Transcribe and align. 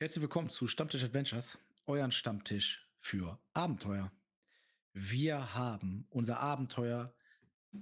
Herzlich 0.00 0.22
willkommen 0.22 0.48
zu 0.48 0.68
Stammtisch 0.68 1.02
Adventures, 1.02 1.58
euren 1.86 2.12
Stammtisch 2.12 2.88
für 3.00 3.36
Abenteuer. 3.52 4.12
Wir 4.92 5.56
haben 5.56 6.06
unser 6.10 6.38
Abenteuer 6.38 7.12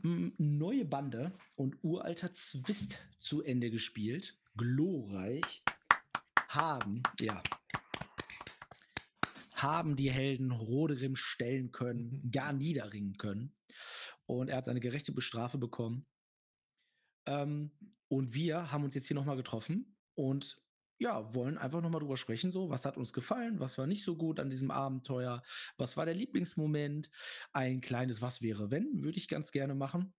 m, 0.03 0.33
Neue 0.39 0.87
Bande 0.87 1.35
und 1.57 1.77
uralter 1.83 2.33
Zwist 2.33 2.97
zu 3.21 3.43
Ende 3.43 3.71
gespielt. 3.71 4.39
Glorreich 4.57 5.63
haben, 6.49 7.03
ja, 7.21 7.43
haben 9.53 9.95
die 9.95 10.11
Helden 10.11 10.53
Roderim 10.53 11.17
stellen 11.17 11.71
können, 11.71 12.31
gar 12.33 12.55
niederringen 12.55 13.19
können. 13.19 13.55
Und 14.25 14.49
er 14.49 14.57
hat 14.57 14.65
seine 14.65 14.81
gerechte 14.81 15.13
Bestrafe 15.13 15.59
bekommen. 15.59 16.07
Ähm, 17.27 17.73
und 18.09 18.33
wir 18.33 18.73
haben 18.73 18.85
uns 18.85 18.95
jetzt 18.95 19.07
hier 19.07 19.17
nochmal 19.17 19.37
getroffen 19.37 19.99
und 20.15 20.63
ja, 20.99 21.35
wollen 21.35 21.59
einfach 21.59 21.83
nochmal 21.83 22.01
drüber 22.01 22.17
sprechen, 22.17 22.53
so, 22.53 22.71
was 22.71 22.85
hat 22.85 22.97
uns 22.97 23.13
gefallen, 23.13 23.61
was 23.61 23.77
war 23.79 23.87
nicht 23.87 24.05
so 24.05 24.17
gut 24.17 24.41
an 24.41 24.51
diesem 24.51 24.71
Abenteuer, 24.71 25.43
was 25.77 25.97
war 25.97 26.07
der 26.07 26.15
Lieblingsmoment, 26.15 27.11
ein 27.53 27.81
kleines 27.81 28.23
Was 28.23 28.43
wäre, 28.43 28.71
wenn, 28.71 29.03
würde 29.03 29.19
ich 29.19 29.29
ganz 29.29 29.53
gerne 29.53 29.75
machen. 29.75 30.15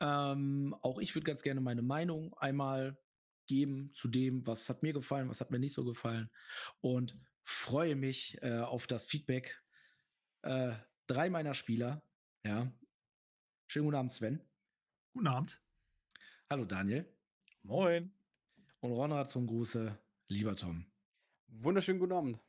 Ähm, 0.00 0.74
auch 0.82 0.98
ich 0.98 1.14
würde 1.14 1.26
ganz 1.26 1.42
gerne 1.42 1.60
meine 1.60 1.82
Meinung 1.82 2.34
einmal 2.38 2.98
geben 3.46 3.92
zu 3.94 4.08
dem, 4.08 4.46
was 4.46 4.68
hat 4.68 4.82
mir 4.82 4.92
gefallen, 4.92 5.28
was 5.28 5.40
hat 5.40 5.50
mir 5.50 5.58
nicht 5.58 5.74
so 5.74 5.84
gefallen 5.84 6.30
und 6.80 7.14
freue 7.44 7.94
mich 7.94 8.38
äh, 8.42 8.58
auf 8.58 8.86
das 8.86 9.04
Feedback 9.04 9.62
äh, 10.42 10.74
drei 11.06 11.30
meiner 11.30 11.54
Spieler. 11.54 12.02
Ja. 12.44 12.72
Schönen 13.66 13.86
guten 13.86 13.96
Abend, 13.96 14.12
Sven. 14.12 14.42
Guten 15.12 15.26
Abend. 15.28 15.62
Hallo, 16.50 16.64
Daniel. 16.64 17.12
Moin. 17.62 18.12
Und 18.86 18.92
Ronald 18.92 19.28
zum 19.28 19.48
Gruße, 19.48 19.98
lieber 20.28 20.54
Tom. 20.54 20.86
Wunderschönen 21.48 21.98
guten 21.98 22.12
Abend. 22.12 22.40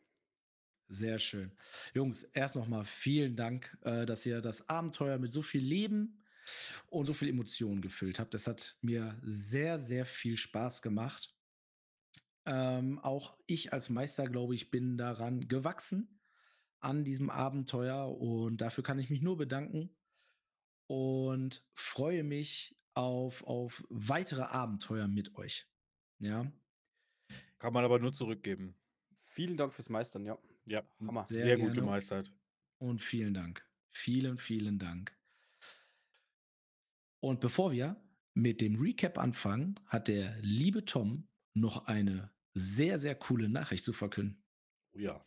Sehr 0.87 1.17
schön. 1.17 1.51
Jungs, 1.95 2.21
erst 2.25 2.55
nochmal 2.55 2.85
vielen 2.85 3.35
Dank, 3.35 3.75
äh, 3.81 4.05
dass 4.05 4.23
ihr 4.23 4.39
das 4.39 4.69
Abenteuer 4.69 5.17
mit 5.17 5.31
so 5.31 5.41
viel 5.41 5.63
Leben 5.63 6.23
und 6.91 7.05
so 7.07 7.13
viel 7.13 7.29
Emotionen 7.29 7.81
gefüllt 7.81 8.19
habt. 8.19 8.35
Das 8.35 8.45
hat 8.45 8.77
mir 8.81 9.19
sehr, 9.23 9.79
sehr 9.79 10.05
viel 10.05 10.37
Spaß 10.37 10.83
gemacht. 10.83 11.35
Ähm, 12.45 12.99
auch 12.99 13.35
ich 13.47 13.73
als 13.73 13.89
Meister, 13.89 14.29
glaube 14.29 14.53
ich, 14.53 14.69
bin 14.69 14.95
daran 14.95 15.47
gewachsen 15.47 16.21
an 16.81 17.03
diesem 17.03 17.31
Abenteuer 17.31 18.15
und 18.15 18.57
dafür 18.61 18.83
kann 18.83 18.99
ich 18.99 19.09
mich 19.09 19.23
nur 19.23 19.37
bedanken 19.37 19.89
und 20.85 21.65
freue 21.73 22.23
mich 22.23 22.77
auf, 22.93 23.43
auf 23.43 23.83
weitere 23.89 24.43
Abenteuer 24.43 25.07
mit 25.07 25.33
euch. 25.33 25.67
Ja. 26.19 26.51
Kann 27.59 27.73
man 27.73 27.83
aber 27.83 27.99
nur 27.99 28.13
zurückgeben. 28.13 28.75
Vielen 29.17 29.57
Dank 29.57 29.73
fürs 29.73 29.89
Meistern, 29.89 30.25
ja. 30.25 30.37
Ja, 30.65 30.83
Hammer. 31.05 31.25
sehr, 31.27 31.41
Sehr 31.41 31.57
gut 31.57 31.73
gemeistert. 31.73 32.33
Und 32.79 33.01
vielen 33.01 33.33
Dank. 33.33 33.65
Vielen, 33.91 34.37
vielen 34.37 34.79
Dank. 34.79 35.15
Und 37.19 37.39
bevor 37.39 37.71
wir 37.71 37.95
mit 38.33 38.61
dem 38.61 38.75
Recap 38.75 39.17
anfangen, 39.17 39.75
hat 39.87 40.07
der 40.07 40.37
liebe 40.41 40.85
Tom 40.85 41.27
noch 41.53 41.87
eine 41.87 42.31
sehr, 42.53 42.99
sehr 42.99 43.15
coole 43.15 43.49
Nachricht 43.49 43.83
zu 43.83 43.93
verkünden. 43.93 44.43
Oh 44.93 44.99
ja. 44.99 45.25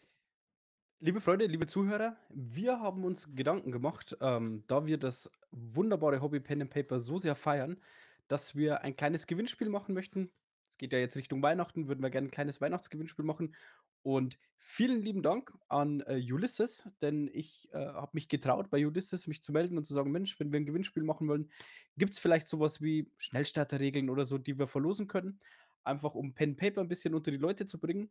Liebe 1.00 1.20
Freunde, 1.20 1.46
liebe 1.46 1.66
Zuhörer, 1.66 2.16
wir 2.28 2.78
haben 2.78 3.04
uns 3.04 3.34
Gedanken 3.34 3.72
gemacht, 3.72 4.16
ähm, 4.20 4.64
da 4.66 4.86
wir 4.86 4.98
das 4.98 5.30
wunderbare 5.50 6.20
Hobby 6.20 6.40
Pen 6.40 6.62
and 6.62 6.70
Paper 6.70 7.00
so 7.00 7.16
sehr 7.16 7.34
feiern, 7.34 7.80
dass 8.28 8.54
wir 8.54 8.82
ein 8.82 8.94
kleines 8.94 9.26
Gewinnspiel 9.26 9.70
machen 9.70 9.94
möchten. 9.94 10.30
Es 10.70 10.78
geht 10.78 10.92
ja 10.92 11.00
jetzt 11.00 11.16
Richtung 11.16 11.42
Weihnachten, 11.42 11.88
würden 11.88 12.00
wir 12.00 12.10
gerne 12.10 12.28
ein 12.28 12.30
kleines 12.30 12.60
Weihnachtsgewinnspiel 12.60 13.24
machen. 13.24 13.54
Und 14.02 14.38
vielen 14.58 15.02
lieben 15.02 15.22
Dank 15.22 15.52
an 15.68 16.00
äh, 16.06 16.22
Ulysses, 16.32 16.88
denn 17.02 17.28
ich 17.32 17.68
äh, 17.72 17.78
habe 17.78 18.10
mich 18.12 18.28
getraut, 18.28 18.70
bei 18.70 18.86
Ulysses 18.86 19.26
mich 19.26 19.42
zu 19.42 19.52
melden 19.52 19.76
und 19.76 19.84
zu 19.84 19.92
sagen, 19.92 20.12
Mensch, 20.12 20.38
wenn 20.38 20.52
wir 20.52 20.60
ein 20.60 20.66
Gewinnspiel 20.66 21.02
machen 21.02 21.28
wollen, 21.28 21.50
gibt 21.98 22.12
es 22.12 22.18
vielleicht 22.18 22.46
sowas 22.46 22.80
wie 22.80 23.10
Schnellstarterregeln 23.18 24.08
oder 24.08 24.24
so, 24.24 24.38
die 24.38 24.58
wir 24.58 24.68
verlosen 24.68 25.08
können, 25.08 25.40
einfach 25.82 26.14
um 26.14 26.34
Pen 26.34 26.56
Paper 26.56 26.80
ein 26.80 26.88
bisschen 26.88 27.14
unter 27.14 27.30
die 27.30 27.36
Leute 27.36 27.66
zu 27.66 27.78
bringen. 27.78 28.10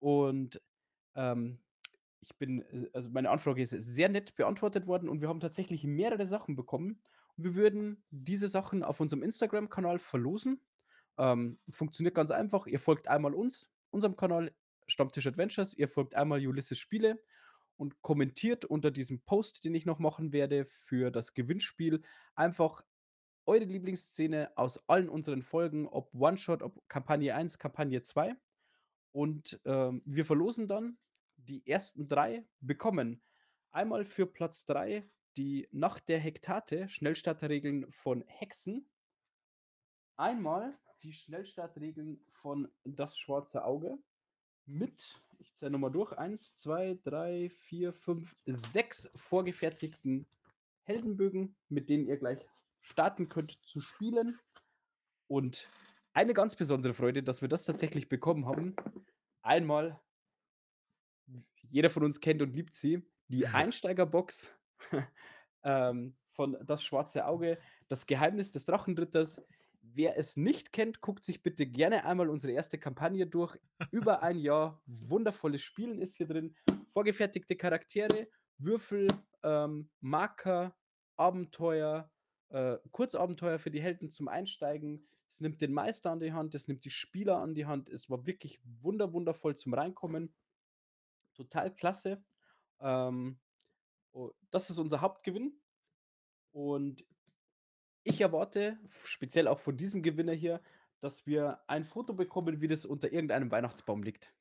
Und 0.00 0.60
ähm, 1.14 1.58
ich 2.20 2.34
bin, 2.36 2.62
äh, 2.62 2.88
also 2.94 3.10
meine 3.10 3.30
Anfrage 3.30 3.62
ist 3.62 3.70
sehr 3.70 4.08
nett 4.08 4.34
beantwortet 4.36 4.86
worden 4.86 5.08
und 5.08 5.20
wir 5.20 5.28
haben 5.28 5.40
tatsächlich 5.40 5.84
mehrere 5.84 6.26
Sachen 6.26 6.56
bekommen. 6.56 7.02
Und 7.36 7.44
wir 7.44 7.54
würden 7.54 8.02
diese 8.10 8.48
Sachen 8.48 8.82
auf 8.82 9.00
unserem 9.00 9.22
Instagram-Kanal 9.22 9.98
verlosen. 9.98 10.60
Ähm, 11.20 11.58
funktioniert 11.68 12.14
ganz 12.14 12.30
einfach. 12.30 12.66
Ihr 12.66 12.80
folgt 12.80 13.06
einmal 13.06 13.34
uns, 13.34 13.70
unserem 13.90 14.16
Kanal 14.16 14.52
Stammtisch 14.86 15.26
Adventures, 15.26 15.74
ihr 15.74 15.86
folgt 15.86 16.16
einmal 16.16 16.44
Ulysses 16.44 16.78
Spiele 16.78 17.22
und 17.76 18.02
kommentiert 18.02 18.64
unter 18.64 18.90
diesem 18.90 19.20
Post, 19.20 19.64
den 19.64 19.74
ich 19.74 19.86
noch 19.86 20.00
machen 20.00 20.32
werde 20.32 20.64
für 20.64 21.12
das 21.12 21.34
Gewinnspiel, 21.34 22.02
einfach 22.34 22.82
eure 23.46 23.64
Lieblingsszene 23.64 24.50
aus 24.56 24.88
allen 24.88 25.08
unseren 25.08 25.42
Folgen, 25.42 25.86
ob 25.86 26.12
One-Shot, 26.14 26.62
ob 26.62 26.82
Kampagne 26.88 27.34
1, 27.34 27.58
Kampagne 27.58 28.02
2. 28.02 28.34
Und 29.12 29.60
ähm, 29.64 30.02
wir 30.04 30.24
verlosen 30.24 30.66
dann 30.66 30.98
die 31.36 31.66
ersten 31.66 32.08
drei 32.08 32.44
bekommen 32.60 33.22
einmal 33.70 34.04
für 34.04 34.26
Platz 34.26 34.64
3 34.66 35.08
die 35.36 35.68
Nacht 35.70 36.08
der 36.08 36.18
Hektate, 36.18 36.88
Schnellstarterregeln 36.88 37.90
von 37.90 38.22
Hexen. 38.26 38.88
Einmal 40.16 40.78
die 41.02 41.12
Schnellstartregeln 41.12 42.20
von 42.32 42.68
Das 42.84 43.18
Schwarze 43.18 43.64
Auge 43.64 43.98
mit, 44.66 45.20
ich 45.38 45.54
zähle 45.56 45.72
nochmal 45.72 45.90
durch, 45.90 46.12
1, 46.12 46.56
2, 46.56 46.98
3, 47.02 47.50
4, 47.50 47.92
5, 47.92 48.36
6 48.46 49.10
vorgefertigten 49.14 50.26
Heldenbögen, 50.84 51.56
mit 51.68 51.90
denen 51.90 52.06
ihr 52.06 52.16
gleich 52.16 52.46
starten 52.80 53.28
könnt 53.28 53.58
zu 53.66 53.80
spielen. 53.80 54.38
Und 55.28 55.70
eine 56.12 56.34
ganz 56.34 56.56
besondere 56.56 56.94
Freude, 56.94 57.22
dass 57.22 57.40
wir 57.40 57.48
das 57.48 57.64
tatsächlich 57.64 58.08
bekommen 58.08 58.46
haben. 58.46 58.74
Einmal 59.42 60.00
jeder 61.70 61.90
von 61.90 62.04
uns 62.04 62.20
kennt 62.20 62.42
und 62.42 62.54
liebt 62.54 62.74
sie, 62.74 63.02
die 63.28 63.46
Einsteigerbox 63.46 64.54
ähm, 65.62 66.16
von 66.30 66.56
Das 66.66 66.84
Schwarze 66.84 67.26
Auge, 67.26 67.58
das 67.88 68.06
Geheimnis 68.06 68.50
des 68.50 68.64
Drachenritters. 68.64 69.42
Wer 69.94 70.16
es 70.16 70.36
nicht 70.36 70.72
kennt, 70.72 71.00
guckt 71.00 71.24
sich 71.24 71.42
bitte 71.42 71.66
gerne 71.66 72.04
einmal 72.04 72.28
unsere 72.28 72.52
erste 72.52 72.78
Kampagne 72.78 73.26
durch. 73.26 73.58
Über 73.90 74.22
ein 74.22 74.38
Jahr 74.38 74.82
wundervolles 74.86 75.62
Spielen 75.62 76.00
ist 76.00 76.16
hier 76.16 76.26
drin. 76.26 76.54
Vorgefertigte 76.92 77.56
Charaktere, 77.56 78.28
Würfel, 78.58 79.08
ähm, 79.42 79.90
Marker, 80.00 80.76
Abenteuer, 81.16 82.10
äh, 82.50 82.76
Kurzabenteuer 82.90 83.58
für 83.58 83.70
die 83.70 83.82
Helden 83.82 84.10
zum 84.10 84.28
Einsteigen. 84.28 85.06
Es 85.28 85.40
nimmt 85.40 85.60
den 85.60 85.72
Meister 85.72 86.10
an 86.10 86.20
die 86.20 86.32
Hand, 86.32 86.54
es 86.54 86.66
nimmt 86.66 86.84
die 86.84 86.90
Spieler 86.90 87.38
an 87.38 87.54
die 87.54 87.66
Hand. 87.66 87.88
Es 87.88 88.10
war 88.10 88.26
wirklich 88.26 88.60
wunder, 88.80 89.12
wundervoll 89.12 89.54
zum 89.54 89.74
Reinkommen 89.74 90.34
total 91.34 91.72
klasse. 91.72 92.22
Ähm, 92.80 93.38
oh, 94.12 94.30
das 94.50 94.70
ist 94.70 94.78
unser 94.78 95.00
Hauptgewinn. 95.00 95.60
Und 96.52 97.04
ich 98.02 98.20
erwarte, 98.20 98.78
speziell 99.04 99.48
auch 99.48 99.60
von 99.60 99.76
diesem 99.76 100.02
Gewinner 100.02 100.32
hier, 100.32 100.60
dass 101.00 101.26
wir 101.26 101.60
ein 101.66 101.84
Foto 101.84 102.12
bekommen, 102.14 102.60
wie 102.60 102.68
das 102.68 102.84
unter 102.84 103.12
irgendeinem 103.12 103.50
Weihnachtsbaum 103.50 104.02
liegt. 104.02 104.34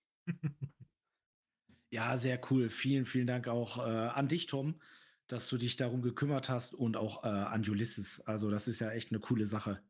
Ja, 1.91 2.17
sehr 2.17 2.39
cool. 2.51 2.69
Vielen, 2.69 3.05
vielen 3.05 3.27
Dank 3.27 3.47
auch 3.47 3.79
äh, 3.79 3.89
an 3.89 4.27
dich, 4.27 4.45
Tom, 4.45 4.79
dass 5.27 5.49
du 5.49 5.57
dich 5.57 5.75
darum 5.75 6.01
gekümmert 6.01 6.47
hast 6.47 6.73
und 6.73 6.97
auch 6.97 7.23
äh, 7.23 7.27
an 7.27 7.67
Ulysses. 7.67 8.21
Also, 8.21 8.51
das 8.51 8.67
ist 8.67 8.79
ja 8.79 8.91
echt 8.91 9.11
eine 9.11 9.19
coole 9.19 9.45
Sache. 9.45 9.81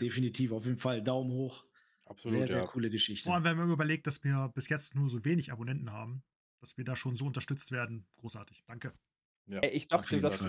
Definitiv, 0.00 0.52
auf 0.52 0.64
jeden 0.66 0.78
Fall. 0.78 1.02
Daumen 1.02 1.32
hoch. 1.32 1.64
Absolut. 2.06 2.38
Sehr, 2.38 2.46
sehr 2.46 2.60
ja. 2.60 2.66
coole 2.66 2.90
Geschichte. 2.90 3.24
Vor 3.24 3.34
allem, 3.34 3.44
wenn 3.44 3.56
man 3.56 3.70
überlegt, 3.70 4.06
dass 4.06 4.22
wir 4.22 4.50
bis 4.54 4.68
jetzt 4.68 4.94
nur 4.94 5.08
so 5.08 5.24
wenig 5.24 5.50
Abonnenten 5.50 5.90
haben, 5.90 6.22
dass 6.60 6.76
wir 6.76 6.84
da 6.84 6.94
schon 6.94 7.16
so 7.16 7.26
unterstützt 7.26 7.72
werden. 7.72 8.06
Großartig. 8.16 8.62
Danke. 8.66 8.92
Ja, 9.46 9.62
Ich 9.64 9.88
dachte, 9.88 10.20
dass. 10.20 10.44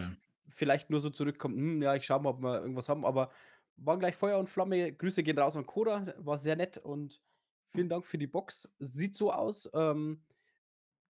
Vielleicht 0.49 0.89
nur 0.89 1.01
so 1.01 1.09
zurückkommt, 1.09 1.55
hm, 1.55 1.81
ja, 1.81 1.95
ich 1.95 2.05
schaue 2.05 2.21
mal, 2.21 2.29
ob 2.29 2.41
wir 2.41 2.61
irgendwas 2.61 2.89
haben, 2.89 3.05
aber 3.05 3.31
war 3.77 3.97
gleich 3.97 4.15
Feuer 4.15 4.37
und 4.37 4.49
Flamme. 4.49 4.93
Grüße 4.93 5.23
gehen 5.23 5.37
raus 5.37 5.55
an 5.55 5.65
Koda, 5.65 6.13
war 6.17 6.37
sehr 6.37 6.55
nett 6.55 6.77
und 6.77 7.21
vielen 7.69 7.89
Dank 7.89 8.05
für 8.05 8.17
die 8.17 8.27
Box. 8.27 8.71
Sieht 8.79 9.15
so 9.15 9.31
aus. 9.31 9.69
Ähm, 9.73 10.23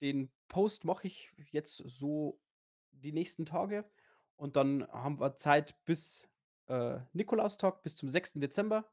den 0.01 0.31
Post 0.47 0.85
mache 0.85 1.07
ich 1.07 1.31
jetzt 1.51 1.77
so 1.77 2.39
die 2.91 3.11
nächsten 3.11 3.45
Tage 3.45 3.85
und 4.35 4.55
dann 4.55 4.87
haben 4.91 5.19
wir 5.19 5.35
Zeit 5.35 5.75
bis 5.85 6.27
äh, 6.67 6.99
Nikolaustag, 7.13 7.83
bis 7.83 7.95
zum 7.95 8.09
6. 8.09 8.33
Dezember. 8.33 8.85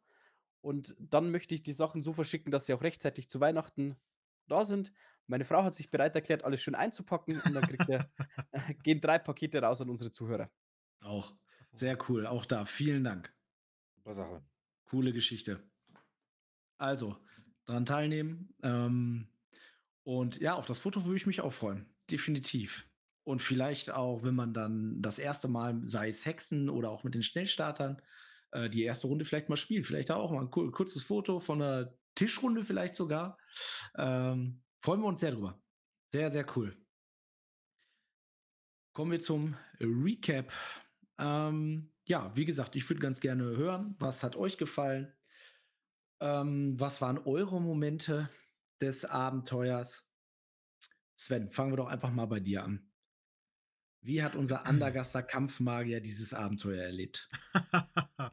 Und 0.61 0.97
dann 0.99 1.31
möchte 1.31 1.55
ich 1.55 1.63
die 1.63 1.75
Sachen 1.75 2.03
so 2.03 2.13
verschicken, 2.13 2.51
dass 2.51 2.67
sie 2.67 2.73
auch 2.73 2.83
rechtzeitig 2.83 3.29
zu 3.29 3.41
Weihnachten 3.41 3.97
da 4.49 4.65
sind. 4.65 4.93
Meine 5.27 5.45
Frau 5.45 5.63
hat 5.65 5.75
sich 5.75 5.91
bereit 5.91 6.15
erklärt, 6.15 6.45
alles 6.45 6.63
schön 6.63 6.75
einzupacken 6.75 7.41
und 7.41 7.55
dann 7.55 7.63
kriegt 7.63 7.89
er, 7.89 8.11
gehen 8.83 9.01
drei 9.01 9.19
Pakete 9.19 9.61
raus 9.63 9.81
an 9.81 9.89
unsere 9.89 10.11
Zuhörer. 10.11 10.51
Auch 11.01 11.35
sehr 11.73 11.99
cool. 12.09 12.27
Auch 12.27 12.47
da 12.47 12.65
vielen 12.65 13.05
Dank. 13.05 13.33
Super 13.97 14.15
Sache. 14.15 14.43
Coole 14.85 15.13
Geschichte. 15.13 15.63
Also, 16.79 17.17
dran 17.67 17.87
teilnehmen. 17.87 18.55
Ähm, 18.63 19.29
und 20.03 20.39
ja, 20.41 20.55
auf 20.55 20.67
das 20.67 20.79
Foto 20.79 21.05
würde 21.05 21.17
ich 21.17 21.27
mich 21.27 21.41
auch 21.41 21.53
freuen. 21.53 21.87
Definitiv. 22.11 22.87
Und 23.25 23.41
vielleicht 23.41 23.91
auch, 23.91 24.23
wenn 24.23 24.35
man 24.35 24.53
dann 24.53 25.01
das 25.01 25.19
erste 25.19 25.49
Mal, 25.49 25.81
sei 25.85 26.09
es 26.09 26.27
Hexen 26.27 26.69
oder 26.69 26.91
auch 26.91 27.05
mit 27.05 27.15
den 27.15 27.23
Schnellstartern, 27.23 28.03
äh, 28.51 28.69
die 28.69 28.83
erste 28.83 29.07
Runde 29.07 29.25
vielleicht 29.25 29.49
mal 29.49 29.57
spielt. 29.57 29.87
Vielleicht 29.87 30.11
auch 30.11 30.31
mal 30.31 30.43
ein 30.43 30.51
kurzes 30.51 31.03
Foto 31.03 31.41
von 31.41 31.63
einer 31.63 31.95
Tischrunde 32.15 32.65
vielleicht 32.65 32.97
sogar. 32.97 33.39
Ähm, 33.97 34.63
freuen 34.85 35.01
wir 35.01 35.07
uns 35.07 35.21
sehr 35.21 35.31
drüber. 35.31 35.59
Sehr, 36.13 36.31
sehr 36.31 36.45
cool. 36.57 36.77
Kommen 38.93 39.13
wir 39.13 39.21
zum 39.21 39.57
Recap. 39.81 40.53
Ähm, 41.17 41.91
ja, 42.05 42.37
wie 42.37 42.45
gesagt, 42.45 42.77
ich 42.77 42.87
würde 42.91 43.01
ganz 43.01 43.21
gerne 43.21 43.45
hören, 43.45 43.97
was 43.99 44.23
hat 44.23 44.37
euch 44.37 44.59
gefallen? 44.59 45.11
Ähm, 46.21 46.79
was 46.79 47.01
waren 47.01 47.17
eure 47.17 47.63
Momente 47.63 48.29
des 48.79 49.07
Abenteuers? 49.07 50.07
Sven, 51.17 51.51
fangen 51.51 51.73
wir 51.73 51.79
doch 51.79 51.89
einfach 51.89 52.13
mal 52.13 52.27
bei 52.27 52.41
dir 52.41 52.63
an. 52.63 52.87
Wie 54.03 54.23
hat 54.23 54.37
unser 54.37 54.67
Andergaster 54.67 55.23
Kampfmagier 55.23 56.03
dieses 56.03 56.35
Abenteuer 56.35 56.83
erlebt? 56.83 57.31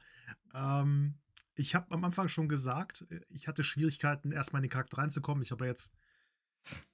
ähm, 0.53 1.17
ich 1.55 1.75
habe 1.75 1.91
am 1.91 2.03
Anfang 2.03 2.27
schon 2.27 2.49
gesagt, 2.49 3.05
äh, 3.09 3.21
ich 3.29 3.47
hatte 3.47 3.63
Schwierigkeiten, 3.63 4.33
erstmal 4.33 4.59
in 4.59 4.63
den 4.63 4.73
Charakter 4.73 4.97
reinzukommen. 4.97 5.43
Ich 5.43 5.51
habe 5.51 5.63
ja 5.63 5.71
jetzt 5.71 5.93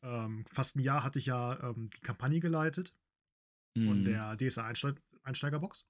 ähm, 0.01 0.45
fast 0.51 0.75
ein 0.75 0.81
Jahr 0.81 1.03
hatte 1.03 1.19
ich 1.19 1.27
ja 1.27 1.69
ähm, 1.69 1.89
die 1.95 2.01
Kampagne 2.01 2.39
geleitet 2.39 2.93
von 3.75 3.99
mhm. 3.99 4.05
der 4.05 4.37
DSA 4.37 4.65
Einsteig 4.65 5.01
Einsteigerbox. 5.23 5.85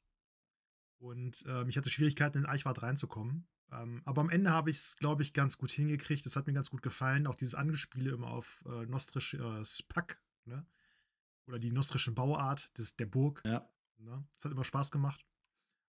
Und 0.99 1.45
ähm, 1.47 1.69
ich 1.69 1.77
hatte 1.77 1.89
Schwierigkeiten, 1.89 2.39
in 2.39 2.45
Eichwart 2.45 2.81
reinzukommen. 2.81 3.47
Ähm, 3.71 4.01
aber 4.05 4.21
am 4.21 4.29
Ende 4.29 4.51
habe 4.51 4.69
ich 4.69 4.77
es, 4.77 4.95
glaube 4.95 5.21
ich, 5.21 5.33
ganz 5.33 5.57
gut 5.57 5.71
hingekriegt. 5.71 6.25
Das 6.25 6.35
hat 6.35 6.47
mir 6.47 6.53
ganz 6.53 6.71
gut 6.71 6.81
gefallen. 6.81 7.27
Auch 7.27 7.35
dieses 7.35 7.53
Angespiele 7.53 8.11
immer 8.11 8.29
auf 8.31 8.63
äh, 8.67 8.85
Nostrisch 8.85 9.35
äh, 9.35 9.65
Spack, 9.65 10.21
ne? 10.45 10.65
Oder 11.45 11.59
die 11.59 11.71
nostrische 11.71 12.11
Bauart 12.11 12.77
des, 12.77 12.95
der 12.95 13.05
Burg. 13.05 13.41
Ja. 13.45 13.69
Ne? 13.99 14.27
Das 14.33 14.45
hat 14.45 14.51
immer 14.51 14.63
Spaß 14.63 14.91
gemacht. 14.91 15.25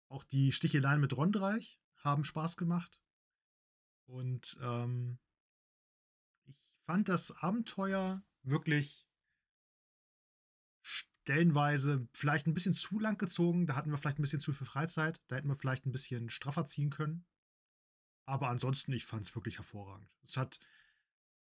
Auch 0.08 0.24
die 0.24 0.52
Sticheleien 0.52 1.00
mit 1.00 1.16
Rondreich 1.16 1.80
haben 1.96 2.24
Spaß 2.24 2.56
gemacht. 2.56 3.00
Und 4.06 4.56
ähm, 4.62 5.18
fand 6.88 7.10
das 7.10 7.32
Abenteuer 7.42 8.24
wirklich 8.44 9.06
stellenweise 10.80 12.08
vielleicht 12.14 12.46
ein 12.46 12.54
bisschen 12.54 12.72
zu 12.72 12.98
lang 12.98 13.18
gezogen. 13.18 13.66
Da 13.66 13.76
hatten 13.76 13.90
wir 13.90 13.98
vielleicht 13.98 14.18
ein 14.18 14.22
bisschen 14.22 14.40
zu 14.40 14.54
viel 14.54 14.66
Freizeit. 14.66 15.20
Da 15.28 15.36
hätten 15.36 15.48
wir 15.48 15.54
vielleicht 15.54 15.84
ein 15.84 15.92
bisschen 15.92 16.30
straffer 16.30 16.64
ziehen 16.64 16.88
können. 16.88 17.26
Aber 18.24 18.48
ansonsten, 18.48 18.94
ich 18.94 19.04
fand 19.04 19.26
es 19.26 19.34
wirklich 19.34 19.58
hervorragend. 19.58 20.08
Es 20.24 20.38
hat 20.38 20.60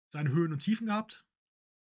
seine 0.08 0.30
Höhen 0.30 0.52
und 0.52 0.64
Tiefen 0.64 0.88
gehabt. 0.88 1.24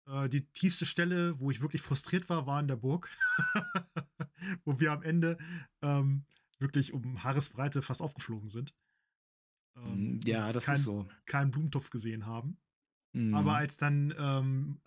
Äh, 0.06 0.28
die 0.28 0.46
tiefste 0.52 0.86
Stelle, 0.86 1.40
wo 1.40 1.50
ich 1.50 1.60
wirklich 1.60 1.82
frustriert 1.82 2.28
war, 2.28 2.46
war 2.46 2.60
in 2.60 2.68
der 2.68 2.76
Burg. 2.76 3.10
wo 4.64 4.78
wir 4.78 4.92
am 4.92 5.02
Ende 5.02 5.36
ähm, 5.82 6.26
wirklich 6.60 6.92
um 6.92 7.24
Haaresbreite 7.24 7.82
fast 7.82 8.02
aufgeflogen 8.02 8.48
sind. 8.48 8.72
Ähm, 9.74 10.20
ja, 10.24 10.52
das 10.52 10.66
kein, 10.66 10.76
ist 10.76 10.84
so. 10.84 11.08
Keinen 11.26 11.50
Blumentopf 11.50 11.90
gesehen 11.90 12.24
haben. 12.24 12.56
Mhm. 13.18 13.34
Aber 13.34 13.56
als 13.56 13.76
dann 13.76 14.14
ähm, 14.16 14.80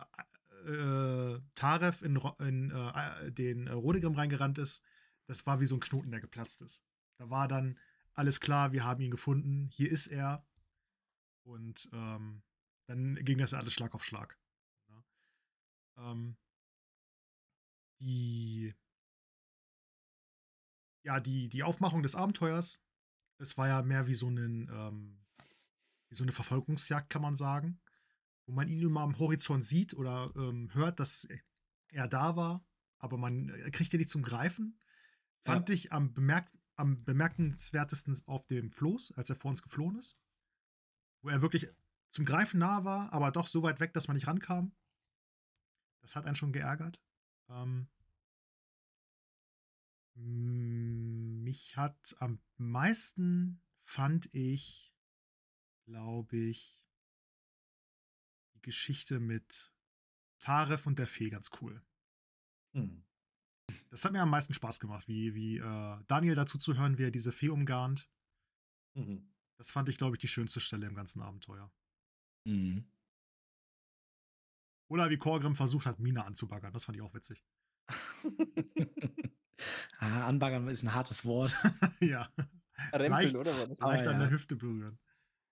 äh, 0.66 1.40
Taref 1.54 2.02
in, 2.02 2.16
in 2.40 2.72
äh, 2.72 3.32
den 3.32 3.68
äh, 3.68 3.72
Rodegrim 3.72 4.16
reingerannt 4.16 4.58
ist, 4.58 4.82
das 5.28 5.46
war 5.46 5.60
wie 5.60 5.66
so 5.66 5.76
ein 5.76 5.82
Knoten, 5.82 6.12
der 6.12 6.22
geplatzt 6.22 6.62
ist. 6.62 6.84
Da 7.18 7.30
war 7.30 7.50
dann 7.50 7.78
alles 8.14 8.40
klar, 8.40 8.72
wir 8.72 8.86
haben 8.86 9.02
ihn 9.02 9.12
gefunden, 9.12 9.68
hier 9.72 9.92
ist 9.92 10.08
er. 10.08 10.46
Und 11.44 11.90
ähm, 11.92 12.42
dann 12.88 13.16
ging 13.16 13.38
das 13.38 13.54
alles 13.54 13.74
Schlag 13.74 13.94
auf 13.94 14.06
Schlag. 14.06 14.38
Ja. 14.90 15.04
Ähm, 16.12 16.38
die 18.00 18.74
ja, 21.04 21.20
die, 21.20 21.50
die 21.50 21.64
Aufmachung 21.64 22.02
des 22.02 22.16
Abenteuers, 22.16 22.82
es 23.40 23.58
war 23.58 23.68
ja 23.68 23.82
mehr 23.82 24.08
wie 24.08 24.14
so, 24.14 24.28
einen, 24.28 24.70
ähm, 24.70 25.20
wie 26.10 26.16
so 26.16 26.24
eine 26.24 26.32
Verfolgungsjagd, 26.32 27.10
kann 27.10 27.22
man 27.24 27.36
sagen. 27.36 27.82
Wo 28.52 28.56
man 28.56 28.68
ihn 28.68 28.82
immer 28.82 29.00
am 29.00 29.18
Horizont 29.18 29.66
sieht 29.66 29.94
oder 29.94 30.30
ähm, 30.36 30.74
hört, 30.74 31.00
dass 31.00 31.26
er 31.88 32.10
da 32.10 32.36
war, 32.36 32.68
aber 32.98 33.18
man 33.18 33.48
er 33.48 33.72
kriegt 33.72 33.94
ihn 33.94 34.00
nicht 34.00 34.10
zum 34.10 34.24
Greifen. 34.24 34.78
Fand 35.40 35.70
ja. 35.70 35.76
ich 35.76 35.94
am, 35.94 36.14
bemerk 36.14 36.52
am 36.76 37.02
bemerkenswertesten 37.06 38.14
auf 38.26 38.48
dem 38.48 38.74
Floß, 38.74 39.14
als 39.14 39.30
er 39.30 39.38
vor 39.38 39.52
uns 39.52 39.62
geflohen 39.62 39.98
ist. 39.98 40.20
Wo 41.22 41.30
er 41.30 41.42
wirklich 41.42 41.70
zum 42.10 42.26
Greifen 42.26 42.60
nah 42.60 42.84
war, 42.84 43.14
aber 43.14 43.32
doch 43.32 43.48
so 43.48 43.64
weit 43.64 43.80
weg, 43.80 43.94
dass 43.94 44.10
man 44.10 44.16
nicht 44.16 44.28
rankam. 44.28 44.76
Das 46.02 46.18
hat 46.18 46.26
einen 46.26 46.36
schon 46.36 46.52
geärgert. 46.52 47.02
Ähm, 47.48 47.88
mich 50.16 51.78
hat 51.78 52.18
am 52.20 52.42
meisten, 52.58 53.62
fand 53.86 54.28
ich, 54.34 54.94
glaube 55.86 56.36
ich, 56.36 56.81
die 58.62 58.70
Geschichte 58.70 59.20
mit 59.20 59.72
Taref 60.40 60.88
und 60.88 61.00
der 61.00 61.08
Fee 61.08 61.30
ganz 61.30 61.50
cool. 61.62 61.82
Hm. 62.74 63.04
Das 63.90 64.06
hat 64.06 64.12
mir 64.12 64.22
am 64.22 64.30
meisten 64.30 64.54
Spaß 64.54 64.80
gemacht, 64.80 65.08
wie, 65.08 65.34
wie 65.34 65.58
äh, 65.58 65.98
Daniel 66.08 66.36
dazu 66.36 66.58
zu 66.58 66.78
hören, 66.78 66.98
wie 66.98 67.06
er 67.06 67.12
diese 67.12 67.32
Fee 67.32 67.50
umgarnt. 67.50 68.10
Mhm. 68.96 69.34
Das 69.58 69.72
fand 69.72 69.90
ich, 69.90 69.98
glaube 69.98 70.16
ich, 70.16 70.20
die 70.20 70.28
schönste 70.28 70.60
Stelle 70.60 70.88
im 70.88 70.96
ganzen 70.96 71.22
Abenteuer. 71.22 71.72
Mhm. 72.46 72.92
Oder 74.90 75.10
wie 75.10 75.18
Korgrim 75.18 75.56
versucht 75.56 75.86
hat, 75.86 76.00
Mina 76.00 76.26
anzubaggern. 76.26 76.74
Das 76.74 76.84
fand 76.84 76.98
ich 76.98 77.02
auch 77.02 77.14
witzig. 77.14 77.46
ah, 80.00 80.28
anbaggern 80.28 80.68
ist 80.68 80.84
ein 80.84 80.94
hartes 80.94 81.24
Wort. 81.24 81.56
ja. 82.02 82.30
Rempeln, 82.92 83.12
leicht, 83.12 83.36
oder 83.36 83.70
was? 83.70 83.80
Leicht 83.80 84.08
ah, 84.08 84.12
an 84.12 84.20
ja. 84.20 84.26
der 84.26 84.32
Hüfte 84.32 84.56
berühren. 84.56 85.00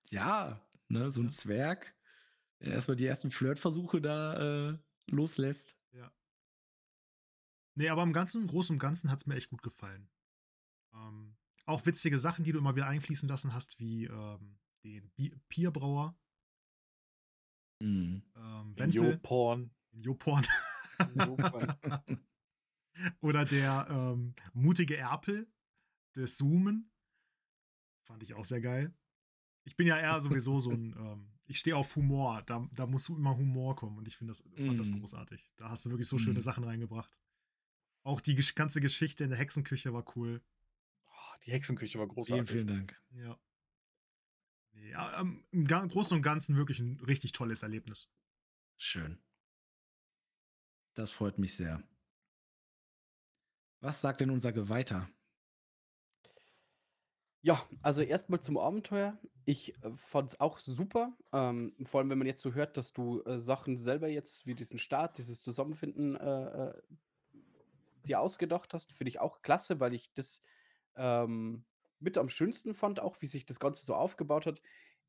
Ja, 0.09 0.59
ne, 0.89 1.11
so 1.11 1.21
ein 1.21 1.29
Zwerg, 1.29 1.95
erstmal 2.59 2.97
die 2.97 3.05
ersten 3.05 3.31
Flirtversuche 3.31 4.01
da 4.01 4.69
äh, 4.69 4.77
loslässt. 5.07 5.77
Ja. 5.91 6.11
Nee, 7.75 7.89
aber 7.89 8.03
im 8.03 8.13
Ganzen, 8.13 8.47
Großen 8.47 8.75
und 8.75 8.79
Ganzen 8.79 9.09
hat 9.09 9.19
es 9.19 9.25
mir 9.25 9.35
echt 9.35 9.49
gut 9.49 9.61
gefallen. 9.61 10.09
Ähm, 10.93 11.37
auch 11.65 11.85
witzige 11.85 12.19
Sachen, 12.19 12.43
die 12.43 12.51
du 12.51 12.59
immer 12.59 12.75
wieder 12.75 12.87
einfließen 12.87 13.29
lassen 13.29 13.53
hast, 13.53 13.79
wie 13.79 14.05
ähm, 14.05 14.59
den 14.83 15.11
Bierbrauer. 15.47 16.17
Mhm. 17.81 18.23
Ähm, 18.35 18.77
Wenzel. 18.77 19.11
Joporn. 19.13 19.71
Joporn. 19.91 20.45
Oder 23.21 23.45
der 23.45 23.87
ähm, 23.89 24.35
mutige 24.53 24.97
Erpel 24.97 25.47
des 26.15 26.37
Zoomen. 26.37 26.91
Fand 28.05 28.23
ich 28.23 28.33
auch 28.33 28.45
sehr 28.45 28.61
geil. 28.61 28.93
Ich 29.65 29.75
bin 29.75 29.87
ja 29.87 29.97
eher 29.97 30.19
sowieso 30.19 30.59
so 30.59 30.71
ein, 30.71 30.95
ähm, 30.97 31.38
ich 31.49 31.57
stehe 31.59 31.75
auf 31.75 31.95
Humor. 31.95 32.43
Da, 32.45 32.69
da 32.73 32.85
muss 32.85 33.09
immer 33.09 33.35
Humor 33.35 33.75
kommen 33.75 33.97
und 33.97 34.07
ich 34.07 34.15
finde 34.15 34.31
das, 34.31 34.41
fand 34.41 34.75
mm. 34.75 34.77
das 34.77 34.91
mhm. 34.91 34.99
großartig. 34.99 35.51
Da 35.57 35.69
hast 35.69 35.83
du 35.83 35.89
wirklich 35.89 36.07
so 36.07 36.17
mm. 36.17 36.19
schöne 36.19 36.41
Sachen 36.41 36.63
reingebracht. 36.63 37.19
Auch 38.03 38.21
die 38.21 38.35
ganze 38.35 38.79
Geschichte 38.81 39.23
in 39.23 39.31
der 39.31 39.39
Hexenküche 39.39 39.91
war 39.91 40.05
cool. 40.15 40.43
Oh, 41.07 41.35
die 41.45 41.51
Hexenküche 41.51 41.97
war 41.97 42.07
großartig. 42.07 42.49
Vielen, 42.49 42.67
vielen 42.67 42.77
Dank. 42.77 43.01
Ja. 43.11 43.39
Ja 44.91 45.21
ähm, 45.21 45.43
Im 45.49 45.67
Großen 45.67 46.15
und 46.15 46.21
Ganzen 46.21 46.55
wirklich 46.55 46.79
ein 46.79 46.99
richtig 47.01 47.31
tolles 47.31 47.63
Erlebnis. 47.63 48.07
Schön. 48.77 49.19
Das 50.93 51.09
freut 51.09 51.39
mich 51.39 51.55
sehr. 51.55 51.83
Was 53.81 54.01
sagt 54.01 54.21
denn 54.21 54.29
unser 54.29 54.51
Geweihter? 54.51 55.09
Ja, 57.41 57.63
also 57.81 58.01
erstmal 58.01 58.41
zum 58.41 58.57
Abenteuer. 58.57 59.17
Ich 59.45 59.73
äh, 59.83 59.91
es 60.25 60.39
auch 60.39 60.59
super. 60.59 61.13
Ähm, 61.31 61.73
vor 61.85 61.99
allem, 62.01 62.09
wenn 62.09 62.17
man 62.17 62.27
jetzt 62.27 62.41
so 62.41 62.53
hört, 62.53 62.75
dass 62.77 62.91
du 62.93 63.21
äh, 63.23 63.39
Sachen 63.39 63.77
selber 63.77 64.09
jetzt 64.09 64.45
wie 64.45 64.55
diesen 64.55 64.77
Start, 64.77 65.17
dieses 65.17 65.41
Zusammenfinden 65.41 66.15
äh, 66.17 66.67
äh, 66.69 66.73
dir 68.05 68.19
ausgedacht 68.19 68.73
hast, 68.73 68.93
finde 68.93 69.09
ich 69.09 69.19
auch 69.19 69.41
klasse, 69.41 69.79
weil 69.79 69.93
ich 69.93 70.13
das 70.13 70.43
ähm, 70.95 71.65
mit 71.99 72.17
am 72.17 72.29
schönsten 72.29 72.73
fand, 72.73 72.99
auch 72.99 73.21
wie 73.21 73.27
sich 73.27 73.45
das 73.45 73.59
Ganze 73.59 73.85
so 73.85 73.95
aufgebaut 73.95 74.45
hat. 74.45 74.61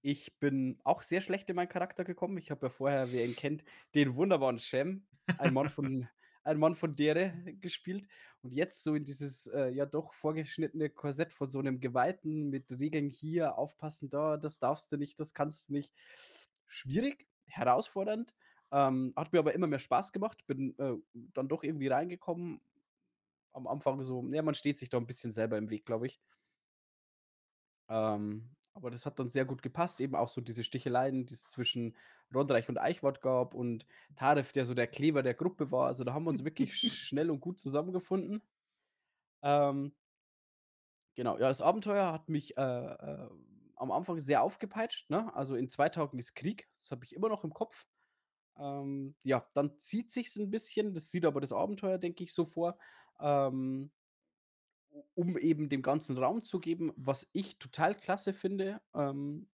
Ich 0.03 0.39
bin 0.39 0.79
auch 0.85 1.03
sehr 1.03 1.21
schlecht 1.21 1.49
in 1.51 1.57
meinen 1.57 1.69
Charakter 1.69 2.05
gekommen. 2.05 2.39
Ich 2.39 2.51
habe 2.51 2.67
ja 2.67 2.71
vorher, 2.71 3.13
wer 3.13 3.25
ihn 3.25 3.37
kennt, 3.37 3.65
den 3.95 4.15
wunderbaren 4.17 4.59
Shem, 4.59 5.07
ein 5.39 5.53
Mann 5.55 5.69
von 5.69 6.09
ein 6.43 6.59
Mann 6.59 6.75
von 6.75 6.93
Dere 6.93 7.33
gespielt 7.61 8.07
und 8.43 8.53
jetzt 8.53 8.83
so 8.83 8.95
in 8.95 9.05
dieses 9.05 9.47
äh, 9.49 9.69
ja 9.71 9.87
doch 9.87 10.15
vorgeschnittene 10.15 10.91
Korsett 10.91 11.33
von 11.33 11.49
so 11.49 11.59
einem 11.59 11.81
Geweihten 11.81 12.51
mit 12.51 12.71
Regeln 12.79 13.11
hier, 13.11 13.59
aufpassen 13.59 14.09
da, 14.09 14.37
das 14.37 14.59
darfst 14.59 14.91
du 14.93 14.97
nicht, 14.97 15.21
das 15.21 15.35
kannst 15.35 15.69
du 15.69 15.75
nicht. 15.75 15.93
Schwierig, 16.67 17.27
herausfordernd, 17.47 18.35
ähm, 18.73 19.13
hat 19.17 19.33
mir 19.33 19.41
aber 19.41 19.55
immer 19.55 19.67
mehr 19.67 19.79
Spaß 19.79 20.13
gemacht, 20.13 20.47
bin 20.47 20.79
äh, 20.79 20.95
dann 21.13 21.49
doch 21.49 21.63
irgendwie 21.63 21.89
reingekommen. 21.89 22.61
Am 23.53 23.67
Anfang 23.67 24.03
so, 24.05 24.27
ja, 24.31 24.43
man 24.43 24.55
steht 24.55 24.79
sich 24.79 24.89
da 24.89 24.97
ein 24.97 25.07
bisschen 25.07 25.33
selber 25.33 25.59
im 25.59 25.71
Weg, 25.71 25.85
glaube 25.85 26.07
ich. 26.07 26.21
Ähm, 27.89 28.49
aber 28.75 28.91
das 28.91 29.07
hat 29.07 29.19
dann 29.19 29.29
sehr 29.29 29.45
gut 29.45 29.63
gepasst. 29.63 30.01
Eben 30.01 30.15
auch 30.17 30.29
so 30.29 30.41
diese 30.41 30.65
Sticheleien, 30.65 31.27
die 31.27 31.35
es 31.35 31.49
zwischen 31.49 31.97
Rodreich 32.35 32.69
und 32.69 32.79
Eichwart 32.79 33.21
gab 33.23 33.55
und 33.55 33.87
Taref, 34.17 34.53
der 34.53 34.65
so 34.67 34.75
der 34.75 34.87
Kleber 34.87 35.23
der 35.23 35.35
Gruppe 35.35 35.71
war. 35.73 35.87
Also, 35.87 36.05
da 36.05 36.13
haben 36.15 36.25
wir 36.25 36.31
uns 36.31 36.45
wirklich 36.45 36.75
schnell 37.07 37.31
und 37.31 37.41
gut 37.41 37.59
zusammengefunden. 37.59 38.43
Ähm 39.43 39.93
genau, 41.15 41.35
ja, 41.39 41.49
das 41.49 41.63
Abenteuer 41.63 42.13
hat 42.13 42.29
mich, 42.29 42.57
äh, 42.57 42.61
äh, 42.63 43.29
am 43.77 43.91
Anfang 43.93 44.19
sehr 44.19 44.43
aufgepeitscht, 44.43 45.11
ne? 45.11 45.35
Also, 45.35 45.55
in 45.57 45.69
2 45.69 45.89
Tagen 45.89 46.19
ist 46.19 46.35
Krieg, 46.35 46.69
das 46.79 46.91
habe 46.91 47.05
ich 47.05 47.15
immer 47.15 47.29
noch 47.29 47.45
im 47.45 47.53
Kopf. 47.55 47.87
Ähm, 48.59 49.17
ja, 49.25 49.47
dann 49.55 49.79
zieht 49.79 50.11
sich's 50.11 50.37
'n 50.39 50.51
bisschen, 50.51 50.95
das 50.95 51.11
sieht 51.11 51.27
aber 51.27 51.41
das 51.43 51.53
Abenteuer, 51.53 51.99
denke 51.99 52.25
ich, 52.25 52.35
so 52.35 52.47
vor, 52.47 52.79
ähm, 53.21 53.93
um 55.15 55.39
eben 55.39 55.69
dem 55.69 55.83
Ganzen 55.83 56.19
Raum 56.19 56.43
zu 56.43 56.61
geben, 56.61 56.93
was 56.97 57.29
ich 57.33 57.59
total 57.59 57.95
klasse 57.95 58.33
finde, 58.33 58.81
ähm, 58.95 59.49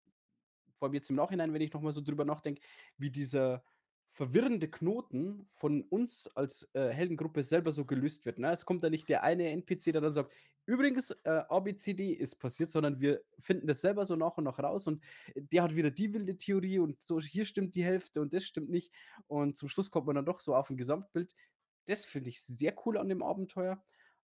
vor 0.79 0.87
allem 0.88 0.95
jetzt 0.95 1.11
im 1.11 1.17
Nachhinein, 1.17 1.53
wenn 1.55 1.62
ich 1.62 1.73
noch 1.73 1.81
mal 1.83 1.93
so 1.93 2.00
drüber 2.03 2.25
nachdenke, 2.25 2.62
wie 2.99 3.11
dieser 3.11 3.65
verwirrende 4.11 4.71
Knoten 4.71 5.49
von 5.53 5.83
uns 5.83 6.29
als, 6.37 6.69
äh, 6.75 6.88
Heldengruppe 6.91 7.43
selber 7.43 7.73
so 7.73 7.85
gelöst 7.85 8.25
wird, 8.26 8.38
ne? 8.38 8.50
Es 8.53 8.65
kommt 8.65 8.83
da 8.85 8.91
nicht 8.91 9.09
der 9.09 9.23
eine 9.23 9.50
NPC, 9.50 9.93
der 9.93 10.00
dann 10.00 10.12
sagt: 10.12 10.35
„Übrigens, 10.65 11.11
äh, 11.25 11.43
ABCD 11.49 12.12
ist 12.12 12.37
passiert“, 12.37 12.71
sondern 12.71 13.00
wir 13.00 13.23
finden 13.38 13.67
das 13.67 13.81
selber 13.83 14.07
so 14.07 14.17
nach 14.17 14.37
und 14.38 14.45
nach 14.45 14.59
raus 14.59 14.87
und 14.87 15.03
der 15.37 15.62
hat 15.62 15.76
wieder 15.76 15.91
die 15.91 16.12
wilde 16.15 16.37
Theorie 16.37 16.79
und 16.79 17.00
so, 17.03 17.21
hier 17.21 17.45
stimmt 17.45 17.75
die 17.75 17.85
Hälfte 17.85 18.21
und 18.23 18.33
das 18.33 18.45
stimmt 18.45 18.71
nicht. 18.71 18.93
Und 19.26 19.57
zum 19.57 19.69
Schluss 19.69 19.91
kommt 19.91 20.07
man 20.07 20.17
dann 20.17 20.26
doch 20.26 20.41
so 20.41 20.55
auf 20.55 20.71
'n 20.71 20.76
Gesamtbild. 20.79 21.35
Das 21.87 22.07
finde 22.07 22.31
ich 22.31 22.41
sehr 22.43 22.75
cool 22.87 22.99
an 22.99 23.09
dem 23.09 23.23
Abenteuer. 23.23 23.83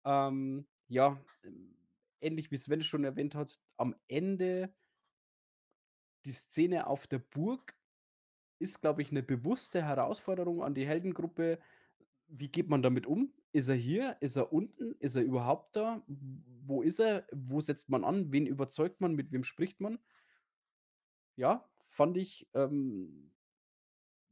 Ähm, 0.04 0.66
ja, 0.88 1.22
ähm, 1.44 1.76
ähnlich 2.20 2.50
wie 2.50 2.56
Sven 2.56 2.82
schon 2.82 3.04
erwähnt 3.04 3.34
hat, 3.34 3.60
am 3.76 3.94
Ende 4.08 4.74
die 6.24 6.32
Szene 6.32 6.86
auf 6.86 7.06
der 7.06 7.18
Burg 7.18 7.76
ist, 8.60 8.80
glaube 8.80 9.02
ich, 9.02 9.12
'ne 9.12 9.22
bewusste 9.22 9.84
Herausforderung 9.84 10.62
an 10.62 10.74
die 10.74 10.86
Heldengruppe. 10.86 11.58
Wie 12.28 12.48
geht 12.48 12.68
man 12.68 12.82
damit 12.82 13.06
um? 13.06 13.32
Ist 13.52 13.68
er 13.68 13.76
hier? 13.76 14.16
Ist 14.20 14.36
er 14.36 14.52
unten? 14.52 14.94
Ist 15.00 15.16
er 15.16 15.22
überhaupt 15.24 15.76
da? 15.76 16.04
Wo 16.08 16.82
ist 16.82 17.00
er? 17.00 17.26
Wo 17.32 17.60
setzt 17.60 17.90
man 17.90 18.04
an? 18.04 18.32
Wen 18.32 18.46
überzeugt 18.46 19.00
man? 19.00 19.14
Mit 19.14 19.32
wem 19.32 19.44
spricht 19.44 19.80
man? 19.80 19.98
Ja, 21.38 21.64
fand 21.86 22.16
ich, 22.16 22.48
ähm 22.52 23.30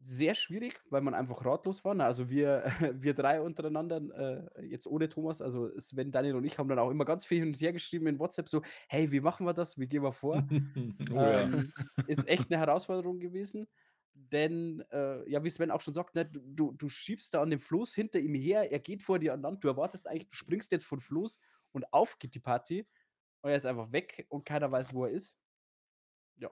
sehr 0.06 0.34
schwierig, 0.34 0.80
weil 0.90 1.02
man 1.02 1.14
einfach 1.14 1.44
ratlos 1.44 1.84
war, 1.84 1.94
ne? 1.94 2.04
Also, 2.04 2.30
wir 2.30 2.64
wir 2.94 3.14
3 3.14 3.40
untereinander, 3.40 4.46
äh, 4.56 4.66
jetzt 4.66 4.86
ohne 4.86 5.08
Thomas, 5.08 5.42
also 5.42 5.70
Sven, 5.78 6.12
Daniel 6.12 6.36
und 6.36 6.44
ich 6.44 6.58
haben 6.58 6.68
dann 6.68 6.78
auch 6.78 6.90
immer 6.90 7.04
ganz 7.04 7.26
viel 7.26 7.38
hin 7.40 7.48
und 7.48 7.60
her 7.60 7.72
geschrieben 7.72 8.06
in 8.08 8.18
WhatsApp 8.18 8.48
so: 8.48 8.62
„Hey, 8.88 9.10
wie 9.12 9.20
machen 9.20 9.46
wir 9.46 9.54
das? 9.54 9.78
Wie 9.78 9.86
gehen 9.88 10.02
wir 10.02 10.12
vor?“ 10.12 10.46
Oh. 11.10 11.48
Ähm, 11.50 11.74
ist 12.06 12.28
echt 12.28 12.50
'ne 12.50 12.58
Herausforderung 12.58 13.20
gewesen, 13.20 13.68
denn, 14.14 14.82
äh, 14.92 15.28
ja, 15.30 15.44
wie 15.44 15.50
Sven 15.50 15.70
auch 15.70 15.80
schon 15.80 15.94
sagt, 15.94 16.14
ne, 16.16 16.24
du 16.26 16.40
du 16.40 16.72
du 16.72 16.88
schiebst 16.88 17.34
da 17.34 17.42
an 17.42 17.50
dem 17.50 17.60
Floß 17.60 17.94
hinter 17.94 18.18
ihm 18.20 18.34
her, 18.34 18.70
er 18.72 18.78
geht 18.80 19.02
vor 19.02 19.18
dir 19.18 19.34
an 19.34 19.42
Land. 19.42 19.64
Du 19.64 19.68
erwartest 19.68 20.06
eigentlich, 20.08 20.28
du 20.28 20.36
springst 20.36 20.72
jetzt 20.72 20.86
von 20.86 21.00
Floß 21.00 21.38
und 21.72 21.92
auf 21.92 22.18
geht 22.18 22.34
die 22.34 22.40
Party 22.40 22.88
und 23.42 23.50
er 23.50 23.56
ist 23.56 23.66
einfach 23.66 23.92
weg 23.92 24.26
und 24.30 24.44
keiner 24.46 24.70
weiß, 24.72 24.94
wo 24.94 25.04
er 25.06 25.12
ist. 25.12 25.38
Ja. 26.38 26.50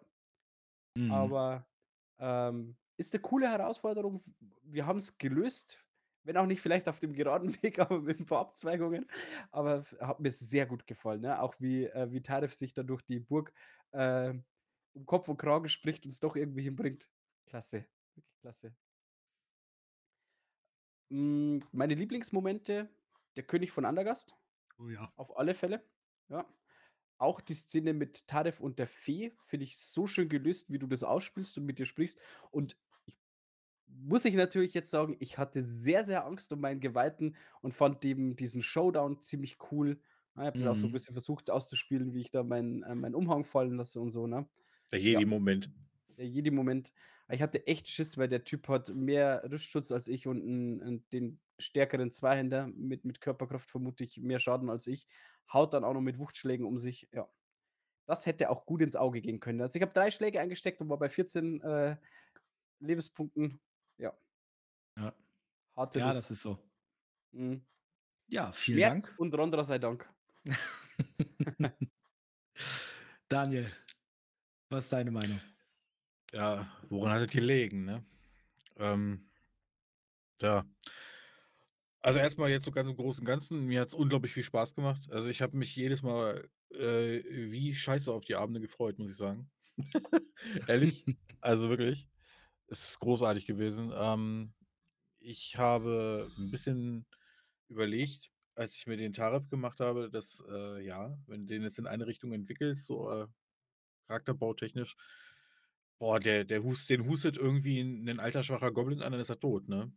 Mhm. 0.96 1.34
Aber, 1.34 1.68
ähm, 2.18 2.76
ist 2.96 3.14
'ne 3.14 3.20
coole 3.20 3.48
Herausforderung. 3.50 4.24
Wir 4.62 4.86
haben's 4.86 5.18
gelöst, 5.18 5.84
wenn 6.24 6.36
auch 6.36 6.46
nicht 6.46 6.60
vielleicht 6.60 6.88
auf 6.88 7.00
dem 7.00 7.12
geraden 7.14 7.54
Weg, 7.62 7.78
aber 7.78 8.00
mit 8.00 8.20
'n 8.20 8.26
paar 8.26 8.40
Abzweigungen. 8.40 9.06
Aber 9.50 9.84
hat 10.00 10.20
mir 10.20 10.30
sehr 10.30 10.66
gut 10.66 10.86
gefallen, 10.86 11.20
ne? 11.22 11.40
Auch 11.40 11.54
wie 11.60 11.84
äh, 11.86 12.10
wie 12.12 12.22
Taref 12.22 12.54
sich 12.54 12.74
da 12.74 12.82
durch 12.82 13.02
die 13.02 13.20
Burg, 13.20 13.52
äh, 13.92 14.34
um 14.94 15.06
Kopf 15.06 15.28
und 15.28 15.38
Kragen 15.38 15.68
spricht 15.68 16.04
und 16.04 16.12
es 16.12 16.20
doch 16.20 16.36
irgendwie 16.36 16.62
hinbringt. 16.62 17.10
Klasse, 17.46 17.86
wirklich 18.14 18.36
klasse. 18.40 18.76
Hm, 21.10 21.60
meine 21.72 21.94
Lieblingsmomente, 21.94 22.88
der 23.36 23.44
König 23.44 23.72
von 23.72 23.84
Andergast, 23.84 24.36
Oh 24.78 24.88
ja. 24.90 25.12
auf 25.16 25.36
alle 25.38 25.54
Fälle, 25.54 25.88
ja. 26.28 26.46
Auch 27.18 27.40
die 27.40 27.54
Szene 27.54 27.94
mit 27.94 28.28
Taref 28.28 28.60
und 28.60 28.78
der 28.78 28.88
Fee 28.88 29.36
finde 29.44 29.64
ich 29.64 29.78
so 29.78 30.06
schön 30.06 30.28
gelöst, 30.28 30.72
wie 30.72 30.78
du 30.80 30.86
das 30.88 31.04
ausspielst 31.04 31.58
und 31.58 31.66
mit 31.66 31.80
ihr 31.80 31.86
sprichst. 31.86 32.20
Und 32.50 32.76
muss 33.94 34.24
ich 34.24 34.34
natürlich 34.34 34.74
jetzt 34.74 34.90
sagen, 34.90 35.16
ich 35.20 35.38
hatte 35.38 35.62
sehr, 35.62 36.04
sehr 36.04 36.26
Angst 36.26 36.52
um 36.52 36.60
meinen 36.60 36.80
Geweihten 36.80 37.36
und 37.62 37.74
fand 37.74 38.04
eben 38.04 38.36
diesen 38.36 38.62
Showdown 38.62 39.20
ziemlich 39.20 39.58
cool. 39.72 40.00
Ne, 40.34 40.44
habe 40.46 40.56
das 40.58 40.66
auch 40.66 40.74
so 40.76 40.86
'n 40.88 40.92
Mhm. 40.92 40.94
bisschen 40.94 41.14
versucht 41.14 41.50
auszuspielen, 41.50 42.14
wie 42.14 42.20
ich 42.20 42.30
da 42.30 42.42
meinen 42.44 42.82
äh, 42.82 42.94
meinen 42.94 43.14
Umhang 43.14 43.44
fallen 43.44 43.76
lasse 43.76 44.00
und 44.00 44.10
so, 44.10 44.26
ne? 44.26 44.48
Der 44.92 45.00
Ja. 45.10 45.20
Jedi-Moment. 45.20 45.70
Der 46.08 46.28
Jedi-Moment. 46.28 46.92
Ich 47.30 47.42
hatte 47.42 47.66
echt 47.68 47.88
Schiss, 47.88 48.18
weil 48.18 48.28
der 48.28 48.44
Typ 48.44 48.68
hat 48.68 48.94
mehr 48.94 49.44
Richtschutz 49.50 49.92
als 49.92 50.08
ich 50.08 50.26
und 50.28 50.42
'n 50.44 50.80
'n 50.82 51.06
den 51.12 51.40
stärkeren 51.60 52.10
Zweihänder 52.12 52.68
mit 52.68 53.04
mit 53.06 53.20
Körperkraft 53.22 53.70
vermutlich 53.70 54.20
mehr 54.20 54.38
Schaden 54.40 54.70
als 54.70 54.86
ich. 54.88 55.08
Haut 55.52 55.74
dann 55.74 55.84
auch 55.84 55.94
noch 55.94 56.00
mit 56.02 56.18
Wuchtschlägen 56.18 56.66
um 56.66 56.78
sich, 56.78 57.08
ja. 57.12 57.28
Das 58.06 58.26
hätte 58.26 58.50
auch 58.50 58.66
gut 58.66 58.82
ins 58.82 58.96
Auge 58.96 59.20
gehen 59.22 59.40
können. 59.40 59.60
Also, 59.62 59.76
ich 59.78 59.82
habe 59.82 59.92
3 59.94 60.10
Schläge 60.12 60.40
eingesteckt 60.40 60.80
und 60.82 60.90
war 60.90 60.98
bei 60.98 61.08
14, 61.10 61.60
äh, 61.62 61.96
Lebenspunkten. 62.80 63.60
Ja. 63.98 64.12
Ja. 64.96 65.14
Harte 65.76 65.98
Ja, 65.98 66.12
das 66.12 66.30
ist 66.30 66.42
so. 66.42 66.58
Mhm. 67.32 67.64
Ja, 68.28 68.52
vielen 68.52 68.78
Schmerz 68.78 69.06
Dank. 69.08 69.18
und 69.20 69.34
Rondra 69.34 69.64
sei 69.64 69.78
Dank. 69.78 70.08
Daniel, 73.28 73.70
was 74.68 74.84
ist 74.84 74.92
deine 74.92 75.10
Meinung? 75.10 75.40
Ja, 76.32 76.70
woran 76.88 77.12
hat 77.12 77.22
es 77.22 77.28
gelegen, 77.28 77.84
ne? 77.84 78.04
Ähm 78.76 79.30
ja. 80.42 80.64
Also, 82.00 82.18
erst 82.18 82.38
mal 82.38 82.50
jetzt 82.50 82.64
so 82.64 82.70
ganz 82.70 82.88
im 82.90 82.96
Großen 82.96 83.22
und 83.22 83.26
Ganzen, 83.26 83.64
mir 83.64 83.80
hat's 83.80 83.94
unglaublich 83.94 84.34
viel 84.34 84.42
Spaß 84.42 84.74
gemacht. 84.74 85.10
Also, 85.10 85.28
ich 85.28 85.40
habe 85.40 85.56
mich 85.56 85.74
jedes 85.74 86.02
Mal, 86.02 86.48
äh, 86.70 87.22
wie 87.50 87.74
Scheiße 87.74 88.12
auf 88.12 88.24
die 88.24 88.34
Abende 88.34 88.60
gefreut, 88.60 88.98
muss 88.98 89.10
ich 89.10 89.16
sagen. 89.16 89.50
Ehrlich, 90.66 91.04
also 91.40 91.70
wirklich. 91.70 92.08
Es 92.74 92.88
ist 92.90 92.98
großartig 92.98 93.46
gewesen. 93.46 93.92
Ähm, 93.94 94.52
ich 95.20 95.56
habe 95.58 96.32
'n 96.36 96.50
bisschen 96.50 97.06
überlegt, 97.68 98.32
als 98.56 98.74
ich 98.76 98.86
mir 98.88 98.96
den 98.96 99.12
Tarif 99.12 99.48
gemacht 99.50 99.80
habe, 99.80 100.10
dass, 100.10 100.42
äh, 100.48 100.80
ja, 100.84 101.18
wenn 101.26 101.42
du 101.42 101.54
den 101.54 101.62
jetzt 101.62 101.78
in 101.78 101.86
eine 101.86 102.06
Richtung 102.08 102.32
entwickelst, 102.32 102.86
so, 102.86 103.10
äh, 103.12 103.28
charakterbautechnisch 104.08 104.96
boah, 106.00 106.18
der 106.20 106.44
der 106.44 106.62
hust 106.64 106.88
den 106.90 107.04
hustet 107.06 107.36
irgendwie 107.36 107.80
'n 107.80 108.02
'nen 108.04 108.20
alter, 108.20 108.42
schwacher 108.44 108.72
Goblin 108.72 109.02
an, 109.02 109.12
dann 109.12 109.20
ist 109.20 109.30
er 109.30 109.38
tot, 109.40 109.68
ne? 109.68 109.92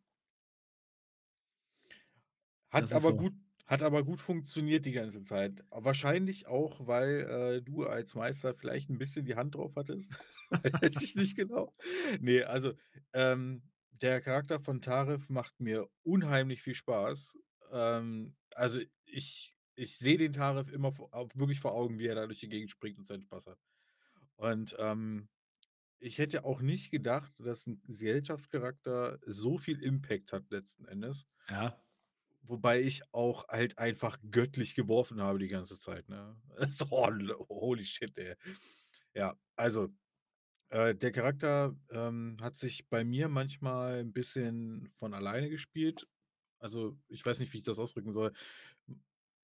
Hat 2.72 2.92
aber 2.94 3.14
so. 3.14 3.14
gut 3.14 3.34
hat 3.66 3.84
aber 3.84 4.04
gut 4.06 4.22
funktioniert 4.22 4.86
die 4.86 4.94
ganze 4.94 5.24
Zeit. 5.24 5.66
Wahrscheinlich 5.72 6.48
auch, 6.48 6.88
weil, 6.88 7.58
äh, 7.58 7.62
du 7.62 7.84
als 7.86 8.16
Meister 8.16 8.54
vielleicht 8.56 8.90
'n 8.90 8.98
bisschen 8.98 9.26
die 9.26 9.36
Hand 9.36 9.56
drauf 9.56 9.74
hattest. 9.76 10.18
Weiß 10.52 11.02
ich 11.02 11.16
nicht 11.16 11.36
genau. 11.36 11.76
Ne, 12.20 12.44
also, 12.44 12.74
ähm, 13.14 13.64
der 13.92 14.22
Charakter 14.22 14.60
von 14.60 14.82
Tarif 14.82 15.30
macht 15.30 15.60
mir 15.60 15.90
unheimlich 16.04 16.62
viel 16.62 16.76
Spaß. 16.76 17.38
Ähm, 17.72 18.36
also, 18.54 18.80
ich 19.06 19.54
ich 19.80 19.98
sehe 20.00 20.18
den 20.18 20.34
Tarif 20.34 20.72
immer 20.72 20.98
wirklich 21.36 21.60
vor 21.60 21.74
Augen, 21.74 22.00
wie 22.00 22.08
er 22.08 22.16
da 22.16 22.26
durch 22.26 22.40
die 22.40 22.50
Gegend 22.50 22.72
springt 22.72 22.98
und 22.98 23.06
seinen 23.06 23.22
Spaß 23.22 23.46
hat. 23.48 23.60
Und, 24.38 24.76
ähm, 24.80 25.30
ich 26.00 26.20
hätte 26.20 26.46
auch 26.46 26.62
nicht 26.62 26.92
gedacht, 26.92 27.34
dass 27.40 27.68
'n 27.68 27.82
Gesellschaftscharakter 27.84 29.20
so 29.26 29.58
viel 29.60 29.82
Impact 29.84 30.34
hat 30.34 30.52
letzten 30.52 30.86
Endes. 30.88 31.26
Ja. 31.50 31.82
Wobei 32.44 32.82
ich 32.82 33.02
auch 33.14 33.48
halt 33.50 33.78
einfach 33.78 34.18
göttlich 34.32 34.76
geworfen 34.76 35.22
habe 35.22 35.40
die 35.40 35.48
ganze 35.48 35.78
Zeit, 35.78 36.08
ne? 36.10 36.38
So, 36.72 36.90
hol 36.92 37.34
holy 37.50 37.86
shit, 37.86 38.18
ey. 38.18 38.36
Ja, 39.14 39.38
also, 39.56 39.90
äh, 40.70 40.96
der 40.96 41.12
Charakter, 41.12 41.76
ähm, 41.92 42.38
hat 42.42 42.58
sich 42.58 42.90
bei 42.90 43.04
mir 43.04 43.30
manchmal 43.30 44.00
'n 44.02 44.14
bisschen 44.14 44.90
von 45.00 45.14
alleine 45.14 45.50
gespielt. 45.50 46.08
Also, 46.60 46.98
ich 47.10 47.26
weiß 47.26 47.40
nicht, 47.40 47.54
wie 47.54 47.58
ich 47.60 47.64
das 47.64 47.80
ausdrücken 47.80 48.12
soll. 48.14 48.34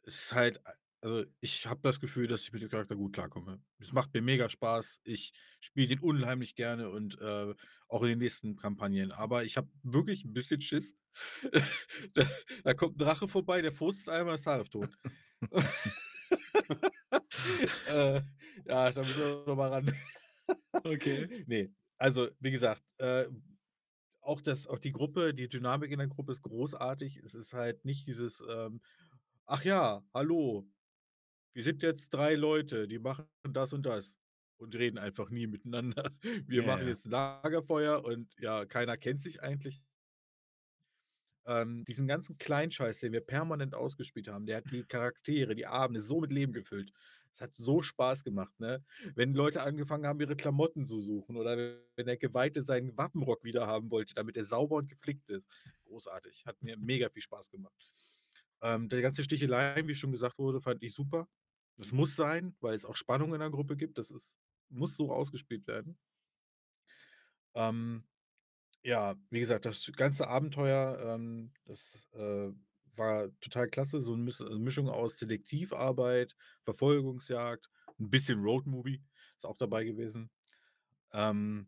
Es 0.06 0.25
ist 0.25 0.34
halt 0.34 0.62
also, 1.01 1.25
ich 1.42 1.68
habe 1.68 1.82
das 1.84 2.00
Gefühl, 2.00 2.27
dass 2.27 2.44
ich 2.44 2.53
mit 2.53 2.62
dem 2.62 2.70
Charakter 2.70 2.96
gut 2.96 3.12
klarkomme. 3.13 3.62
Es 3.80 3.92
macht 3.92 4.13
mir 4.13 4.22
mega 4.22 4.48
Spaß. 4.50 5.01
Ich 5.03 5.34
spiele 5.60 5.88
den 5.89 6.00
unheimlich 6.00 6.56
gerne 6.56 6.89
und, 6.92 7.20
äh, 7.20 7.53
auch 7.89 8.03
in 8.03 8.10
den 8.10 8.20
nächsten 8.20 8.56
Kampagnen. 8.56 9.12
Aber 9.12 9.44
ich 9.44 9.58
habe 9.58 9.70
wirklich 9.84 10.24
'n 10.25 10.34
bisschen 10.34 10.62
Schiss. 10.62 10.96
Da 12.13 12.27
da 12.63 12.74
kommt 12.74 12.96
'n 12.96 13.00
Drache 13.00 13.27
vorbei, 13.27 13.62
der 13.62 13.72
furzt 13.74 14.10
einmal, 14.10 14.36
ist 14.36 14.44
Tarif 14.44 14.70
tot. 14.70 14.98
Äh, 17.86 18.22
ja, 18.65 18.92
da 18.92 19.03
müssen 19.06 19.22
wir 19.22 19.46
noch 19.48 19.56
mal 19.56 19.70
ran. 19.70 19.92
Okay. 20.86 21.29
Ne, 21.48 21.74
also, 21.98 22.29
wie 22.39 22.51
gesagt, 22.51 22.83
äh, 22.98 23.27
auch 24.22 24.41
das 24.41 24.67
auch 24.67 24.79
die 24.79 24.91
Gruppe 24.93 25.33
die 25.33 25.50
Dynamik 25.50 25.91
in 25.91 26.00
der 26.00 26.07
Gruppe 26.07 26.31
ist 26.33 26.43
großartig. 26.43 27.17
Es 27.17 27.36
ist 27.36 27.53
halt 27.53 27.86
nicht 27.86 28.07
dieses, 28.07 28.43
ähm: 28.50 28.81
„Ach 29.45 29.63
ja, 29.65 30.03
hallo, 30.13 30.67
wir 31.53 31.63
sind 31.63 31.83
jetzt 31.83 32.12
3 32.12 32.36
Leute, 32.36 32.88
die 32.89 33.00
machen 33.00 33.27
das 33.50 33.74
und 33.74 33.86
das.“ 33.86 34.17
und 34.57 34.75
reden 34.75 34.98
einfach 35.00 35.29
nie 35.31 35.48
miteinander. 35.48 36.12
Wir 36.48 36.63
Ja, 36.63 36.63
machen 36.63 36.88
jetzt 36.88 37.05
Lagerfeuer 37.05 38.05
und 38.05 38.33
ja, 38.39 38.65
keiner 38.65 38.98
kennt 38.98 39.22
sich 39.22 39.43
eigentlich. 39.43 39.83
Ähm, 41.45 41.83
diesen 41.86 42.07
ganzen 42.07 42.38
Kleinscheiß, 42.38 43.00
den 43.01 43.12
wir 43.12 43.19
permanent 43.22 43.75
ausgespielt 43.75 44.29
haben, 44.29 44.45
der 44.45 44.57
hat 44.57 44.72
die 44.72 44.86
Charaktere, 44.86 45.55
die 45.55 45.67
Abende 45.67 46.00
so 46.00 46.22
mit 46.22 46.31
Leben 46.31 46.53
gefüllt. 46.53 46.91
Es 47.36 47.42
hat 47.42 47.56
so 47.56 47.82
Spaß 47.82 48.24
gemacht, 48.24 48.60
ne? 48.60 48.84
Wenn 49.16 49.34
Leute 49.34 49.63
angefangen 49.63 50.06
haben, 50.06 50.20
ihre 50.20 50.36
Klamotten 50.36 50.86
zu 50.86 51.00
suchen 51.00 51.36
oder 51.36 51.58
wenn 51.96 52.06
der 52.06 52.18
Geweihte 52.18 52.62
seinen 52.62 52.96
Wappenrock 52.98 53.44
wieder 53.44 53.68
haben 53.68 53.90
wollte, 53.92 54.13
damit 54.13 54.38
er 54.38 54.44
sauber 54.44 54.75
und 54.78 54.90
geflickt 54.90 55.30
ist. 55.30 55.52
Großartig, 55.86 56.46
hat 56.46 56.62
mir 56.62 56.78
mega 56.78 57.10
viel 57.10 57.22
Spaß 57.24 57.50
gemacht. 57.50 57.92
Ähm, 58.62 58.90
der 58.90 59.02
ganze 59.02 59.24
Sticheleien, 59.24 59.88
wie 59.88 59.96
schon 59.96 60.12
gesagt 60.12 60.38
wurde, 60.38 60.62
fand 60.62 60.84
ich 60.84 60.94
super. 60.94 61.28
Das 61.78 61.92
muss 61.92 62.16
sein, 62.16 62.56
weil 62.62 62.75
es 62.75 62.86
auch 62.86 62.96
Spannung 62.96 63.34
in 63.34 63.40
der 63.40 63.50
Gruppe 63.50 63.75
gibt. 63.75 63.98
Das 63.98 64.12
ist 64.12 64.38
muss 64.74 64.96
so 64.96 65.12
ausgespielt 65.12 65.68
werden. 65.68 65.98
Ähm, 67.56 68.04
ja, 68.84 69.16
wie 69.30 69.40
gesagt, 69.40 69.66
das 69.66 69.92
ganze 69.96 70.28
Abenteuer, 70.28 71.00
ähm, 71.06 71.54
das, 71.66 71.98
äh, 72.13 72.52
war 72.98 73.30
total 73.42 73.68
klasse. 73.70 74.02
So 74.02 74.16
'ne 74.16 74.24
Mis 74.24 74.40
äh, 74.42 74.58
Mischung 74.60 74.90
aus 74.90 75.18
Detektivarbeit, 75.18 76.36
Verfolgungsjagd, 76.64 77.70
'n 78.00 78.10
bisschen 78.10 78.42
Roadmovie 78.44 79.04
ist 79.38 79.46
auch 79.46 79.58
dabei 79.58 79.84
gewesen. 79.86 80.32
Ähm, 81.14 81.68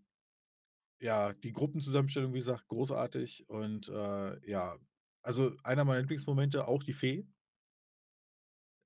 ja, 1.00 1.34
die 1.34 1.52
Gruppenzusammenstellung, 1.54 2.34
wie 2.34 2.40
gesagt, 2.40 2.68
großartig 2.68 3.50
und, 3.50 3.90
äh, 3.90 4.50
ja, 4.50 4.78
also 5.24 5.54
einer 5.64 5.86
meiner 5.86 6.02
Lieblingsmomente, 6.02 6.68
auch 6.68 6.84
die 6.84 6.94
Fee. 6.94 7.28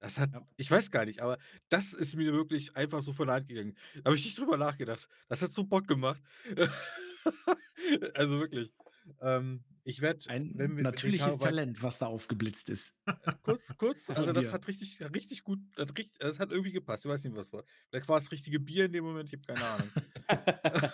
Das 0.01 0.17
hat 0.17 0.29
Ja. 0.34 0.48
ich 0.58 0.72
weiß 0.72 0.91
gar 0.91 1.05
nicht, 1.05 1.22
aber 1.22 1.38
das 1.69 1.93
ist 1.93 2.15
mir 2.15 2.31
wirklich 2.34 2.75
einfach 2.75 3.01
so 3.01 3.12
von 3.13 3.27
der 3.27 3.36
Hand 3.38 3.48
gegangen. 3.50 3.75
Da 3.96 4.05
habe 4.05 4.15
ich 4.15 4.24
nicht 4.24 4.39
drüber 4.39 4.58
nachgedacht. 4.58 5.10
Das 5.27 5.41
hat 5.41 5.51
so 5.53 5.63
Bock 5.65 5.88
gemacht. 5.88 6.22
Also 8.15 8.39
wirklich. 8.39 8.72
Ähm, 9.21 9.63
ich 9.83 10.01
werde, 10.01 10.29
Ein 10.29 10.51
wenn 10.55 10.75
wir 10.75 10.83
natürliches 10.83 11.39
wei 11.39 11.49
Talent, 11.49 11.81
was 11.81 11.99
da 11.99 12.07
aufgeblitzt 12.07 12.69
ist. 12.69 12.93
Äh, 13.05 13.13
kurz 13.41 13.75
kurz, 13.77 14.09
also 14.09 14.31
das 14.33 14.51
hat 14.51 14.67
richtig 14.67 15.01
richtig 15.13 15.43
gut 15.43 15.59
das 15.75 15.87
das 16.19 16.39
hat 16.39 16.51
irgendwie 16.51 16.71
gepasst. 16.71 17.05
Ich 17.05 17.11
weiß 17.11 17.23
nicht, 17.23 17.35
was 17.35 17.51
war. 17.51 17.63
Vielleicht 17.89 18.07
war 18.07 18.17
es 18.17 18.25
das 18.25 18.31
richtige 18.31 18.59
Bier 18.59 18.85
in 18.85 18.91
dem 18.91 19.03
Moment, 19.03 19.33
ich 19.33 19.39
habe 19.39 19.53
keine 19.53 19.65
Ahnung. 19.65 19.89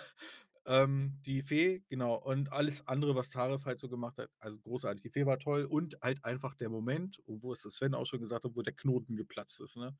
Ähm, 0.68 1.12
die 1.24 1.42
Fee, 1.42 1.84
genau, 1.88 2.16
und 2.16 2.52
alles 2.52 2.86
andere, 2.88 3.14
was 3.14 3.30
Taref 3.30 3.64
halt 3.66 3.78
so 3.78 3.88
gemacht 3.88 4.18
hat, 4.18 4.30
also 4.40 4.58
großartig. 4.58 5.00
Die 5.00 5.10
Fee 5.10 5.24
war 5.24 5.38
toll 5.38 5.64
und 5.64 5.96
halt 6.02 6.24
einfach 6.24 6.56
der 6.56 6.68
Moment, 6.68 7.22
wo 7.26 7.52
es 7.52 7.60
Sven 7.60 7.94
auch 7.94 8.04
schon 8.04 8.20
gesagt 8.20 8.44
hat, 8.44 8.56
wo 8.56 8.62
der 8.62 8.74
Knoten 8.74 9.14
geplatzt 9.14 9.60
ist, 9.60 9.76
ne? 9.76 9.96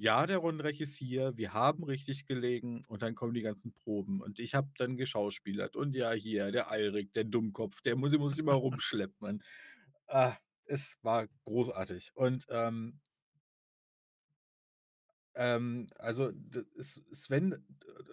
Ja, 0.00 0.26
der 0.26 0.38
Rundreich 0.38 0.80
ist 0.80 0.94
hier, 0.96 1.36
wir 1.36 1.52
haben 1.54 1.82
richtig 1.82 2.24
gelegen 2.26 2.84
und 2.86 3.02
dann 3.02 3.16
kommen 3.16 3.34
die 3.34 3.42
ganzen 3.42 3.72
Proben 3.74 4.20
und 4.20 4.38
ich 4.38 4.54
habe 4.54 4.68
dann 4.78 4.96
geschauspielert 4.96 5.74
und 5.74 5.96
ja, 5.96 6.12
hier, 6.12 6.52
der 6.52 6.70
Alrik, 6.70 7.12
der 7.14 7.24
Dummkopf, 7.24 7.80
der 7.82 7.96
muss 7.96 8.16
muss 8.16 8.38
immer 8.38 8.52
rumschleppen 8.54 9.42
ah, 10.08 10.36
es 10.66 10.98
war 11.02 11.28
großartig 11.44 12.12
und, 12.14 12.46
ähm 12.50 13.00
ähm, 15.38 15.88
also, 15.98 16.32
Sven 17.12 17.50
d 17.52 17.56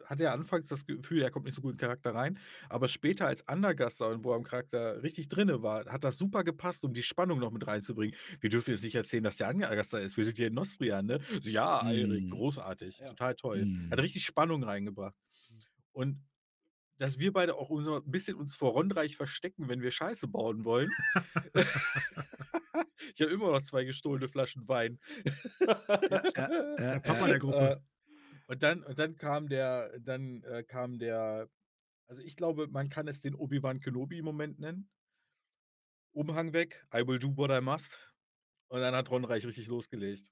hatte 0.05 0.24
ja 0.25 0.34
anfangs 0.34 0.70
das 0.70 0.86
Gefühl, 0.86 1.22
er 1.24 1.32
kommt 1.32 1.46
nicht 1.46 1.55
so 1.55 1.62
gut 1.62 1.72
in 1.74 1.77
'n 1.77 1.79
Charakter 1.82 2.15
rein, 2.15 2.39
aber 2.70 2.88
später 2.89 3.27
als 3.27 3.48
Andergaster 3.48 4.10
und 4.10 4.24
wo 4.24 4.32
er 4.34 4.38
im 4.38 4.44
Charakter 4.46 5.03
richtig 5.03 5.29
drinne 5.29 5.63
war, 5.63 5.86
hat 5.88 6.03
das 6.05 6.17
super 6.20 6.44
gepasst, 6.46 6.86
um 6.86 6.94
die 6.94 7.03
Spannung 7.03 7.39
noch 7.39 7.51
mit 7.51 7.67
reinzubringen. 7.67 8.15
Wir 8.41 8.50
dürfen 8.51 8.72
jetzt 8.72 8.84
nicht 8.84 8.96
erzählen, 8.96 9.24
dass 9.24 9.38
der 9.38 9.50
Andergaster 9.50 10.01
ist. 10.01 10.17
Wir 10.17 10.25
sind 10.25 10.38
hier 10.38 10.48
in 10.48 10.53
Nostrian, 10.55 11.05
ne? 11.08 11.20
So: 11.41 11.50
„Ja, 11.50 11.79
Alrik, 11.82 12.29
Mhm. 12.29 12.29
großartig, 12.29 13.01
Ja. 13.01 13.08
total 13.08 13.36
toll.“ 13.36 13.67
Hat 13.91 14.00
Mhm. 14.00 14.01
richtig 14.01 14.25
Spannung 14.25 14.63
reingebracht. 14.63 15.15
Und 15.94 16.24
dass 17.00 17.20
wir 17.20 17.34
beide 17.34 17.55
auch 17.55 17.70
unser 17.72 18.01
bisschen 18.01 18.38
uns 18.38 18.55
vor 18.55 18.74
Rondreich 18.74 19.17
verstecken, 19.17 19.70
wenn 19.70 19.82
wir 19.84 19.91
Scheiße 19.91 20.27
bauen 20.29 20.65
wollen. 20.65 20.98
Ich 23.16 23.22
habe 23.22 23.32
immer 23.32 23.51
noch 23.51 23.62
2 23.62 23.86
gestohlene 23.86 24.28
Flaschen 24.28 24.68
Wein. 24.68 25.00
Der 25.60 27.00
Papa 27.00 27.28
der 27.28 27.40
Gruppe. 27.40 27.82
Äh, 27.82 28.51
und 28.51 28.62
dann 28.62 28.84
und 28.84 29.00
dann 29.00 29.16
kam 29.16 29.50
der 29.50 29.98
dann, 30.00 30.44
äh, 30.44 30.64
kam 30.64 31.00
der 31.00 31.50
also, 32.08 32.22
ich 32.22 32.36
glaube, 32.36 32.68
man 32.68 32.90
kann 32.90 33.08
es 33.08 33.22
den 33.22 33.36
Obi-Wan 33.36 33.80
Kenobi-Moment 33.80 34.60
nennen. 34.60 34.90
Umhang 36.14 36.54
weg, 36.54 36.86
I 36.94 37.06
will 37.06 37.20
do 37.20 37.36
what 37.36 37.50
I 37.50 37.62
must. 37.62 38.14
Und 38.68 38.82
dann 38.82 38.96
hat 38.96 39.10
Rondreich 39.10 39.46
richtig 39.46 39.68
losgelegt. 39.68 40.32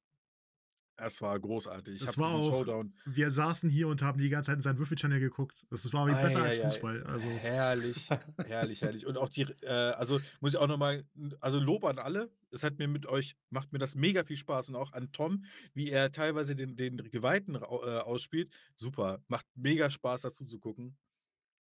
Es 0.96 1.22
war 1.22 1.40
großartig. 1.40 1.96
Ich 1.96 2.06
Das 2.06 2.18
war 2.18 2.32
auch 2.32 2.52
Showdown 2.52 2.94
wir 3.06 3.32
saßen 3.32 3.70
hier 3.70 3.88
und 3.88 4.02
haben 4.02 4.20
die 4.20 4.30
ganze 4.30 4.52
Zeit 4.52 4.58
in 4.58 4.62
seinen 4.62 4.78
Würfel-Channel 4.78 5.20
geguckt. 5.20 5.66
Das 5.70 5.92
war 5.92 6.08
wie 6.08 6.14
besser 6.14 6.44
als 6.44 6.58
ei, 6.58 6.62
ei. 6.62 6.66
Fußball, 6.66 7.04
also 7.04 7.28
Herrlich, 7.28 8.10
herrlich, 8.46 8.82
herrlich. 8.82 9.06
Und 9.06 9.18
auch 9.18 9.30
die 9.30 9.44
äh, 9.62 9.68
also, 9.68 10.20
muss 10.40 10.54
ich 10.54 10.60
auch 10.60 10.68
noch 10.68 10.78
mal 10.78 11.04
n 11.16 11.36
also, 11.40 11.60
Lob 11.60 11.84
an 11.86 11.98
alle. 11.98 12.32
Es 12.52 12.64
hat 12.64 12.78
mir 12.78 12.88
mit 12.88 13.08
euch 13.08 13.36
macht 13.50 13.74
mir 13.74 13.80
das 13.80 13.96
mega 13.96 14.24
viel 14.24 14.38
Spaß 14.38 14.70
und 14.70 14.76
auch 14.76 14.94
an 14.94 15.12
Tom, 15.12 15.46
wie 15.74 15.90
er 15.90 16.12
teilweise 16.12 16.56
den 16.56 16.76
den 16.76 16.98
Geweihten 16.98 17.56
äh, 17.56 17.58
ausspielt. 17.58 18.54
Super, 18.76 19.24
macht 19.28 19.48
mega 19.56 19.90
Spaß, 19.90 20.22
dazu 20.22 20.46
zu 20.46 20.60
gucken. 20.60 20.96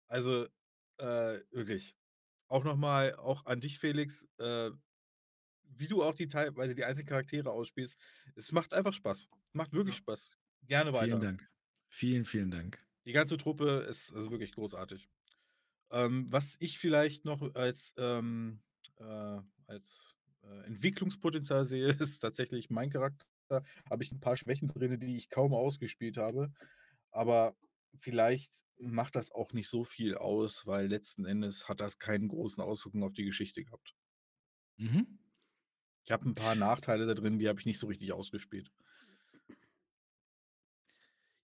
Also, 0.07 0.45
äh, 0.97 1.39
wirklich. 1.51 1.95
Auch 2.47 2.63
noch 2.63 2.77
mal 2.77 3.15
auch 3.15 3.45
an 3.45 3.59
dich, 3.59 3.79
Felix, 3.79 4.27
äh, 4.38 4.69
wie 5.77 5.88
du 5.88 6.03
auch 6.03 6.15
die 6.15 6.27
teilweise 6.27 6.75
die 6.75 6.85
einzelnen 6.85 7.07
Charaktere 7.07 7.51
ausspielst. 7.51 7.97
Es 8.35 8.51
macht 8.51 8.73
einfach 8.73 8.93
Spaß. 8.93 9.29
Macht 9.53 9.73
wirklich 9.73 9.95
Ja. 9.95 9.97
Spaß. 9.97 10.31
Gerne 10.63 10.93
Vielen 10.93 11.19
weiter. 11.19 11.21
Dank. 11.21 11.49
Vielen, 11.89 12.25
vielen 12.25 12.51
Dank. 12.51 12.85
Die 13.05 13.11
ganze 13.13 13.38
Truppe 13.38 13.85
ist 13.89 14.13
also 14.13 14.31
wirklich 14.31 14.51
großartig. 14.53 15.09
Ähm, 15.91 16.27
was 16.31 16.57
ich 16.59 16.79
vielleicht 16.79 17.25
noch 17.25 17.55
als, 17.55 17.93
ähm, 17.97 18.61
äh 18.97 19.41
als, 19.67 20.15
äh, 20.43 20.65
Entwicklungspotenzial 20.67 21.65
sehe, 21.65 21.89
ist 22.01 22.19
tatsächlich 22.19 22.69
mein 22.71 22.89
Charakter. 22.91 23.25
Habe 23.89 24.03
ich 24.03 24.11
'n 24.13 24.19
paar 24.21 24.38
Schwächen 24.38 24.69
drinne, 24.69 24.99
die 24.99 25.17
ich 25.17 25.29
kaum 25.29 25.53
ausgespielt 25.53 26.17
habe. 26.17 26.53
Aber 27.11 27.57
vielleicht 27.97 28.51
macht 28.79 29.15
das 29.15 29.31
auch 29.31 29.53
nicht 29.53 29.69
so 29.69 29.83
viel 29.85 30.15
aus, 30.17 30.67
weil 30.67 30.88
letzten 30.88 31.25
Endes 31.25 31.69
hat 31.69 31.81
das 31.81 31.99
keinen 31.99 32.29
großen 32.29 32.63
Auswirkungen 32.63 33.03
auf 33.05 33.13
die 33.13 33.25
Geschichte 33.25 33.63
gehabt. 33.65 33.93
Mhm. 34.79 35.17
Ich 36.07 36.11
habe 36.11 36.23
'n 36.29 36.35
paar 36.35 36.53
Nachteile 36.55 37.07
da 37.07 37.15
drin, 37.15 37.39
die 37.39 37.49
habe 37.49 37.59
ich 37.59 37.65
nicht 37.65 37.79
so 37.79 37.87
richtig 37.87 38.13
ausgespielt. 38.13 38.71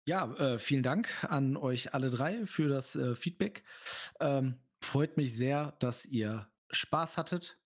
Ja, 0.07 0.33
äh, 0.33 0.57
vielen 0.57 0.81
Dank 0.81 1.23
an 1.23 1.55
euch 1.55 1.93
alle 1.93 2.09
3 2.09 2.45
für 2.47 2.67
das, 2.67 2.95
äh, 2.95 3.15
Feedback. 3.15 3.63
Ähm, 4.19 4.61
freut 4.81 5.15
mich 5.17 5.35
sehr, 5.35 5.73
dass 5.79 6.05
ihr 6.07 6.49
Spaß 6.71 7.17
hattet. 7.17 7.59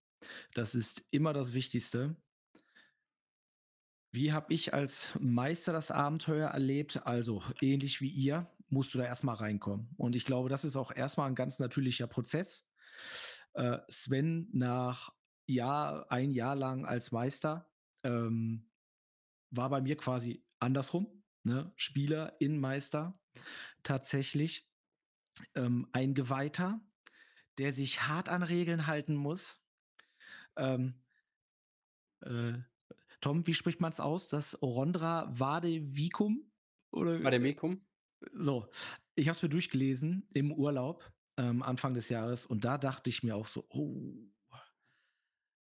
Das 0.54 0.76
ist 0.76 1.04
immer 1.12 1.34
das 1.34 1.54
Wichtigste. 1.54 2.18
Wie 4.14 4.32
habe 4.32 4.54
ich 4.54 4.74
als 4.74 5.10
Meister 5.20 5.74
das 5.74 5.92
Abenteuer 5.92 6.50
erlebt? 6.50 7.02
Also, 7.06 7.44
ähnlich 7.62 8.02
wie 8.02 8.10
ihr, 8.10 8.52
musst 8.70 8.94
du 8.94 8.98
da 8.98 9.06
erst 9.06 9.24
mal 9.24 9.34
reinkommen. 9.34 9.90
Und 9.98 10.16
ich 10.16 10.26
glaube, 10.26 10.50
das 10.50 10.64
ist 10.64 10.76
auch 10.76 10.92
erst 10.96 11.18
mal 11.18 11.28
'n 11.28 11.36
ganz 11.36 11.60
natürlicher 11.60 12.08
Prozess. 12.08 12.68
Äh, 13.54 13.80
Sven 13.90 14.50
nach 14.54 15.12
Jahr 15.48 16.12
1 16.12 16.34
Jahr 16.34 16.56
lang 16.56 16.86
als 16.86 17.12
Meister, 17.12 17.72
ähm, 18.04 18.70
war 19.52 19.70
bei 19.70 19.82
mir 19.82 19.98
quasi 19.98 20.46
andersrum, 20.60 21.24
ne? 21.44 21.74
Spieler 21.76 22.36
in 22.42 22.60
Meister. 22.60 23.20
Tatsächlich, 23.84 24.72
ähm, 25.56 25.90
ein 25.94 26.14
Geweihter, 26.16 26.82
der 27.60 27.74
sich 27.74 28.04
hart 28.04 28.30
an 28.30 28.44
Regeln 28.44 28.88
halten 28.88 29.16
muss. 29.16 29.66
Ähm 30.58 30.96
äh, 32.22 32.54
Tom, 33.22 33.48
wie 33.48 33.54
spricht 33.54 33.82
man's 33.82 34.00
aus? 34.00 34.30
Das 34.30 34.62
Orondra 34.62 35.28
Vadevicum? 35.38 36.52
Oder, 36.92 37.20
äh 37.22 37.24
Vademecum? 37.24 37.86
so. 38.34 38.70
Ich 39.16 39.28
habe 39.28 39.36
es 39.38 39.44
mir 39.44 39.50
durchgelesen 39.50 40.30
im 40.34 40.52
Urlaub, 40.54 41.14
ähm, 41.38 41.64
Anfang 41.64 41.94
des 41.94 42.10
Jahres 42.10 42.46
und 42.46 42.66
da 42.66 42.78
dachte 42.78 43.10
ich 43.10 43.24
mir 43.24 43.36
auch 43.36 43.48
so: 43.48 43.68
„Oh, 43.70 44.14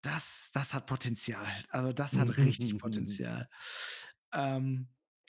das 0.03 0.51
das 0.53 0.75
hat 0.75 0.87
Potenzial.“ 0.87 1.47
Also, 1.71 1.93
das 1.93 2.15
hat 2.15 2.37
richtig 2.37 2.79
Potenzial. 2.79 3.49
Ähm, 4.33 4.89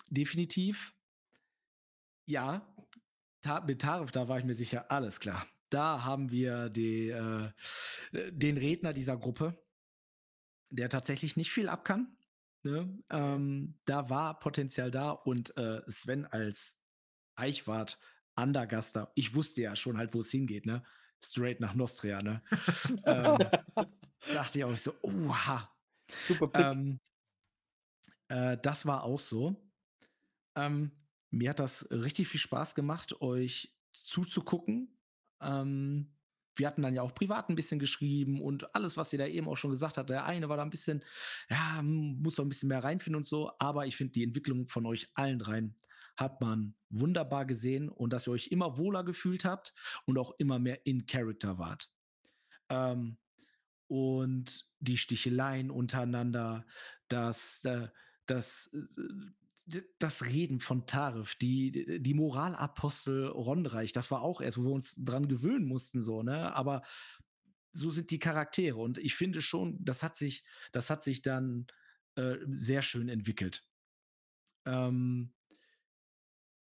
definitiv 0.09 0.93
ja, 2.29 2.75
Ta 3.41 3.61
mit 3.61 3.81
Tarif, 3.81 4.11
da 4.11 4.27
war 4.27 4.37
ich 4.37 4.45
mir 4.45 4.55
sicher, 4.55 4.91
alles 4.91 5.19
klar. 5.19 5.47
Da 5.69 6.03
haben 6.03 6.29
wir 6.31 6.69
die, 6.69 7.09
äh 7.09 7.49
äh, 8.11 8.31
den 8.31 8.57
Redner 8.57 8.93
dieser 8.93 9.17
Gruppe 9.17 9.63
der 10.71 10.89
tatsächlich 10.89 11.35
nicht 11.35 11.51
viel 11.51 11.67
ab 11.67 11.83
kann, 11.83 12.15
ne? 12.61 12.95
Ähm, 13.09 13.79
da 13.85 14.09
war 14.11 14.37
Potenzial 14.39 14.91
da 14.91 15.09
und, 15.11 15.57
äh, 15.57 15.81
Sven 15.87 16.25
als 16.27 16.77
Eichwart, 17.35 17.99
Andergaster 18.35 19.11
ich 19.15 19.33
wusste 19.33 19.61
ja 19.61 19.75
schon 19.75 19.97
halt, 19.97 20.13
wo's 20.13 20.29
hingeht, 20.29 20.67
ne? 20.67 20.83
Straight 21.21 21.59
nach 21.59 21.73
Nostria, 21.73 22.21
ne? 22.21 22.43
Ähm, 23.05 23.37
dachte 24.27 24.59
ich 24.59 24.65
auch 24.65 24.75
so: 24.77 24.93
„Oha.“ 25.01 25.69
Super 26.17 26.47
Pick. 26.47 26.69
Ähm, 26.71 26.99
äh, 28.27 28.57
das 28.61 28.85
war 28.85 29.03
auch 29.03 29.19
so. 29.19 29.71
Ähm 30.55 30.91
mir 31.31 31.51
hat 31.51 31.59
das 31.59 31.89
richtig 31.91 32.27
viel 32.27 32.39
Spaß 32.39 32.75
gemacht, 32.75 33.21
euch 33.21 33.77
zuzugucken. 33.93 34.99
Ähm, 35.41 36.15
wir 36.55 36.67
hatten 36.67 36.81
dann 36.81 36.95
ja 36.95 37.03
auch 37.03 37.13
privat 37.13 37.49
ein 37.49 37.55
bisschen 37.55 37.79
geschrieben 37.79 38.41
und 38.41 38.75
alles, 38.75 38.97
was 38.97 39.13
ihr 39.13 39.19
da 39.19 39.27
eben 39.27 39.47
auch 39.47 39.57
schon 39.57 39.71
gesagt 39.71 39.97
habt. 39.97 40.09
Der 40.09 40.25
eine 40.25 40.49
war 40.49 40.57
da 40.57 40.63
ein 40.63 40.71
bisschen, 40.71 41.05
ja, 41.49 41.81
muss 41.83 42.37
noch 42.37 42.45
ein 42.45 42.49
bisschen 42.49 42.69
mehr 42.69 42.83
reinfinden 42.83 43.17
und 43.17 43.25
so. 43.27 43.51
Aber 43.59 43.87
ich 43.87 43.95
finde 43.97 44.13
die 44.13 44.23
Entwicklung 44.23 44.67
von 44.67 44.85
euch 44.87 45.09
allen 45.15 45.39
dreien 45.39 45.75
hat 46.17 46.41
man 46.41 46.75
wunderbar 46.89 47.45
gesehen 47.45 47.89
und 47.89 48.11
dass 48.13 48.27
ihr 48.27 48.31
euch 48.31 48.47
immer 48.47 48.77
wohler 48.77 49.03
gefühlt 49.03 49.45
habt 49.45 49.73
und 50.05 50.17
auch 50.17 50.33
immer 50.39 50.59
mehr 50.59 50.85
in 50.85 51.05
Character 51.05 51.59
wart. 51.59 51.91
Ähm, 52.69 53.17
und 53.89 54.69
die 54.79 54.97
Sticheleien 54.97 55.71
untereinander, 55.71 56.65
das, 57.09 57.65
äh, 57.65 57.89
das, 58.27 58.69
äh, 58.73 59.81
das 59.99 60.23
Reden 60.23 60.59
von 60.61 60.85
Tarif, 60.87 61.35
die, 61.35 61.99
die 62.01 62.13
Moralapostel 62.13 63.27
Rondreich, 63.27 63.91
das 63.91 64.09
war 64.09 64.21
auch 64.21 64.41
erst, 64.41 64.57
wo 64.57 64.63
wir 64.63 64.71
uns 64.71 64.95
dran 64.97 65.27
gewöhnen 65.27 65.65
mussten, 65.65 66.01
so, 66.01 66.23
ne? 66.23 66.55
Aber 66.55 66.83
so 67.73 67.91
sind 67.91 68.11
die 68.11 68.19
Charaktere. 68.19 68.77
Und 68.77 68.97
ich 68.97 69.15
finde 69.15 69.41
schon, 69.41 69.77
das 69.83 70.01
hat 70.03 70.15
sich, 70.15 70.43
das 70.71 70.89
hat 70.89 71.03
sich 71.03 71.21
dann 71.21 71.67
äh, 72.15 72.37
sehr 72.47 72.81
schön 72.81 73.09
entwickelt. 73.09 73.63
Ähm, 74.65 75.33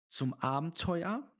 zum 0.08 0.34
Abenteuer. 0.34 1.30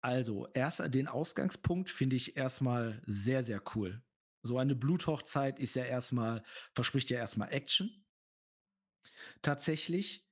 Also, 0.00 0.46
erst 0.54 0.82
den 0.94 1.08
Ausgangspunkt 1.08 1.90
finde 1.90 2.16
ich 2.16 2.36
erstmal 2.36 3.02
sehr, 3.06 3.42
sehr 3.42 3.60
cool. 3.74 4.02
So 4.46 4.58
eine 4.58 4.74
Bluthochzeit 4.74 5.58
ist 5.58 5.76
ja 5.76 5.84
erstmal, 5.84 6.42
verspricht 6.74 7.10
ja 7.10 7.18
erstmal 7.18 7.52
Action. 7.52 8.04
Tatsächlich. 9.42 10.26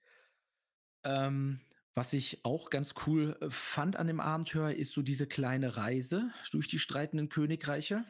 Ähm, 1.04 1.60
was 1.94 2.12
ich 2.12 2.44
auch 2.44 2.70
ganz 2.70 2.94
cool 3.06 3.36
äh, 3.40 3.50
fand 3.50 3.96
an 3.96 4.08
dem 4.08 4.20
Abenteuer, 4.20 4.72
ist 4.72 4.92
so 4.92 5.02
diese 5.02 5.26
kleine 5.26 5.76
Reise 5.76 6.32
durch 6.50 6.66
die 6.66 6.78
streitenden 6.78 7.28
Königreiche. 7.28 8.04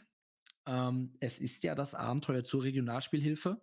Ähm, 0.67 1.17
es 1.21 1.39
ist 1.39 1.65
ja 1.65 1.75
das 1.75 1.95
Abenteuer 1.95 2.45
zur 2.45 2.63
Regionalspielhilfe. 2.63 3.61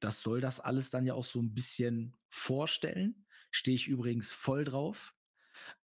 Das 0.00 0.22
soll 0.22 0.40
das 0.40 0.60
alles 0.60 0.90
dann 0.90 1.04
ja 1.04 1.14
auch 1.14 1.24
so 1.24 1.40
ein 1.40 1.54
bisschen 1.54 2.16
vorstellen. 2.30 3.26
Stehe 3.50 3.74
ich 3.74 3.88
übrigens 3.88 4.32
voll 4.32 4.64
drauf. 4.64 5.14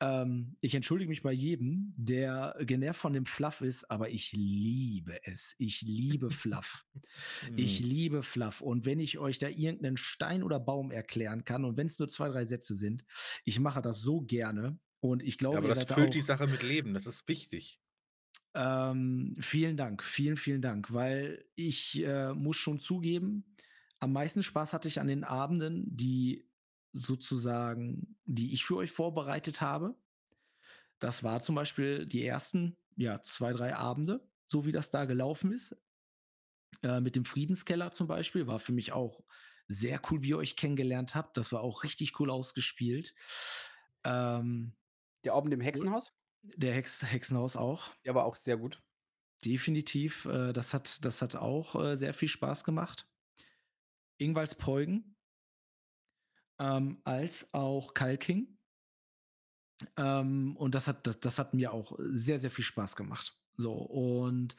Ähm, 0.00 0.56
ich 0.60 0.74
entschuldige 0.74 1.08
mich 1.08 1.22
bei 1.22 1.32
jedem, 1.32 1.94
der 1.96 2.56
genervt 2.60 3.00
von 3.00 3.12
dem 3.12 3.26
Fluff 3.26 3.60
ist, 3.60 3.90
aber 3.90 4.10
ich 4.10 4.32
liebe 4.32 5.18
es. 5.26 5.54
Ich 5.58 5.82
liebe 5.82 6.30
Fluff. 6.30 6.84
ich 7.56 7.78
Mhm. 7.78 7.80
liebe 7.80 8.22
Fluff. 8.22 8.60
Und 8.60 8.86
wenn 8.86 9.00
ich 9.00 9.18
euch 9.18 9.38
da 9.38 9.48
irgendeinen 9.48 9.96
Stein 9.96 10.42
oder 10.42 10.60
Baum 10.60 10.90
erklären 10.90 11.44
kann 11.44 11.64
und 11.64 11.76
wenn 11.76 11.86
es 11.86 11.98
nur 11.98 12.08
zwei, 12.08 12.28
drei 12.28 12.44
Sätze 12.44 12.74
sind, 12.74 13.04
ich 13.44 13.60
mache 13.60 13.82
das 13.82 14.00
so 14.00 14.20
gerne. 14.22 14.78
Und 15.00 15.22
ich 15.22 15.38
Ja, 15.50 15.56
glaube, 15.56 15.58
aber 15.58 15.68
ihr 15.68 15.74
das 15.74 15.84
füllt 15.84 16.12
die 16.14 16.20
auch. 16.20 16.22
Sache 16.22 16.46
mit 16.46 16.62
Leben, 16.62 16.92
das 16.92 17.06
ist 17.06 17.26
wichtig. 17.28 17.80
Ähm, 18.54 19.34
vielen 19.40 19.76
Dank, 19.76 20.02
vielen, 20.04 20.36
vielen 20.36 20.62
Dank, 20.62 20.92
weil 20.92 21.44
ich 21.56 22.00
äh, 22.04 22.32
muss 22.34 22.56
schon 22.56 22.78
zugeben, 22.78 23.56
am 23.98 24.12
meisten 24.12 24.42
Spaß 24.42 24.72
hatte 24.72 24.86
ich 24.88 25.00
an 25.00 25.08
den 25.08 25.24
Abenden, 25.24 25.84
die 25.96 26.48
sozusagen, 26.94 28.16
die 28.24 28.54
ich 28.54 28.64
für 28.64 28.76
euch 28.76 28.90
vorbereitet 28.92 29.60
habe. 29.60 29.94
Das 31.00 31.22
war 31.22 31.42
zum 31.42 31.54
Beispiel 31.56 32.06
die 32.06 32.24
ersten, 32.24 32.76
ja, 32.96 33.20
zwei, 33.20 33.52
drei 33.52 33.74
Abende, 33.76 34.26
so 34.46 34.64
wie 34.64 34.72
das 34.72 34.90
da 34.90 35.04
gelaufen 35.04 35.52
ist. 35.52 35.76
Äh, 36.82 37.00
mit 37.00 37.16
dem 37.16 37.24
Friedenskeller 37.24 37.92
zum 37.92 38.06
Beispiel 38.06 38.46
war 38.46 38.58
für 38.58 38.72
mich 38.72 38.92
auch 38.92 39.20
sehr 39.68 40.00
cool, 40.10 40.22
wie 40.22 40.28
ihr 40.30 40.38
euch 40.38 40.56
kennengelernt 40.56 41.14
habt. 41.14 41.36
Das 41.36 41.52
war 41.52 41.60
auch 41.60 41.82
richtig 41.82 42.18
cool 42.20 42.30
ausgespielt. 42.30 43.14
Ähm, 44.04 44.74
Der 45.24 45.34
Abend 45.34 45.52
im 45.52 45.60
Hexenhaus, 45.60 46.12
der 46.42 46.74
Hex 46.74 47.02
Hexenhaus 47.02 47.56
auch. 47.56 47.94
der 48.04 48.14
war 48.14 48.24
auch 48.24 48.36
sehr 48.36 48.56
gut. 48.56 48.82
Definitiv. 49.44 50.26
Äh, 50.26 50.52
das, 50.52 50.72
hat, 50.74 51.04
das 51.04 51.22
hat 51.22 51.36
auch 51.36 51.74
äh, 51.82 51.96
sehr 51.96 52.14
viel 52.14 52.28
Spaß 52.28 52.64
gemacht. 52.64 53.08
Ingwals 54.18 54.54
Peugen, 54.54 55.13
ähm, 56.58 57.00
als 57.04 57.52
auch 57.52 57.94
Kalking. 57.94 58.56
Ähm, 59.96 60.56
und 60.56 60.74
das 60.74 60.86
hat, 60.88 61.06
das, 61.06 61.20
das 61.20 61.38
hat 61.38 61.54
mir 61.54 61.72
auch 61.72 61.96
sehr, 61.98 62.40
sehr 62.40 62.50
viel 62.50 62.64
Spaß 62.64 62.96
gemacht. 62.96 63.38
So, 63.56 63.72
und 63.72 64.56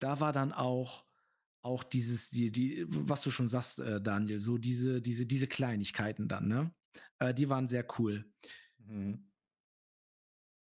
da 0.00 0.20
war 0.20 0.32
dann 0.32 0.52
auch, 0.52 1.04
auch 1.62 1.84
dieses, 1.84 2.30
die, 2.30 2.50
die, 2.50 2.84
was 2.88 3.20
du 3.22 3.30
schon 3.30 3.48
sagst, 3.48 3.80
äh, 3.80 4.00
Daniel, 4.00 4.40
so 4.40 4.58
diese, 4.58 5.02
diese, 5.02 5.26
diese 5.26 5.46
Kleinigkeiten 5.46 6.28
dann, 6.28 6.48
ne? 6.48 6.74
Äh, 7.18 7.34
die 7.34 7.48
waren 7.48 7.68
sehr 7.68 7.86
cool. 7.98 8.30
Mhm. 8.78 9.30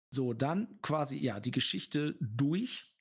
So, 0.09 0.33
dann 0.33 0.81
quasi, 0.81 1.17
ja, 1.17 1.39
die 1.41 1.51
Geschichte 1.51 2.15
durch, 2.21 2.93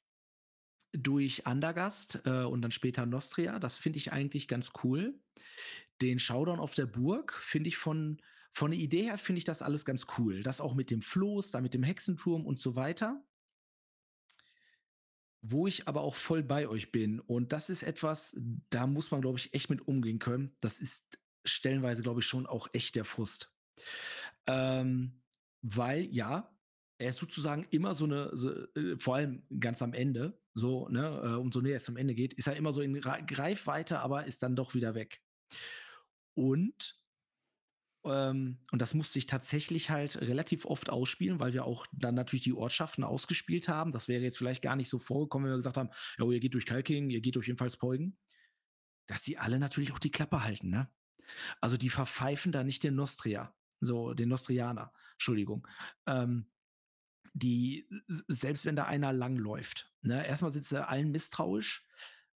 durch 0.93 1.47
Andergast 1.47 2.21
äh, 2.25 2.43
und 2.43 2.63
dann 2.63 2.73
später 2.73 3.07
Nostria. 3.07 3.61
Das 3.61 3.77
finde 3.77 3.99
ich 3.99 4.13
eigentlich 4.13 4.49
ganz 4.49 4.73
cool. 4.83 5.21
Den 6.01 6.19
Showdown 6.19 6.59
auf 6.59 6.75
der 6.75 6.87
Burg 6.87 7.33
finde 7.35 7.69
ich 7.69 7.77
von, 7.77 8.21
von 8.53 8.71
der 8.71 8.81
Idee 8.81 9.05
her 9.05 9.19
finde 9.19 9.39
ich 9.39 9.45
das 9.45 9.63
alles 9.63 9.85
ganz 9.85 10.07
cool. 10.19 10.43
Das 10.43 10.61
auch 10.61 10.75
mit 10.75 10.91
dem 10.91 11.01
Floß, 11.01 11.51
da 11.51 11.61
mit 11.61 11.75
dem 11.75 11.83
Hexenturm 11.83 12.47
und 12.47 12.59
so 12.59 12.77
weiter. 12.77 13.25
Wo 15.43 15.67
ich 15.67 15.87
aber 15.87 16.01
auch 16.01 16.17
voll 16.17 16.43
bei 16.43 16.69
euch 16.69 16.91
bin. 16.91 17.21
Und 17.21 17.53
das 17.53 17.71
ist 17.71 17.83
etwas, 17.83 18.37
da 18.71 18.87
muss 18.87 19.11
man, 19.11 19.21
glaube 19.21 19.39
ich, 19.39 19.55
echt 19.55 19.71
mit 19.71 19.87
umgehen 19.87 20.19
können. 20.19 20.57
Das 20.61 20.81
ist 20.81 21.19
stellenweise, 21.45 22.03
glaube 22.03 22.21
ich, 22.21 22.27
schon 22.27 22.47
auch 22.47 22.69
echt 22.73 22.95
der 22.95 23.05
Frust. 23.05 23.53
Ähm, 24.47 25.23
weil, 25.63 26.05
ja, 26.07 26.57
er 26.99 27.11
ist 27.11 27.19
sozusagen 27.19 27.67
immer 27.71 27.95
so 27.95 28.05
eine, 28.05 28.31
so, 28.37 28.53
äh, 28.75 28.97
vor 28.97 29.17
allem 29.17 29.43
ganz 29.61 29.83
am 29.83 29.93
Ende, 29.93 30.41
so, 30.55 30.89
ne, 30.89 31.21
äh, 31.23 31.35
umso 31.35 31.61
näher 31.61 31.77
es 31.77 31.85
zum 31.85 31.97
Ende 31.97 32.15
geht, 32.15 32.33
ist 32.35 32.47
er 32.47 32.57
immer 32.57 32.73
so 32.73 32.81
in 32.81 33.01
Greifweite, 33.01 33.99
aber 34.01 34.25
ist 34.25 34.43
dann 34.43 34.57
doch 34.57 34.75
wieder 34.75 34.95
weg. 34.95 35.23
Und, 36.37 37.01
ähm, 38.05 38.59
und 38.71 38.83
das 38.83 38.95
musste 38.95 39.19
ich 39.19 39.27
tatsächlich 39.27 39.91
halt 39.91 40.21
relativ 40.21 40.67
oft 40.67 40.91
ausspielen, 40.91 41.41
weil 41.41 41.55
wir 41.55 41.65
auch 41.65 41.87
dann 41.93 42.15
natürlich 42.15 42.45
die 42.45 42.53
Ortschaften 42.53 43.03
ausgespielt 43.03 43.69
haben. 43.69 43.91
Das 43.91 44.07
wäre 44.07 44.23
jetzt 44.23 44.39
vielleicht 44.39 44.63
gar 44.63 44.77
nicht 44.77 44.91
so 44.91 44.99
vorgekommen, 44.99 45.47
wenn 45.47 45.55
wir 45.55 45.59
gesagt 45.59 45.79
haben, 45.79 45.91
ja, 46.19 46.31
ihr 46.31 46.41
geht 46.41 46.55
durch 46.55 46.67
Kalking, 46.67 47.11
ihr 47.11 47.21
geht 47.23 47.37
durch 47.37 47.47
jedenfalls 47.47 47.79
Peugen. 47.79 48.19
Dass 49.07 49.23
die 49.23 49.39
alle 49.39 49.59
natürlich 49.59 49.93
auch 49.93 49.99
die 49.99 50.11
Klappe 50.11 50.45
halten, 50.45 50.69
ne? 50.69 50.91
Also 51.61 51.77
die 51.77 51.91
verpfeifen 51.91 52.53
da 52.53 52.63
nicht 52.63 52.85
den 52.85 52.95
Nostria, 52.95 53.55
so 53.81 54.15
den 54.15 54.29
Nostrianer, 54.29 54.93
Entschuldigung. 55.15 55.67
Ähm, 56.07 56.51
die, 57.33 57.89
selbst 58.29 58.65
wenn 58.65 58.77
da 58.77 58.85
einer 58.85 59.13
langläuft, 59.13 59.93
ne, 60.03 60.27
erstmal 60.27 60.51
sind 60.51 60.65
sie 60.65 60.87
allen 60.87 61.11
misstrauisch. 61.11 61.85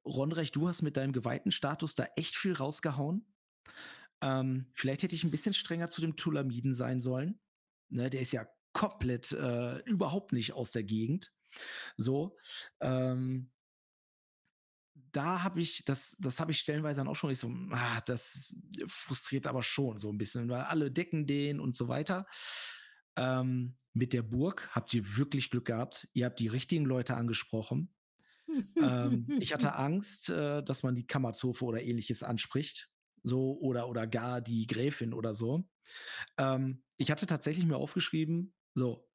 Ronrecht, 0.05 0.55
du 0.55 0.67
hast 0.67 0.81
mit 0.81 0.97
deinem 0.97 1.13
geweihten 1.13 1.51
Status 1.51 1.95
da 1.95 2.07
echt 2.15 2.35
viel 2.35 2.53
rausgehauen. 2.53 3.25
Ähm, 4.21 4.67
vielleicht 4.73 5.03
hätte 5.03 5.15
ich 5.15 5.23
ein 5.23 5.31
bisschen 5.31 5.53
strenger 5.53 5.89
zu 5.89 6.01
dem 6.01 6.15
Tulamiden 6.15 6.73
sein 6.73 7.01
sollen. 7.01 7.39
Ne, 7.89 8.09
der 8.09 8.21
ist 8.21 8.33
ja 8.33 8.47
komplett 8.73 9.31
äh, 9.31 9.79
überhaupt 9.79 10.31
nicht 10.31 10.53
aus 10.53 10.71
der 10.71 10.83
Gegend. 10.83 11.33
So. 11.97 12.37
Ähm, 12.81 13.51
da 15.11 15.43
habe 15.43 15.61
ich, 15.61 15.83
das, 15.85 16.15
das 16.19 16.39
habe 16.39 16.51
ich 16.51 16.59
stellenweise 16.59 16.99
dann 16.99 17.07
auch 17.07 17.15
schon 17.15 17.29
nicht 17.29 17.39
so, 17.39 17.51
ah, 17.71 18.01
das 18.01 18.55
frustriert 18.87 19.47
aber 19.47 19.63
schon 19.63 19.97
so 19.97 20.11
ein 20.11 20.17
bisschen, 20.17 20.49
weil 20.49 20.61
alle 20.61 20.91
decken 20.91 21.25
den 21.25 21.59
und 21.59 21.75
so 21.75 21.87
weiter. 21.87 22.27
Ähm, 23.15 23.75
mit 23.93 24.13
der 24.13 24.21
Burg 24.21 24.69
habt 24.71 24.93
ihr 24.93 25.17
wirklich 25.17 25.49
Glück 25.49 25.65
gehabt. 25.65 26.07
Ihr 26.13 26.25
habt 26.25 26.39
die 26.39 26.47
richtigen 26.47 26.85
Leute 26.85 27.15
angesprochen. 27.15 27.93
ähm, 28.81 29.27
ich 29.39 29.53
hatte 29.53 29.75
Angst, 29.75 30.29
äh, 30.29 30.63
dass 30.63 30.83
man 30.83 30.95
die 30.95 31.07
Kammerzofe 31.07 31.65
oder 31.65 31.81
ähnliches 31.81 32.23
anspricht. 32.23 32.89
So, 33.23 33.59
oder, 33.59 33.89
oder 33.89 34.07
gar 34.07 34.41
die 34.41 34.67
Gräfin 34.67 35.13
oder 35.13 35.33
so. 35.33 35.67
Ähm, 36.37 36.83
ich 36.97 37.11
hatte 37.11 37.27
tatsächlich 37.27 37.65
mir 37.65 37.77
aufgeschrieben, 37.77 38.53
so, 38.75 39.09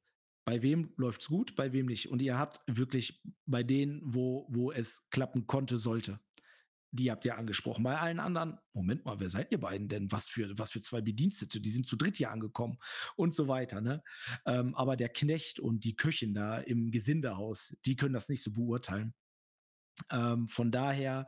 bei 0.45 0.61
wem 0.61 0.93
läuft's 0.95 1.27
gut, 1.27 1.55
bei 1.55 1.73
wem 1.73 1.87
nicht. 1.87 2.09
Und 2.09 2.21
ihr 2.21 2.37
habt 2.37 2.61
wirklich 2.67 3.21
bei 3.45 3.63
denen, 3.63 4.01
wo, 4.03 4.47
wo 4.49 4.71
es 4.71 5.07
klappen 5.09 5.47
konnte, 5.47 5.79
sollte. 5.79 6.19
Die 6.91 7.11
habt 7.11 7.25
ihr 7.25 7.37
angesprochen. 7.37 7.83
Bei 7.83 7.97
allen 7.97 8.19
anderen, 8.19 8.57
Moment 8.73 9.03
mal, 9.03 9.19
wer 9.19 9.29
seid 9.29 9.51
ihr 9.51 9.59
beiden 9.59 9.89
denn? 9.89 10.11
Was 10.11 10.27
für, 10.27 10.57
was 10.57 10.71
für 10.71 10.81
zwei 10.81 11.01
Bedienstete? 11.01 11.59
Die 11.59 11.69
sind 11.69 11.87
zu 11.87 11.97
dritt 11.97 12.17
hier 12.17 12.31
angekommen 12.31 12.77
und 13.15 13.35
so 13.35 13.47
weiter. 13.47 13.81
Ne? 13.81 14.03
Ähm, 14.45 14.75
aber 14.75 14.95
der 14.95 15.09
Knecht 15.09 15.59
und 15.59 15.83
die 15.83 15.95
Köchin 15.95 16.33
da 16.33 16.59
im 16.59 16.91
Gesindehaus, 16.91 17.75
die 17.85 17.95
können 17.95 18.13
das 18.13 18.29
nicht 18.29 18.43
so 18.43 18.51
beurteilen. 18.51 19.13
Ähm, 20.11 20.47
von 20.47 20.71
daher, 20.71 21.27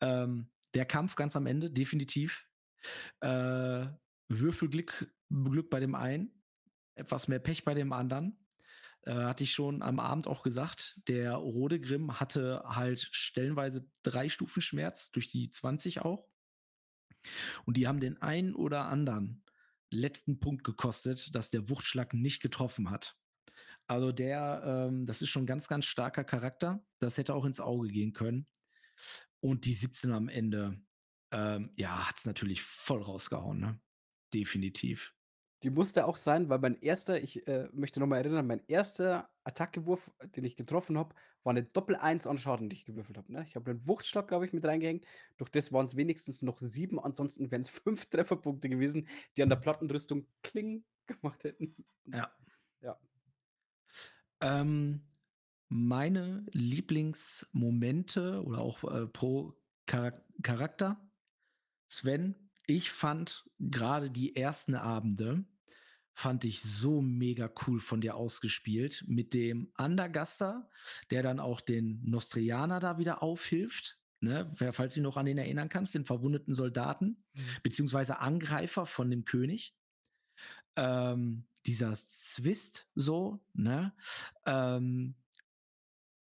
ähm, 0.00 0.51
der 0.74 0.86
Kampf 0.86 1.14
ganz 1.16 1.36
am 1.36 1.46
Ende, 1.46 1.70
definitiv. 1.70 2.48
Äh, 3.20 3.86
Würfelglück 4.28 5.12
Glück 5.30 5.70
bei 5.70 5.80
dem 5.80 5.94
einen, 5.94 6.42
etwas 6.94 7.28
mehr 7.28 7.38
Pech 7.38 7.64
bei 7.64 7.74
dem 7.74 7.92
anderen. 7.92 8.38
Äh, 9.02 9.14
hatte 9.14 9.44
ich 9.44 9.52
schon 9.52 9.82
am 9.82 9.98
Abend 9.98 10.26
auch 10.26 10.42
gesagt, 10.42 11.00
der 11.08 11.34
Rodegrim 11.34 12.20
hatte 12.20 12.62
halt 12.64 13.08
stellenweise 13.10 13.88
drei 14.02 14.28
Stufen 14.28 14.62
Schmerz 14.62 15.10
durch 15.10 15.28
die 15.28 15.50
20 15.50 16.02
auch. 16.02 16.28
Und 17.64 17.76
die 17.76 17.86
haben 17.86 18.00
den 18.00 18.20
einen 18.20 18.54
oder 18.54 18.86
anderen 18.86 19.44
letzten 19.90 20.40
Punkt 20.40 20.64
gekostet, 20.64 21.34
dass 21.34 21.50
der 21.50 21.68
Wuchtschlag 21.68 22.14
nicht 22.14 22.40
getroffen 22.40 22.90
hat. 22.90 23.16
Also 23.86 24.12
der, 24.12 24.62
ähm, 24.64 25.06
das 25.06 25.22
ist 25.22 25.28
schon 25.28 25.44
ein 25.44 25.46
ganz, 25.46 25.68
ganz 25.68 25.84
starker 25.84 26.24
Charakter. 26.24 26.84
Das 26.98 27.18
hätte 27.18 27.34
auch 27.34 27.44
ins 27.44 27.60
Auge 27.60 27.88
gehen 27.88 28.12
können. 28.12 28.46
Und 29.42 29.64
die 29.64 29.74
17 29.74 30.12
am 30.12 30.28
Ende, 30.28 30.80
ähm, 31.32 31.72
ja, 31.76 32.08
hat 32.08 32.18
es 32.18 32.26
natürlich 32.26 32.62
voll 32.62 33.02
rausgehauen, 33.02 33.58
ne? 33.58 33.80
Definitiv. 34.32 35.12
Die 35.62 35.70
musste 35.70 36.06
auch 36.06 36.16
sein, 36.16 36.48
weil 36.48 36.58
mein 36.58 36.80
erster 36.80 37.22
ich, 37.22 37.46
äh, 37.46 37.68
möchte 37.72 38.00
noch 38.00 38.08
mal 38.08 38.16
erinnern, 38.16 38.46
mein 38.48 38.62
erster 38.66 39.30
Attackewurf, 39.44 40.10
den 40.34 40.42
ich 40.44 40.56
getroffen 40.56 40.98
habe, 40.98 41.14
war 41.44 41.52
'ne 41.52 41.62
Doppel-Eins 41.62 42.26
an 42.26 42.36
Schaden, 42.36 42.68
die 42.68 42.74
ich 42.76 42.84
gewürfelt 42.84 43.16
habe, 43.16 43.32
ne? 43.32 43.44
Ich 43.46 43.54
habe 43.54 43.70
'nen 43.70 43.86
Wuchtschlag, 43.86 44.26
glaube 44.26 44.44
ich, 44.44 44.52
mit 44.52 44.64
reingehängt. 44.64 45.04
Durch 45.36 45.50
das 45.50 45.72
waren 45.72 45.84
es 45.84 45.94
wenigstens 45.96 46.42
noch 46.42 46.58
7, 46.58 46.98
ansonsten 46.98 47.50
wären 47.52 47.60
es 47.60 47.70
5 47.70 48.06
Trefferpunkte 48.06 48.68
gewesen, 48.68 49.06
die 49.36 49.42
an 49.44 49.50
der 49.50 49.56
Plattenrüstung 49.56 50.26
Kling 50.42 50.84
gemacht 51.06 51.44
hätten. 51.44 51.76
Ja. 52.06 52.32
Ja. 52.82 52.98
Ähm, 54.42 55.02
meine 55.72 56.44
Lieblingsmomente 56.52 58.42
oder 58.44 58.58
auch, 58.60 58.84
äh, 58.84 59.06
pro 59.06 59.54
Charak 59.88 60.22
Charakter, 60.42 61.10
Sven, 61.88 62.50
ich 62.66 62.90
fand 62.90 63.44
gerade 63.58 64.10
die 64.10 64.36
ersten 64.36 64.74
Abende 64.74 65.44
fand 66.14 66.44
ich 66.44 66.60
so 66.60 67.00
mega 67.00 67.50
cool 67.66 67.80
von 67.80 68.00
dir 68.02 68.16
ausgespielt 68.16 69.04
mit 69.06 69.32
dem 69.34 69.72
Andergaster, 69.74 70.68
der 71.10 71.22
dann 71.22 71.40
auch 71.40 71.60
den 71.62 72.02
Nostrianer 72.04 72.80
da 72.80 72.98
wieder 72.98 73.22
aufhilft, 73.22 73.98
ne? 74.20 74.52
falls 74.72 74.94
du 74.94 75.00
dich 75.00 75.04
noch 75.04 75.16
an 75.16 75.26
den 75.26 75.38
erinnern 75.38 75.70
kannst, 75.70 75.94
den 75.94 76.04
verwundeten 76.04 76.54
Soldaten, 76.54 77.24
Mhm. 77.34 77.56
beziehungsweise 77.62 78.18
Angreifer 78.20 78.84
von 78.84 79.10
dem 79.10 79.24
König. 79.24 79.74
Ähm, 80.76 81.46
dieser 81.66 81.94
Zwist 81.94 82.88
so, 82.94 83.40
ne? 83.52 83.94
Ähm, 84.46 85.14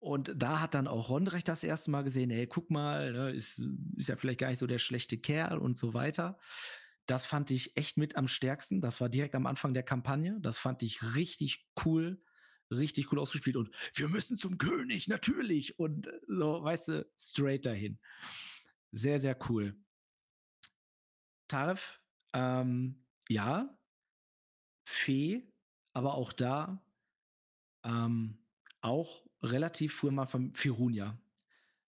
und 0.01 0.33
da 0.35 0.59
hat 0.59 0.73
dann 0.73 0.87
auch 0.87 1.09
Rondrecht 1.09 1.47
das 1.47 1.63
erste 1.63 1.91
Mal 1.91 2.01
gesehen, 2.01 2.31
hey, 2.31 2.47
guck 2.47 2.71
mal, 2.71 3.13
ne, 3.13 3.29
ist, 3.29 3.61
ist 3.95 4.09
ja 4.09 4.15
vielleicht 4.15 4.39
gar 4.39 4.49
nicht 4.49 4.57
so 4.57 4.65
der 4.65 4.79
schlechte 4.79 5.19
Kerl 5.19 5.59
und 5.59 5.77
so 5.77 5.93
weiter. 5.93 6.39
Das 7.05 7.27
fand 7.27 7.51
ich 7.51 7.77
echt 7.77 7.97
mit 7.97 8.15
am 8.15 8.27
stärksten. 8.27 8.81
Das 8.81 8.99
war 8.99 9.09
direkt 9.09 9.35
am 9.35 9.45
Anfang 9.45 9.75
der 9.75 9.83
Kampagne. 9.83 10.39
Das 10.41 10.57
fand 10.57 10.81
ich 10.81 11.03
richtig 11.13 11.67
cool, 11.85 12.19
richtig 12.71 13.11
cool 13.11 13.19
ausgespielt. 13.19 13.55
Und 13.57 13.69
wir 13.93 14.09
müssen 14.09 14.39
zum 14.39 14.57
König, 14.57 15.07
natürlich. 15.07 15.77
Und 15.77 16.09
so, 16.27 16.63
weißt 16.63 16.87
du, 16.87 17.09
straight 17.15 17.67
dahin. 17.67 17.99
Sehr, 18.91 19.19
sehr 19.19 19.37
cool. 19.49 19.75
Tarif, 21.47 22.01
ähm, 22.33 23.05
ja, 23.29 23.77
Fee, 24.83 25.47
aber 25.93 26.15
auch 26.15 26.33
da 26.33 26.83
ähm, 27.83 28.39
auch 28.81 29.25
relativ 29.41 29.95
früh 29.95 30.11
mal 30.11 30.25
von 30.27 30.53
Firunia. 30.53 31.19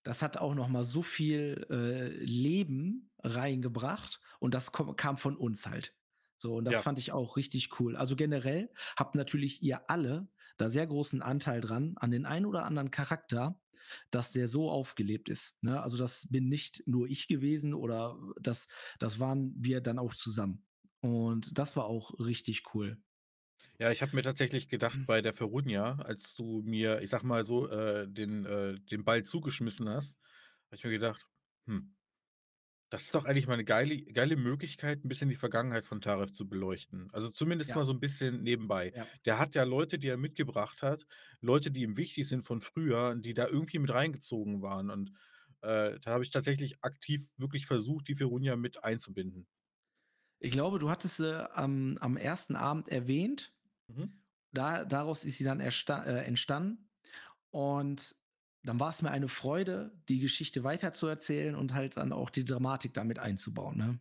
Das 0.03 0.21
hat 0.21 0.37
auch 0.37 0.53
noch 0.55 0.67
mal 0.67 0.83
so 0.83 1.01
viel 1.01 1.65
äh, 1.69 2.09
Leben 2.23 3.11
reingebracht 3.23 4.19
und 4.39 4.53
das 4.53 4.71
kam 4.73 5.17
von 5.17 5.37
uns 5.37 5.65
halt. 5.67 5.95
So, 6.37 6.55
und 6.57 6.65
das 6.65 6.77
Ja. 6.77 6.81
fand 6.81 6.99
ich 6.99 7.13
auch 7.13 7.37
richtig 7.37 7.79
cool. 7.79 7.95
Also 7.95 8.15
generell 8.17 8.71
habt 8.97 9.15
natürlich 9.15 9.61
ihr 9.63 9.89
alle 9.89 10.27
da 10.57 10.69
sehr 10.69 10.85
großen 10.87 11.21
Anteil 11.21 11.61
dran, 11.61 11.93
an 11.97 12.11
den 12.11 12.25
einen 12.25 12.45
oder 12.45 12.65
anderen 12.65 12.91
Charakter, 12.91 13.61
dass 14.11 14.31
der 14.31 14.47
so 14.49 14.69
aufgelebt 14.69 15.29
ist. 15.29 15.55
Ne? 15.61 15.81
Also 15.81 15.97
das 15.97 16.27
bin 16.29 16.49
nicht 16.49 16.83
nur 16.85 17.07
ich 17.07 17.27
gewesen 17.27 17.73
oder 17.73 18.17
das, 18.41 18.67
das 18.99 19.19
waren 19.19 19.53
wir 19.57 19.79
dann 19.81 19.99
auch 19.99 20.13
zusammen. 20.15 20.65
Und 20.99 21.57
das 21.57 21.75
war 21.77 21.85
auch 21.85 22.19
richtig 22.19 22.63
cool. 22.73 23.01
Ja, 23.79 23.91
ich 23.91 24.01
habe 24.01 24.15
mir 24.15 24.23
tatsächlich 24.23 24.69
gedacht 24.69 24.99
Mhm. 24.99 25.05
bei 25.05 25.21
der 25.21 25.33
Ferunia, 25.33 25.95
als 25.99 26.35
du 26.35 26.61
mir, 26.63 27.01
ich 27.01 27.09
sag 27.09 27.23
mal 27.23 27.43
so, 27.45 27.69
äh, 27.69 28.07
den, 28.07 28.45
äh, 28.45 28.79
den 28.79 29.03
Ball 29.03 29.23
zugeschmissen 29.23 29.89
hast, 29.89 30.15
habe 30.67 30.75
ich 30.75 30.83
mir 30.83 30.91
gedacht, 30.91 31.27
hm, 31.67 31.95
das 32.89 33.03
ist 33.05 33.15
doch 33.15 33.25
eigentlich 33.25 33.47
mal 33.47 33.55
eine 33.55 33.65
geile, 33.65 33.97
geile 34.05 34.35
Möglichkeit, 34.37 35.03
ein 35.03 35.09
bisschen 35.09 35.29
die 35.29 35.35
Vergangenheit 35.35 35.87
von 35.87 36.01
Taref 36.01 36.31
zu 36.31 36.47
beleuchten. 36.47 37.09
Also 37.13 37.29
zumindest 37.29 37.73
Ja. 37.73 37.75
mal 37.75 37.83
so 37.85 37.93
ein 37.93 37.99
bisschen 37.99 38.43
nebenbei. 38.43 38.93
Ja. 38.93 39.13
Der 39.25 39.39
hat 39.39 39.55
ja 39.55 39.63
Leute, 39.63 39.99
die 39.99 40.09
er 40.09 40.17
mitgebracht 40.17 40.83
hat, 40.83 41.07
Leute, 41.41 41.71
die 41.71 41.81
ihm 41.83 41.97
wichtig 41.97 42.27
sind 42.27 42.43
von 42.43 42.61
früher, 42.61 43.15
die 43.15 43.33
da 43.33 43.47
irgendwie 43.47 43.79
mit 43.79 43.91
reingezogen 43.93 44.61
waren. 44.61 44.91
Und 44.91 45.11
äh, 45.61 45.99
da 46.01 46.11
habe 46.11 46.23
ich 46.23 46.31
tatsächlich 46.31 46.83
aktiv 46.83 47.27
wirklich 47.37 47.65
versucht, 47.65 48.07
die 48.09 48.15
Ferunia 48.15 48.55
mit 48.57 48.83
einzubinden. 48.83 49.47
Ich 50.39 50.51
glaube, 50.51 50.79
du 50.79 50.89
hattest 50.89 51.17
sie 51.17 51.51
am, 51.55 51.97
am 51.99 52.17
ersten 52.17 52.55
Abend 52.55 52.89
erwähnt. 52.89 53.52
Mhm. 53.87 54.21
Da, 54.51 54.85
daraus 54.85 55.25
ist 55.25 55.37
sie 55.37 55.43
dann 55.43 55.59
äh, 55.59 55.69
entstanden. 56.23 56.89
Und 57.51 58.15
dann 58.63 58.79
war 58.79 58.89
es 58.89 59.01
mir 59.01 59.11
eine 59.11 59.27
Freude, 59.27 59.99
die 60.09 60.19
Geschichte 60.19 60.63
weiterzuerzählen 60.63 61.55
und 61.55 61.73
halt 61.73 61.97
dann 61.97 62.13
auch 62.13 62.29
die 62.29 62.45
Dramatik 62.45 62.93
damit 62.93 63.19
einzubauen. 63.19 63.77
Ne? 63.77 63.99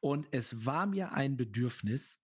Und 0.00 0.28
es 0.32 0.64
war 0.64 0.86
mir 0.86 1.12
ein 1.12 1.36
Bedürfnis, 1.36 2.22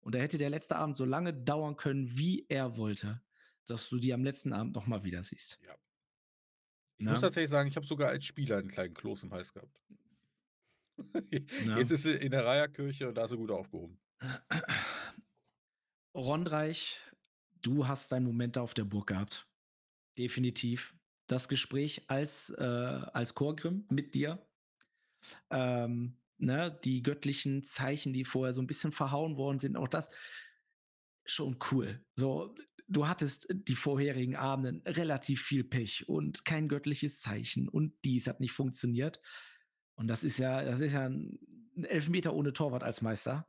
und 0.00 0.14
da 0.14 0.18
hätte 0.18 0.36
der 0.36 0.50
letzte 0.50 0.76
Abend 0.76 0.98
so 0.98 1.06
lange 1.06 1.32
dauern 1.32 1.76
können, 1.76 2.16
wie 2.18 2.44
er 2.48 2.76
wollte, 2.76 3.22
dass 3.66 3.88
du 3.88 3.98
die 3.98 4.12
am 4.12 4.22
letzten 4.22 4.52
Abend 4.52 4.74
nochmal 4.74 5.02
wieder 5.02 5.22
siehst. 5.22 5.58
Ja. 5.62 5.74
Ich 6.98 7.08
muss 7.08 7.20
Ne? 7.20 7.20
tatsächlich 7.20 7.50
sagen, 7.50 7.68
ich 7.68 7.76
habe 7.76 7.86
sogar 7.86 8.10
als 8.10 8.24
Spieler 8.24 8.58
einen 8.58 8.68
kleinen 8.68 8.94
Kloß 8.94 9.24
im 9.24 9.32
Hals 9.32 9.52
gehabt. 9.52 9.80
Ja. 11.58 11.78
Jetzt 11.78 11.90
ist 11.90 12.02
sie 12.02 12.12
in 12.12 12.30
der 12.30 12.44
Reiherkirche 12.44 13.08
und 13.08 13.14
da 13.14 13.24
ist 13.24 13.30
sie 13.30 13.36
gut 13.36 13.50
aufgehoben. 13.50 13.98
Rondreich, 16.14 17.00
du 17.60 17.88
hast 17.88 18.12
deinen 18.12 18.26
Moment 18.26 18.56
da 18.56 18.62
auf 18.62 18.74
der 18.74 18.84
Burg 18.84 19.08
gehabt. 19.08 19.48
Definitiv. 20.16 20.94
Das 21.26 21.48
Gespräch 21.48 22.04
als, 22.08 22.50
äh, 22.50 22.62
als 22.62 23.34
Chorgrim 23.34 23.86
mit 23.90 24.14
dir. 24.14 24.46
Ähm, 25.50 26.18
ne, 26.38 26.78
die 26.84 27.02
göttlichen 27.02 27.64
Zeichen, 27.64 28.12
die 28.12 28.24
vorher 28.24 28.52
so 28.52 28.60
ein 28.60 28.66
bisschen 28.66 28.92
verhauen 28.92 29.36
worden 29.36 29.58
sind, 29.58 29.76
auch 29.76 29.88
das 29.88 30.08
schon 31.24 31.58
cool. 31.70 32.04
So, 32.16 32.54
du 32.86 33.08
hattest 33.08 33.46
die 33.50 33.74
vorherigen 33.74 34.36
Abenden 34.36 34.82
relativ 34.86 35.42
viel 35.42 35.64
Pech 35.64 36.08
und 36.08 36.44
kein 36.44 36.68
göttliches 36.68 37.20
Zeichen 37.20 37.68
und 37.68 37.94
dies 38.04 38.26
hat 38.26 38.40
nicht 38.40 38.52
funktioniert. 38.52 39.20
Und 39.94 40.08
das 40.08 40.24
ist 40.24 40.38
ja, 40.38 40.62
das 40.62 40.80
ist 40.80 40.92
ja 40.92 41.06
ein 41.06 41.38
Elfmeter 41.84 42.34
ohne 42.34 42.52
Torwart 42.52 42.84
als 42.84 43.00
Meister, 43.00 43.46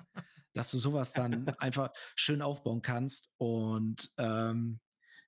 dass 0.55 0.71
du 0.71 0.79
sowas 0.79 1.13
dann 1.13 1.47
einfach 1.59 1.91
schön 2.15 2.41
aufbauen 2.41 2.81
kannst. 2.81 3.29
Und 3.37 4.11
ähm, 4.17 4.79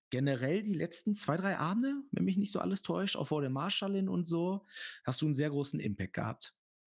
generell 0.10 0.64
die 0.64 0.74
letzten 0.74 1.14
zwei, 1.14 1.38
drei 1.38 1.58
Abende, 1.58 2.02
wenn 2.12 2.26
mich 2.26 2.38
nicht 2.38 2.52
so 2.52 2.60
alles 2.60 2.82
täuscht, 2.82 3.16
auch 3.16 3.28
vor 3.28 3.42
der 3.42 3.50
Marschallin 3.50 4.10
und 4.10 4.26
so, 4.26 4.66
hast 5.04 5.22
du 5.22 5.26
einen 5.26 5.36
sehr 5.36 5.50
großen 5.50 5.80
Impact 5.80 6.14
gehabt. 6.14 6.56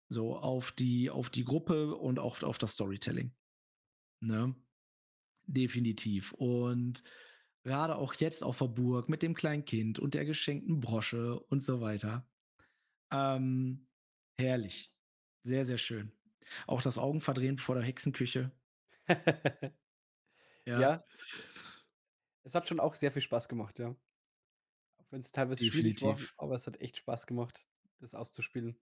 So 0.09 0.35
auf 0.35 0.71
die, 0.71 1.09
auf 1.09 1.29
die 1.29 1.43
Gruppe 1.43 1.95
und 1.95 2.19
auch 2.19 2.41
auf 2.41 2.57
das 2.57 2.71
Storytelling. 2.71 3.33
Ne? 4.21 4.55
Definitiv. 5.45 6.33
Und 6.33 7.03
gerade 7.63 7.95
auch 7.97 8.13
jetzt 8.15 8.43
auf 8.43 8.59
der 8.59 8.67
Burg 8.67 9.09
mit 9.09 9.21
dem 9.21 9.35
kleinen 9.35 9.65
Kind 9.65 9.99
und 9.99 10.13
der 10.13 10.25
geschenkten 10.25 10.79
Brosche 10.79 11.39
und 11.39 11.63
so 11.63 11.81
weiter. 11.81 12.27
Ähm, 13.11 13.87
herrlich. 14.37 14.93
Sehr, 15.43 15.65
sehr 15.65 15.77
schön. 15.77 16.11
Auch 16.67 16.81
das 16.81 16.97
Augenverdrehen 16.97 17.57
vor 17.57 17.75
der 17.75 17.83
Hexenküche. 17.83 18.51
Ja, 20.65 20.79
Ja, 20.79 21.03
es 22.43 22.55
hat 22.55 22.67
schon 22.67 22.79
auch 22.79 22.95
sehr 22.95 23.11
viel 23.11 23.21
Spaß 23.21 23.49
gemacht, 23.49 23.79
ja. 23.79 23.89
Auch 24.97 25.05
wenn 25.11 25.19
es 25.19 25.31
teilweise 25.31 25.65
schwierig 25.65 26.01
war, 26.01 26.13
Definitiv. 26.13 26.33
aber 26.37 26.55
es 26.55 26.67
hat 26.67 26.79
echt 26.81 26.97
Spaß 26.97 27.27
gemacht, 27.27 27.67
das 27.99 28.15
auszuspielen. 28.15 28.79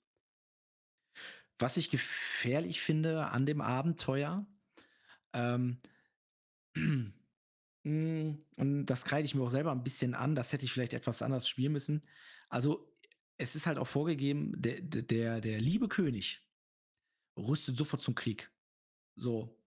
Was 1.57 1.77
ich 1.77 1.89
gefährlich 1.89 2.81
finde 2.81 3.27
an 3.27 3.45
dem 3.45 3.61
Abenteuer, 3.61 4.47
ähm, 5.33 5.81
mm, 7.83 8.31
und 8.55 8.85
das 8.85 9.05
kreide 9.05 9.25
ich 9.25 9.35
mir 9.35 9.43
auch 9.43 9.49
selber 9.49 9.71
ein 9.71 9.83
bisschen 9.83 10.13
an, 10.15 10.35
das 10.35 10.53
hätte 10.53 10.65
ich 10.65 10.71
vielleicht 10.71 10.93
etwas 10.93 11.21
anders 11.21 11.47
spielen 11.47 11.73
müssen. 11.73 12.05
Also, 12.49 12.95
es 13.37 13.55
ist 13.55 13.67
halt 13.67 13.77
auch 13.77 13.87
vorgegeben, 13.87 14.53
der, 14.61 14.81
der, 14.81 15.41
der 15.41 15.61
liebe 15.61 15.87
König 15.87 16.43
rüstet 17.39 17.77
sofort 17.77 18.01
zum 18.01 18.15
Krieg. 18.15 18.51
So. 19.15 19.57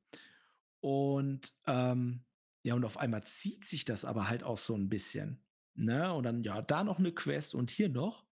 Und 0.80 1.54
ähm, 1.66 2.24
ja, 2.62 2.74
und 2.74 2.85
auf 2.85 2.96
einmal 2.96 3.24
zieht 3.24 3.64
sich 3.64 3.85
das 3.85 4.04
aber 4.04 4.28
halt 4.28 4.42
auch 4.42 4.58
so 4.58 4.74
ein 4.74 4.88
bisschen. 4.88 5.42
Ne? 5.74 6.12
Und 6.12 6.24
dann, 6.24 6.42
ja, 6.42 6.62
da 6.62 6.85
noch 6.85 6.98
eine 6.98 7.12
Quest 7.12 7.54
und 7.54 7.70
hier 7.70 7.88
noch. 7.88 8.24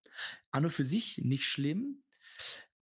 An 0.51 0.65
und 0.65 0.71
für 0.71 0.85
sich 0.85 1.19
nicht 1.19 1.45
schlimm. 1.45 2.03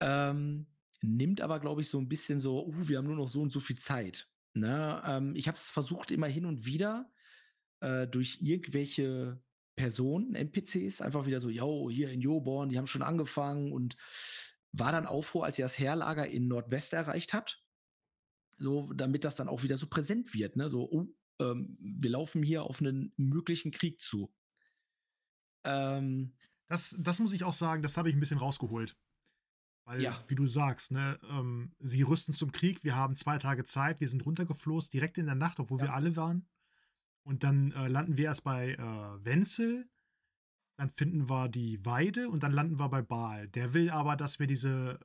Ähm, 0.00 0.66
nimmt 1.00 1.40
aber, 1.40 1.60
glaube 1.60 1.80
ich, 1.80 1.88
so 1.88 1.98
ein 1.98 2.08
bisschen 2.08 2.40
so, 2.40 2.66
uh, 2.66 2.88
wir 2.88 2.98
haben 2.98 3.06
nur 3.06 3.16
noch 3.16 3.28
so 3.28 3.42
und 3.42 3.52
so 3.52 3.60
viel 3.60 3.78
Zeit. 3.78 4.28
Ne? 4.54 5.02
Ähm, 5.06 5.34
ich 5.36 5.48
habe 5.48 5.56
es 5.56 5.70
versucht, 5.70 6.10
immer 6.10 6.26
hin 6.26 6.46
und 6.46 6.66
wieder 6.66 7.10
äh, 7.80 8.06
durch 8.06 8.38
irgendwelche 8.40 9.40
Personen, 9.76 10.34
NPCs, 10.34 11.00
einfach 11.00 11.26
wieder 11.26 11.40
so, 11.40 11.48
yo, 11.48 11.90
hier 11.90 12.10
in 12.10 12.20
Joborn, 12.20 12.68
die 12.68 12.78
haben 12.78 12.86
schon 12.86 13.02
angefangen 13.02 13.72
und 13.72 13.96
war 14.76 14.92
dann 14.92 15.06
auch 15.06 15.22
froh, 15.22 15.42
als 15.42 15.58
ihr 15.58 15.64
das 15.64 15.78
Heerlager 15.78 16.26
in 16.28 16.48
Nordwest 16.48 16.92
erreicht 16.92 17.32
habt. 17.32 17.62
So, 18.56 18.92
damit 18.92 19.24
das 19.24 19.36
dann 19.36 19.48
auch 19.48 19.62
wieder 19.62 19.76
so 19.76 19.86
präsent 19.86 20.34
wird, 20.34 20.56
ne? 20.56 20.68
So, 20.68 20.88
oh, 20.90 21.06
ähm, 21.40 21.76
wir 21.80 22.10
laufen 22.10 22.42
hier 22.42 22.62
auf 22.64 22.80
einen 22.80 23.12
möglichen 23.16 23.70
Krieg 23.72 24.00
zu. 24.00 24.32
Ähm, 25.64 26.34
Das, 26.68 26.94
das 26.98 27.20
muss 27.20 27.32
ich 27.32 27.44
auch 27.44 27.52
sagen, 27.52 27.82
das 27.82 27.96
habe 27.96 28.08
ich 28.08 28.16
ein 28.16 28.20
bisschen 28.20 28.38
rausgeholt. 28.38 28.96
Weil, 29.86 30.02
Ja. 30.02 30.24
wie 30.28 30.34
du 30.34 30.46
sagst, 30.46 30.92
ne, 30.92 31.18
ähm, 31.28 31.74
sie 31.78 32.02
rüsten 32.02 32.32
zum 32.32 32.52
Krieg, 32.52 32.82
wir 32.84 32.96
haben 32.96 33.16
zwei 33.16 33.36
Tage 33.38 33.64
Zeit, 33.64 34.00
wir 34.00 34.08
sind 34.08 34.24
runtergeflossen, 34.24 34.90
direkt 34.90 35.18
in 35.18 35.26
der 35.26 35.34
Nacht, 35.34 35.60
obwohl 35.60 35.78
Ja. 35.78 35.86
wir 35.86 35.94
alle 35.94 36.16
waren. 36.16 36.48
Und 37.22 37.42
dann 37.44 37.72
äh, 37.72 37.88
landen 37.88 38.16
wir 38.16 38.26
erst 38.26 38.44
bei 38.44 38.72
äh, 38.72 39.24
Wenzel, 39.24 39.88
dann 40.76 40.88
finden 40.90 41.28
wir 41.28 41.48
die 41.48 41.84
Weide 41.84 42.28
und 42.28 42.42
dann 42.42 42.52
landen 42.52 42.78
wir 42.78 42.88
bei 42.88 43.02
Baal. 43.02 43.48
Der 43.48 43.74
will 43.74 43.90
aber, 43.90 44.16
dass 44.16 44.38
wir 44.38 44.46
diese, 44.46 44.98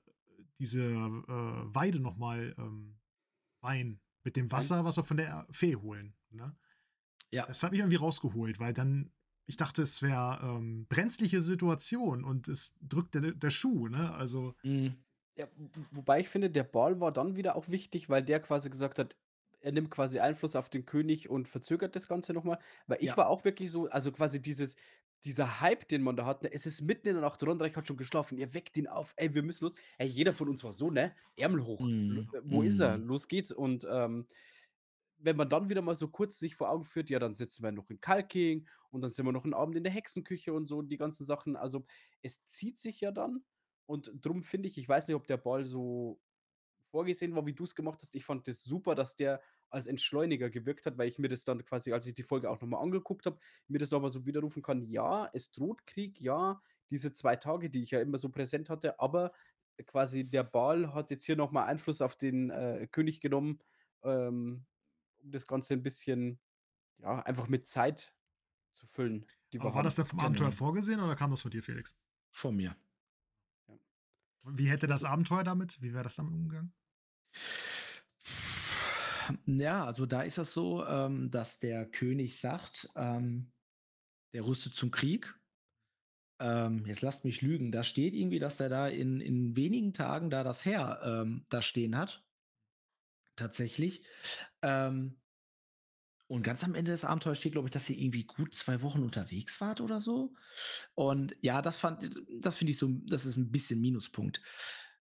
diese 0.60 0.82
äh, 0.84 1.76
Weide 1.76 2.00
nochmal 2.00 2.56
ähm, 2.58 3.00
weihen. 3.62 4.02
Mit 4.24 4.36
dem 4.36 4.52
Wasser, 4.52 4.84
was 4.84 4.98
wir 4.98 5.04
von 5.04 5.18
der 5.18 5.48
Fee 5.50 5.78
holen. 5.78 6.14
Ne? 6.30 6.56
ja. 7.32 7.46
Das 7.46 7.64
habe 7.64 7.76
ich 7.76 7.80
irgendwie 7.80 7.96
rausgeholt, 7.96 8.60
weil 8.60 8.74
dann, 8.74 9.12
ich 9.48 9.56
dachte, 9.58 9.82
es 9.82 10.02
wäre 10.02 10.40
ähm, 10.44 10.86
brenzliche 10.90 11.42
Situation 11.42 12.24
und 12.24 12.48
es 12.48 12.74
drückt 12.82 13.16
der, 13.16 13.32
der 13.32 13.50
Schuh, 13.50 13.88
ne? 13.88 14.14
Also, 14.14 14.56
Mhm. 14.64 14.96
Ja, 15.38 15.48
wobei 15.92 16.20
ich 16.20 16.28
finde, 16.28 16.50
der 16.50 16.66
Ball 16.66 17.00
war 17.00 17.14
dann 17.14 17.38
wieder 17.38 17.56
auch 17.56 17.70
wichtig, 17.70 18.10
weil 18.10 18.22
der 18.22 18.42
quasi 18.42 18.70
gesagt 18.70 19.00
hat, 19.00 19.16
er 19.62 19.72
nimmt 19.72 19.90
quasi 19.90 20.20
Einfluss 20.20 20.56
auf 20.58 20.70
den 20.70 20.86
König 20.86 21.30
und 21.30 21.48
verzögert 21.48 21.96
das 21.96 22.10
Ganze 22.10 22.34
nochmal. 22.34 22.60
Weil 22.88 22.98
ich 23.00 23.08
Ja. 23.08 23.18
war 23.18 23.28
auch 23.30 23.46
wirklich 23.46 23.72
so, 23.72 23.90
also 23.90 24.12
quasi 24.12 24.42
dieses, 24.42 24.76
dieser 25.24 25.62
Hype, 25.62 25.88
den 25.88 26.02
man 26.02 26.16
da 26.16 26.26
hat, 26.26 26.44
ne, 26.44 26.52
es 26.52 26.66
ist 26.66 26.82
mitten 26.82 27.08
in 27.08 27.16
der 27.16 27.22
Nacht, 27.22 27.44
Rondreich 27.44 27.76
hat 27.76 27.88
schon 27.88 27.98
geschlafen, 27.98 28.38
ihr 28.38 28.54
weckt 28.54 28.78
ihn 28.78 28.88
auf, 28.88 29.14
ey, 29.18 29.34
wir 29.34 29.44
müssen 29.44 29.66
los. 29.66 29.76
Ey, 29.98 30.08
jeder 30.08 30.32
von 30.32 30.50
uns 30.50 30.64
war 30.64 30.72
so, 30.72 30.90
ne? 30.90 31.16
Ärmel 31.36 31.66
hoch. 31.66 31.82
Äh, 32.34 32.42
Wo 32.44 32.62
ist 32.62 32.80
er? 32.80 32.98
Mhm. 32.98 33.08
Los 33.08 33.28
geht's. 33.28 33.52
Und 33.52 33.86
ähm, 33.90 34.28
wenn 35.18 35.36
man 35.36 35.50
dann 35.50 35.70
wieder 35.70 35.82
mal 35.82 35.96
so 35.96 36.08
kurz 36.08 36.40
sich 36.40 36.56
vor 36.56 36.70
Augen 36.70 36.86
führt, 36.86 37.10
ja, 37.10 37.20
dann 37.20 37.34
sitzen 37.34 37.64
wir 37.64 37.72
noch 37.72 37.90
in 37.90 38.00
Kalking 38.00 38.68
und 38.90 39.02
dann 39.02 39.12
sind 39.12 39.26
wir 39.26 39.34
noch 39.34 39.44
einen 39.44 39.54
Abend 39.54 39.76
in 39.76 39.84
der 39.84 39.92
Hexenküche 39.92 40.54
und 40.54 40.68
so 40.68 40.78
und 40.78 40.90
die 40.90 40.98
ganzen 40.98 41.26
Sachen. 41.26 41.56
Also 41.56 41.86
es 42.22 42.46
zieht 42.46 42.78
sich 42.78 43.02
ja 43.02 43.12
dann 43.12 43.44
und 43.86 44.12
drum 44.22 44.44
finde 44.44 44.70
ich, 44.70 44.78
ich 44.78 44.88
weiß 44.88 45.08
nicht, 45.08 45.16
ob 45.16 45.28
der 45.28 45.38
Ball 45.38 45.66
so 45.66 46.20
vorgesehen 46.92 47.36
war, 47.36 47.46
wie 47.46 47.54
du 47.54 47.66
es 47.66 47.76
gemacht 47.76 48.00
hast. 48.02 48.16
Ich 48.16 48.26
fand 48.26 48.48
das 48.48 48.64
super, 48.64 48.96
dass 48.96 49.16
der 49.16 49.42
als 49.70 49.88
Entschleuniger 49.88 50.50
gewirkt 50.50 50.86
hat, 50.86 50.98
weil 50.98 51.08
ich 51.08 51.20
mir 51.20 51.28
das 51.30 51.44
dann 51.44 51.64
quasi, 51.66 51.94
als 51.94 52.06
ich 52.06 52.14
die 52.14 52.24
Folge 52.24 52.50
auch 52.50 52.60
nochmal 52.62 52.82
angeguckt 52.84 53.26
habe, 53.26 53.40
mir 53.68 53.78
das 53.80 53.92
nochmal 53.92 54.10
so 54.10 54.26
widerrufen 54.26 54.62
kann, 54.64 54.82
ja, 54.90 55.30
es 55.34 55.52
droht 55.52 55.86
Krieg, 55.86 56.20
ja, 56.20 56.62
diese 56.90 57.14
zwei 57.14 57.36
Tage, 57.36 57.70
die 57.70 57.84
ich 57.84 57.92
ja 57.92 58.02
immer 58.02 58.18
so 58.18 58.30
präsent 58.30 58.70
hatte, 58.70 59.00
aber 59.00 59.32
quasi 59.86 60.24
der 60.26 60.44
Ball 60.44 60.94
hat 60.94 61.12
jetzt 61.12 61.26
hier 61.26 61.36
nochmal 61.36 61.68
Einfluss 61.68 62.02
auf 62.02 62.16
den 62.16 62.50
äh, 62.50 62.88
König 62.92 63.22
genommen, 63.22 63.60
ähm, 64.04 64.66
um 65.22 65.32
das 65.32 65.46
Ganze 65.48 65.74
ein 65.74 65.84
bisschen, 65.84 66.40
ja, 66.98 67.20
einfach 67.20 67.48
mit 67.48 67.66
Zeit 67.68 68.14
zu 68.74 68.88
füllen, 68.88 69.26
aber 69.58 69.74
war 69.74 69.84
das 69.84 69.96
denn 69.96 70.06
vom 70.06 70.20
Abenteuer 70.20 70.48
Genau. 70.48 70.56
vorgesehen 70.58 71.00
oder 71.02 71.16
kam 71.16 71.32
das 71.32 71.42
von 71.42 71.52
dir, 71.52 71.62
Felix? 71.64 71.96
Von 72.32 72.56
mir. 72.56 72.76
Wie 74.44 74.70
hätte 74.70 74.88
das 74.88 75.02
Das- 75.02 75.12
Abenteuer 75.12 75.44
damit? 75.44 75.82
Wie 75.82 75.94
wäre 75.94 76.04
das 76.04 76.16
damit 76.16 76.34
umgegangen? 76.34 76.74
Ja, 79.46 79.86
also 79.86 80.06
da 80.06 80.22
ist 80.22 80.38
es 80.38 80.54
so, 80.54 80.86
ähm, 80.86 81.30
dass 81.32 81.60
der 81.60 81.86
König 81.86 82.40
sagt, 82.40 82.90
ähm, 82.96 83.52
der 84.34 84.46
rüstet 84.46 84.76
zum 84.76 84.92
Krieg. 84.92 85.36
Ähm, 86.40 86.86
jetzt 86.86 87.02
lasst 87.02 87.26
mich 87.26 87.42
lügen. 87.42 87.72
Da 87.72 87.84
steht 87.84 88.14
irgendwie, 88.14 88.40
dass 88.40 88.60
er 88.60 88.70
da 88.70 88.88
in, 88.88 89.20
in 89.20 89.56
wenigen 89.56 89.94
Tagen 89.94 90.30
da 90.30 90.44
das 90.44 90.66
Heer 90.66 91.02
ähm, 91.04 91.46
da 91.50 91.62
stehen 91.62 91.98
hat. 91.98 92.24
Tatsächlich. 93.36 94.04
Ähm, 94.62 95.20
und 96.28 96.44
ganz 96.44 96.64
am 96.64 96.76
Ende 96.76 96.92
des 96.92 97.06
Abenteuers 97.06 97.40
steht, 97.40 97.54
glaube 97.54 97.68
ich, 97.68 97.72
dass 97.72 97.90
ihr 97.90 97.98
irgendwie 97.98 98.24
gut 98.24 98.54
zwei 98.54 98.84
Wochen 98.84 99.02
unterwegs 99.02 99.60
wart 99.62 99.82
oder 99.82 100.00
so. 100.00 100.34
Und 100.94 101.36
ja, 101.42 101.62
das 101.62 101.78
fand, 101.78 102.08
das 102.40 102.56
finde 102.56 102.72
ich 102.72 102.78
so, 102.78 102.88
das 103.08 103.26
ist 103.26 103.38
ein 103.38 103.52
bisschen 103.52 103.82
Minuspunkt 103.82 104.42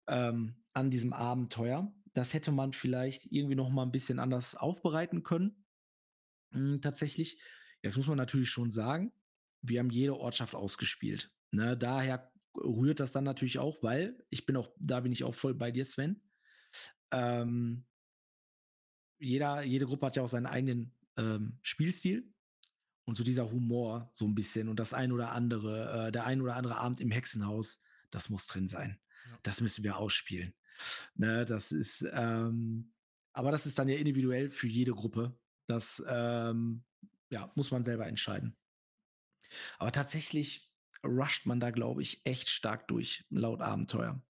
ähm, 0.07 0.55
an 0.73 0.89
diesem 0.89 1.11
Abenteuer. 1.11 1.91
Das 2.17 2.33
hätte 2.33 2.51
man 2.51 2.73
vielleicht 2.73 3.31
irgendwie 3.31 3.53
noch 3.53 3.69
mal 3.69 3.83
ein 3.83 3.91
bisschen 3.91 4.17
anders 4.17 4.55
aufbereiten 4.55 5.21
können. 5.21 5.63
Mm, 6.49 6.79
tatsächlich. 6.81 7.39
Jetzt 7.83 7.95
muss 7.95 8.07
man 8.07 8.17
natürlich 8.17 8.49
schon 8.49 8.71
sagen, 8.71 9.13
wir 9.61 9.79
haben 9.79 9.91
jede 9.91 10.17
Ortschaft 10.17 10.55
ausgespielt. 10.55 11.31
Ne, 11.51 11.77
daher 11.77 12.31
rührt 12.55 12.99
das 12.99 13.11
dann 13.11 13.23
natürlich 13.23 13.59
auch, 13.59 13.83
weil 13.83 14.17
ich 14.31 14.47
bin 14.47 14.57
auch, 14.57 14.71
da 14.79 15.01
bin 15.01 15.11
ich 15.11 15.23
auch 15.25 15.35
voll 15.35 15.53
bei 15.53 15.69
dir, 15.69 15.85
Sven. 15.85 16.19
Ähm, 17.11 17.85
jeder, 19.19 19.61
jede 19.61 19.85
Gruppe 19.85 20.07
hat 20.07 20.15
ja 20.15 20.23
auch 20.23 20.27
seinen 20.27 20.47
eigenen 20.47 20.95
ähm, 21.17 21.59
Spielstil 21.61 22.33
und 23.05 23.15
so 23.15 23.23
dieser 23.23 23.51
Humor 23.51 24.11
so 24.15 24.25
ein 24.25 24.33
bisschen 24.33 24.69
und 24.69 24.79
das 24.79 24.91
ein 24.91 25.11
oder 25.11 25.33
andere, 25.33 26.07
äh, 26.07 26.11
der 26.11 26.25
ein 26.25 26.41
oder 26.41 26.55
andere 26.55 26.77
Abend 26.77 26.99
im 26.99 27.11
Hexenhaus, 27.11 27.79
das 28.09 28.29
muss 28.29 28.47
drin 28.47 28.67
sein. 28.67 28.99
Ja. 29.29 29.37
Das 29.43 29.61
müssen 29.61 29.83
wir 29.83 29.97
ausspielen. 29.97 30.55
Ne, 31.15 31.45
das 31.45 31.71
ist, 31.71 32.05
ähm, 32.11 32.93
aber 33.33 33.51
das 33.51 33.65
ist 33.65 33.77
dann 33.79 33.89
ja 33.89 33.97
individuell 33.97 34.49
für 34.49 34.67
jede 34.67 34.93
Gruppe. 34.93 35.39
Das 35.67 36.03
ähm, 36.07 36.85
ja, 37.29 37.51
muss 37.55 37.71
man 37.71 37.83
selber 37.83 38.07
entscheiden. 38.07 38.57
Aber 39.79 39.91
tatsächlich 39.91 40.71
rusht 41.05 41.45
man 41.45 41.59
da, 41.59 41.71
glaube 41.71 42.01
ich, 42.01 42.21
echt 42.25 42.49
stark 42.49 42.87
durch, 42.87 43.25
laut 43.29 43.61
Abenteuer. 43.61 44.21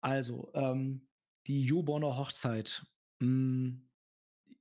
Also, 0.00 0.50
ähm, 0.54 1.08
die 1.46 1.62
Juborner 1.64 2.16
Hochzeit. 2.16 2.84
mh, 3.20 3.80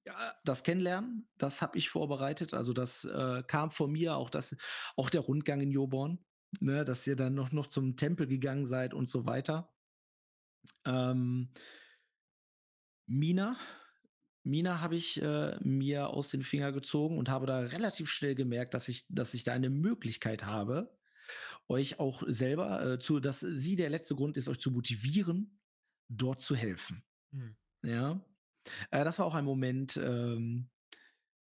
ja, 0.05 0.35
das 0.45 0.63
Kennenlernen, 0.63 1.29
das 1.37 1.61
habe 1.61 1.77
ich 1.77 1.89
vorbereitet. 1.89 2.53
Also, 2.55 2.73
das 2.73 3.05
äh, 3.05 3.43
kam 3.47 3.71
von 3.71 3.91
mir, 3.91 4.17
auch, 4.17 4.29
das, 4.31 4.55
auch 4.97 5.09
der 5.11 5.21
Rundgang 5.21 5.61
in 5.61 5.71
Joborn, 5.71 6.25
ne, 6.61 6.85
dass 6.85 7.07
ihr 7.07 7.15
dann 7.17 7.35
noch, 7.35 7.51
noch 7.53 7.67
zum 7.67 7.97
Tempel 7.97 8.27
gegangen 8.27 8.67
seid 8.67 8.93
und 8.95 9.09
so 9.09 9.27
weiter. 9.27 9.74
Ähm, 10.85 11.49
Mina, 13.07 13.57
Mina 14.43 14.79
habe 14.81 14.95
ich 14.95 15.21
äh, 15.21 15.57
mir 15.61 16.09
aus 16.09 16.29
den 16.29 16.43
Finger 16.43 16.71
gezogen 16.71 17.17
und 17.17 17.29
habe 17.29 17.47
da 17.47 17.59
relativ 17.59 18.09
schnell 18.09 18.35
gemerkt, 18.35 18.73
dass 18.73 18.87
ich, 18.87 19.05
dass 19.09 19.33
ich 19.33 19.43
da 19.43 19.53
eine 19.53 19.69
Möglichkeit 19.69 20.45
habe, 20.45 20.95
euch 21.67 21.99
auch 21.99 22.23
selber 22.27 22.93
äh, 22.93 22.99
zu, 22.99 23.19
dass 23.19 23.39
sie 23.39 23.75
der 23.75 23.89
letzte 23.89 24.15
Grund 24.15 24.37
ist, 24.37 24.47
euch 24.47 24.59
zu 24.59 24.71
motivieren, 24.71 25.59
dort 26.09 26.41
zu 26.41 26.55
helfen. 26.55 27.03
Hm. 27.31 27.55
Ja. 27.83 28.23
Äh, 28.91 29.03
das 29.03 29.19
war 29.19 29.25
auch 29.25 29.35
ein 29.35 29.45
Moment, 29.45 29.97
ähm, 29.97 30.69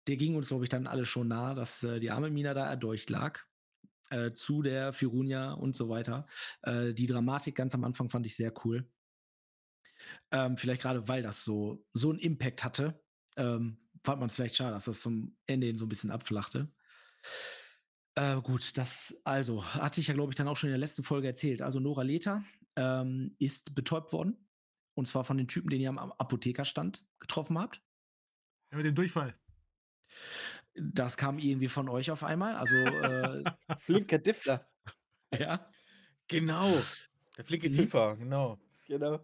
der 0.06 0.16
ging 0.16 0.34
uns, 0.36 0.48
glaube 0.48 0.64
ich, 0.64 0.70
dann 0.70 0.86
alle 0.86 1.04
schon 1.04 1.28
nah, 1.28 1.54
dass 1.54 1.82
äh, 1.82 2.00
die 2.00 2.10
arme 2.10 2.30
Mina 2.30 2.54
da 2.54 2.68
erdolcht 2.68 3.10
lag. 3.10 3.40
Äh, 4.08 4.34
zu 4.34 4.62
der 4.62 4.92
Firunia 4.92 5.52
und 5.52 5.76
so 5.76 5.88
weiter. 5.88 6.28
Äh, 6.62 6.94
die 6.94 7.08
Dramatik 7.08 7.56
ganz 7.56 7.74
am 7.74 7.82
Anfang 7.82 8.08
fand 8.08 8.24
ich 8.24 8.36
sehr 8.36 8.52
cool. 8.64 8.88
Ähm, 10.30 10.56
vielleicht 10.56 10.82
gerade, 10.82 11.08
weil 11.08 11.22
das 11.22 11.44
so, 11.44 11.84
so 11.92 12.10
einen 12.10 12.18
Impact 12.18 12.64
hatte. 12.64 13.02
Ähm, 13.36 13.78
fand 14.02 14.20
man 14.20 14.28
es 14.28 14.34
vielleicht 14.34 14.56
schade, 14.56 14.72
dass 14.72 14.84
das 14.86 15.00
zum 15.00 15.36
Ende 15.46 15.66
hin 15.66 15.76
so 15.76 15.86
ein 15.86 15.88
bisschen 15.88 16.10
abflachte. 16.10 16.72
Äh, 18.14 18.40
gut, 18.40 18.76
das, 18.78 19.14
also, 19.24 19.64
hatte 19.64 20.00
ich 20.00 20.06
ja, 20.06 20.14
glaube 20.14 20.32
ich, 20.32 20.36
dann 20.36 20.48
auch 20.48 20.56
schon 20.56 20.68
in 20.68 20.72
der 20.72 20.80
letzten 20.80 21.02
Folge 21.02 21.26
erzählt. 21.26 21.60
Also, 21.60 21.80
Nora 21.80 22.02
Leta 22.02 22.42
ähm, 22.76 23.36
ist 23.38 23.74
betäubt 23.74 24.12
worden. 24.12 24.36
Und 24.94 25.06
zwar 25.06 25.24
von 25.24 25.36
den 25.36 25.48
Typen, 25.48 25.68
den 25.68 25.80
ihr 25.80 25.90
am 25.90 25.98
Apothekerstand 25.98 27.04
getroffen 27.20 27.58
habt. 27.58 27.82
Ja, 28.70 28.78
mit 28.78 28.86
dem 28.86 28.94
Durchfall. 28.94 29.38
Das 30.74 31.18
kam 31.18 31.38
irgendwie 31.38 31.68
von 31.68 31.88
euch 31.88 32.10
auf 32.10 32.22
einmal. 32.22 32.54
Also, 32.56 32.74
äh, 32.74 33.44
Flinker 33.78 34.18
Diffler. 34.18 34.66
ja. 35.38 35.70
Genau. 36.28 36.82
Der 37.36 37.44
flinke. 37.44 37.70
Kiffer, 37.70 38.16
genau. 38.16 38.58
Genau. 38.86 39.20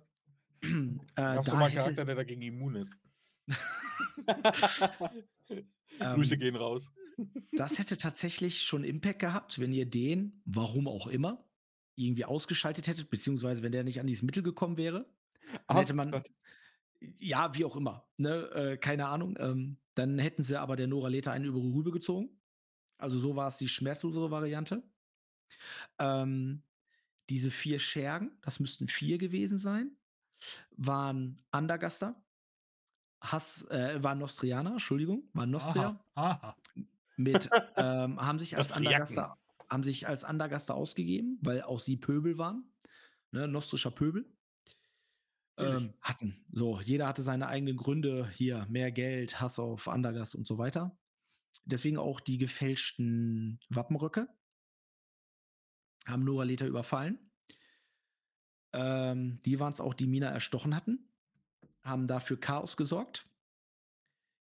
Äh, 1.16 1.38
Auch 1.38 1.44
so 1.44 1.56
mal 1.56 1.64
ein 1.64 1.72
hätte, 1.72 1.80
Charakter, 1.80 2.04
der 2.04 2.14
dagegen 2.14 2.42
immun 2.42 2.76
ist. 2.76 2.96
ähm, 5.48 6.14
Grüße 6.14 6.38
gehen 6.38 6.56
raus. 6.56 6.90
das 7.52 7.78
hätte 7.78 7.96
tatsächlich 7.98 8.62
schon 8.62 8.84
Impact 8.84 9.18
gehabt, 9.18 9.58
wenn 9.58 9.72
ihr 9.72 9.86
den, 9.86 10.40
warum 10.44 10.88
auch 10.88 11.06
immer, 11.08 11.44
irgendwie 11.96 12.24
ausgeschaltet 12.24 12.86
hättet, 12.86 13.10
beziehungsweise 13.10 13.62
wenn 13.62 13.72
der 13.72 13.84
nicht 13.84 14.00
an 14.00 14.06
dieses 14.06 14.22
Mittel 14.22 14.42
gekommen 14.42 14.76
wäre. 14.76 15.06
Dann 15.66 15.76
hätte 15.76 15.94
man, 15.94 16.22
ja, 17.18 17.54
wie 17.54 17.64
auch 17.64 17.76
immer, 17.76 18.08
ne, 18.16 18.50
äh, 18.54 18.76
keine 18.76 19.08
Ahnung. 19.08 19.36
Ähm, 19.38 19.76
dann 19.94 20.18
hätten 20.18 20.42
sie 20.42 20.58
aber 20.58 20.76
der 20.76 20.86
Nora 20.86 21.08
Leta 21.08 21.32
einen 21.32 21.44
über 21.44 21.60
die 21.60 21.70
Rübe 21.70 21.90
gezogen. 21.90 22.30
Also 22.96 23.18
so 23.18 23.36
war 23.36 23.48
es 23.48 23.58
die 23.58 23.68
schmerzlosere 23.68 24.30
Variante. 24.30 24.82
Ähm, 25.98 26.62
diese 27.28 27.50
vier 27.50 27.78
Schergen, 27.78 28.32
das 28.42 28.60
müssten 28.60 28.88
vier 28.88 29.18
gewesen 29.18 29.58
sein, 29.58 29.96
waren 30.76 31.40
Andergaster, 31.50 32.22
Hass, 33.20 33.64
äh, 33.70 34.02
waren 34.02 34.18
Nostrianer, 34.18 34.72
Entschuldigung, 34.72 35.28
waren 35.32 35.50
Nostria 35.50 36.02
Aha. 36.14 36.30
Aha. 36.42 36.56
mit, 37.16 37.48
ähm, 37.76 38.20
haben 38.20 38.38
sich 38.38 38.56
als. 38.56 38.72
Andergaster, 38.72 39.36
haben 39.70 39.82
sich 39.82 40.06
als 40.06 40.24
Andergaster 40.24 40.74
ausgegeben, 40.74 41.38
weil 41.40 41.62
auch 41.62 41.80
sie 41.80 41.96
Pöbel 41.96 42.36
waren, 42.36 42.70
ne, 43.30 43.48
nostrischer 43.48 43.90
Pöbel. 43.90 44.26
ähm, 45.56 45.94
hatten. 46.00 46.44
So, 46.52 46.80
jeder 46.80 47.06
hatte 47.06 47.22
seine 47.22 47.46
eigenen 47.48 47.76
Gründe. 47.76 48.28
Hier 48.30 48.66
mehr 48.68 48.90
Geld, 48.90 49.40
Hass 49.40 49.58
auf 49.58 49.88
Andergast 49.88 50.34
und 50.34 50.46
so 50.46 50.58
weiter. 50.58 50.98
Deswegen 51.64 51.98
auch 51.98 52.20
die 52.20 52.38
gefälschten 52.38 53.60
Wappenröcke. 53.68 54.28
Haben 56.06 56.24
Nogaleta 56.24 56.66
überfallen. 56.66 57.31
Ähm, 58.72 59.38
die 59.44 59.60
waren 59.60 59.72
es 59.72 59.80
auch, 59.80 59.94
die 59.94 60.06
Mina 60.06 60.28
erstochen 60.28 60.74
hatten. 60.74 61.08
Haben 61.82 62.06
dafür 62.06 62.38
Chaos 62.38 62.76
gesorgt. 62.76 63.26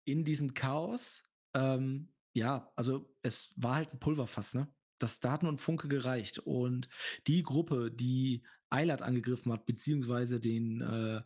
In 0.04 0.24
diesem 0.24 0.54
Chaos, 0.54 1.24
ähm, 1.54 2.08
ja, 2.32 2.70
also 2.76 3.12
es 3.22 3.52
war 3.56 3.76
halt 3.76 3.92
ein 3.92 3.98
Pulverfass, 3.98 4.54
ne? 4.54 4.68
Das, 4.98 5.20
da 5.20 5.32
hat 5.32 5.42
nur 5.42 5.52
ein 5.52 5.58
Funke 5.58 5.88
gereicht. 5.88 6.38
Und 6.38 6.88
die 7.26 7.42
Gruppe, 7.42 7.90
die 7.90 8.42
Eilert 8.70 9.02
angegriffen 9.02 9.52
hat, 9.52 9.66
beziehungsweise 9.66 10.40
den 10.40 10.80
äh, 10.80 11.22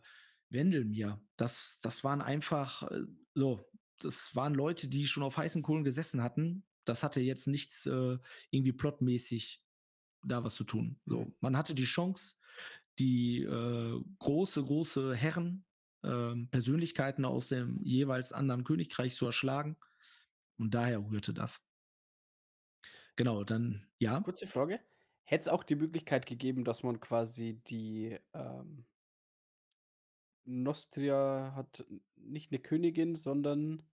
Wendelmir, 0.49 1.21
das, 1.37 1.79
das 1.81 2.03
waren 2.03 2.21
einfach 2.21 2.83
äh, 2.91 3.05
so, 3.33 3.65
das 3.99 4.35
waren 4.35 4.53
Leute, 4.53 4.87
die 4.87 5.07
schon 5.07 5.23
auf 5.23 5.37
heißen 5.37 5.61
Kohlen 5.61 5.83
gesessen 5.83 6.21
hatten. 6.21 6.63
Das 6.85 7.03
hatte 7.03 7.21
jetzt 7.21 7.47
nichts 7.47 7.85
äh, 7.85 8.17
irgendwie 8.49 8.73
plotmäßig 8.73 9.63
da 10.23 10.43
was 10.43 10.55
zu 10.55 10.63
tun. 10.63 10.99
So, 11.05 11.33
man 11.39 11.57
hatte 11.57 11.73
die 11.73 11.85
Chance, 11.85 12.35
die 13.01 13.43
äh, 13.43 13.99
große, 14.19 14.63
große 14.63 15.15
Herren, 15.15 15.65
äh, 16.03 16.35
Persönlichkeiten 16.51 17.25
aus 17.25 17.47
dem 17.47 17.81
jeweils 17.83 18.31
anderen 18.31 18.63
Königreich 18.63 19.15
zu 19.15 19.25
erschlagen. 19.25 19.75
Und 20.57 20.75
daher 20.75 20.99
rührte 20.99 21.33
das. 21.33 21.61
Genau, 23.15 23.43
dann, 23.43 23.87
ja. 23.97 24.19
Kurze 24.21 24.45
Frage. 24.45 24.79
Hätte 25.23 25.41
es 25.41 25.47
auch 25.47 25.63
die 25.63 25.75
Möglichkeit 25.75 26.27
gegeben, 26.27 26.63
dass 26.63 26.83
man 26.83 26.99
quasi 26.99 27.59
die 27.63 28.19
ähm, 28.33 28.85
Nostria 30.45 31.53
hat 31.55 31.85
nicht 32.15 32.51
eine 32.51 32.61
Königin, 32.61 33.15
sondern 33.15 33.83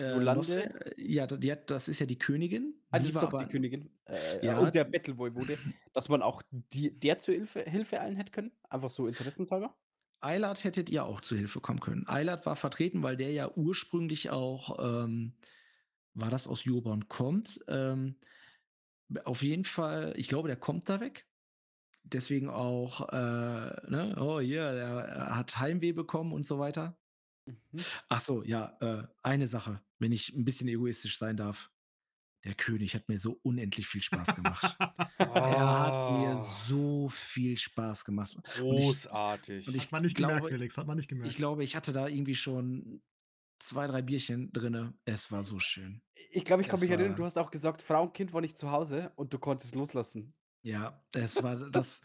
Äh? 0.00 0.18
Nostria, 0.34 0.60
äh, 0.60 0.94
ja, 0.96 1.26
die 1.26 1.52
hat, 1.52 1.70
das 1.70 1.88
ist 1.88 1.98
ja 2.00 2.06
die 2.06 2.18
Königin. 2.18 2.74
Also 2.90 3.06
die 3.06 3.12
das 3.12 3.22
ist 3.22 3.22
war 3.22 3.30
doch 3.30 3.38
die 3.38 3.44
aber- 3.44 3.52
Königin. 3.52 3.90
Äh, 4.06 4.46
Ja. 4.46 4.58
Und 4.58 4.74
der 4.74 4.84
Battle-Voivode, 4.84 5.58
dass 5.92 6.08
man 6.08 6.22
auch 6.22 6.42
die, 6.50 6.98
der 6.98 7.18
zur 7.18 7.34
Hilfe, 7.34 7.60
Hilfe 7.62 8.00
eilen 8.00 8.16
hätte 8.16 8.32
können? 8.32 8.52
Einfach 8.68 8.90
so 8.90 9.06
interessenshalber? 9.06 9.76
Eilert 10.22 10.64
hättet 10.64 10.90
ihr 10.90 11.04
auch 11.04 11.20
zu 11.22 11.34
Hilfe 11.36 11.60
kommen 11.60 11.80
können. 11.80 12.06
Eilert 12.06 12.44
war 12.44 12.56
vertreten, 12.56 13.02
weil 13.02 13.16
der 13.16 13.30
ja 13.32 13.50
ursprünglich 13.54 14.30
auch, 14.30 15.04
ähm, 15.04 15.32
war 16.14 16.28
das 16.30 16.46
aus 16.46 16.64
Joborn 16.64 17.08
kommt. 17.08 17.60
Ähm, 17.68 18.16
auf 19.24 19.42
jeden 19.42 19.64
Fall, 19.64 20.12
ich 20.16 20.28
glaube, 20.28 20.48
der 20.48 20.56
kommt 20.56 20.88
da 20.88 21.00
weg. 21.00 21.26
Deswegen 22.02 22.48
auch, 22.48 23.08
äh, 23.10 23.90
ne, 23.90 24.16
oh 24.18 24.40
hier, 24.40 24.72
der 24.72 25.34
hat 25.36 25.58
Heimweh 25.58 25.92
bekommen 25.92 26.32
und 26.32 26.44
so 26.44 26.58
weiter. 26.58 26.96
Mhm. 27.72 27.80
Ach 28.08 28.20
so, 28.20 28.42
ja, 28.44 28.76
äh, 28.80 29.06
eine 29.22 29.46
Sache, 29.46 29.82
wenn 29.98 30.12
ich 30.12 30.32
ein 30.34 30.44
bisschen 30.44 30.68
egoistisch 30.68 31.18
sein 31.18 31.36
darf. 31.36 31.70
Der 32.44 32.54
König 32.54 32.94
hat 32.94 33.06
mir 33.08 33.18
so 33.18 33.38
unendlich 33.42 33.86
viel 33.86 34.00
Spaß 34.00 34.34
gemacht. 34.34 34.74
er 35.18 35.80
hat 35.80 36.10
mir 36.10 36.32
Ah, 36.32 36.36
so 36.66 37.08
viel 37.10 37.58
Spaß 37.58 38.06
gemacht. 38.06 38.34
Und 38.34 38.42
ich, 38.44 38.54
großartig. 38.84 39.68
und 39.68 39.76
ich 39.76 39.82
Hat 39.84 39.92
man 39.92 40.02
nicht 40.04 40.16
glaube, 40.16 40.34
gemerkt, 40.36 40.54
Felix, 40.54 40.78
hat 40.78 40.86
man 40.86 40.96
nicht 40.96 41.08
gemerkt. 41.08 41.30
ich 41.30 41.36
glaube, 41.36 41.64
ich 41.64 41.76
hatte 41.76 41.92
da 41.92 42.08
irgendwie 42.08 42.34
schon 42.34 43.02
zwei, 43.58 43.86
drei 43.86 44.00
Bierchen 44.00 44.50
drinne. 44.54 44.94
Es 45.04 45.30
war 45.30 45.44
so 45.44 45.58
schön. 45.58 46.00
Ich 46.32 46.46
glaube, 46.46 46.62
ich 46.62 46.68
kann 46.68 46.76
Es 46.76 46.80
mich 46.80 46.90
erinnern, 46.90 47.10
war- 47.10 47.16
du 47.16 47.24
hast 47.26 47.36
auch 47.36 47.50
gesagt, 47.50 47.82
Frau 47.82 48.04
und 48.04 48.14
Kind 48.14 48.32
war 48.32 48.40
nicht 48.40 48.56
zu 48.56 48.70
Hause 48.70 49.12
und 49.16 49.34
du 49.34 49.38
konntest 49.38 49.74
loslassen. 49.74 50.32
Ja, 50.62 51.02
es 51.14 51.42
war 51.42 51.56
das, 51.70 52.02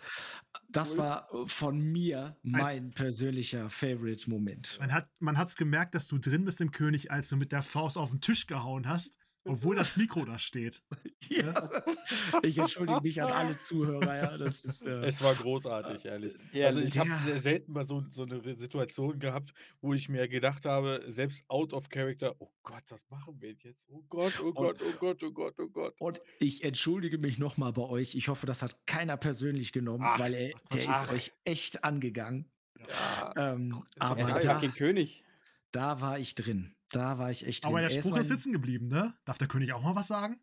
das 0.70 0.98
war 0.98 1.30
von 1.46 1.80
mir 1.80 2.38
mein 2.44 2.92
persönlicher 2.92 3.70
Favorite-Moment. 3.70 4.78
Man 4.80 4.94
hat 4.94 5.10
man 5.20 5.38
hat's 5.38 5.56
gemerkt, 5.56 5.96
dass 5.96 6.08
du 6.08 6.18
drin 6.18 6.46
bist 6.46 6.62
im 6.62 6.72
König, 6.72 7.12
als 7.12 7.30
du 7.30 7.38
mit 7.38 7.52
der 7.52 7.64
Faust 7.64 7.98
auf 7.98 8.12
den 8.12 8.22
Tisch 8.22 8.48
gehauen 8.48 8.88
hast, 8.88 9.18
obwohl 9.46 9.76
das 9.76 9.96
Mikro 9.98 10.26
da 10.26 10.38
steht. 10.40 10.82
Ja, 11.28 11.54
das, 11.54 11.98
ich 12.44 12.56
entschuldige 12.60 13.02
mich 13.02 13.20
an 13.20 13.32
alle 13.32 13.58
Zuhörer. 13.58 14.16
Ja, 14.16 14.38
das 14.38 14.64
ist, 14.64 14.84
äh, 14.86 15.06
Es 15.06 15.24
war 15.24 15.34
großartig, 15.34 16.06
ehrlich. 16.06 16.36
Also 16.36 16.52
Herrlich. 16.80 16.86
ich 16.86 17.00
habe 17.00 17.10
Ja. 17.10 17.38
selten 17.40 17.72
mal 17.72 17.88
so, 17.88 18.04
so 18.12 18.24
eine 18.24 18.56
Situation 18.56 19.18
gehabt, 19.18 19.52
wo 19.82 19.96
ich 19.96 20.08
mir 20.08 20.28
gedacht 20.28 20.66
habe, 20.66 21.04
selbst 21.08 21.44
out 21.50 21.74
of 21.74 21.90
character, 21.90 22.36
oh 22.38 22.52
Gott, 22.62 22.84
was 22.90 23.10
machen 23.10 23.42
wir 23.42 23.54
jetzt? 23.54 23.88
Oh 23.90 24.04
Gott, 24.08 24.34
oh 24.40 24.54
Gott, 24.54 24.80
oh 24.84 24.94
Gott, 25.00 25.24
oh 25.24 25.32
Gott, 25.32 25.56
oh 25.60 25.68
Gott. 25.70 26.00
Und 26.00 26.22
ich 26.40 26.64
entschuldige 26.64 27.18
mich 27.18 27.40
nochmal 27.40 27.74
bei 27.74 27.82
euch. 27.84 28.14
Ich 28.14 28.28
hoffe, 28.28 28.46
das 28.46 28.62
hat 28.62 28.78
keiner 28.86 29.18
persönlich 29.18 29.72
genommen, 29.72 30.04
Ach, 30.06 30.20
weil 30.20 30.36
er, 30.36 30.52
der 30.74 30.90
ach. 30.90 31.06
ist 31.06 31.12
euch 31.14 31.34
echt 31.44 31.84
angegangen. 31.84 32.52
Ja, 32.88 33.34
Ähm, 33.54 33.84
aber 33.98 34.20
Er 34.20 34.28
ist 34.38 34.44
Ja, 34.44 34.54
fucking 34.54 34.74
König. 34.74 35.24
da 35.72 36.02
war 36.02 36.20
ich 36.20 36.36
drin. 36.36 36.76
Da 36.96 37.18
war 37.18 37.32
ich 37.32 37.46
echt 37.46 37.64
drin. 37.64 37.70
Aber 37.72 37.82
der 37.82 37.90
Er 37.92 37.98
Spruch 38.02 38.12
mein- 38.12 38.22
ist 38.22 38.28
sitzen 38.30 38.54
geblieben, 38.54 38.88
ne? 38.88 39.14
Darf 39.26 39.38
der 39.38 39.48
König 39.48 39.74
auch 39.74 39.82
mal 39.82 39.96
was 39.96 40.08
sagen? 40.08 40.40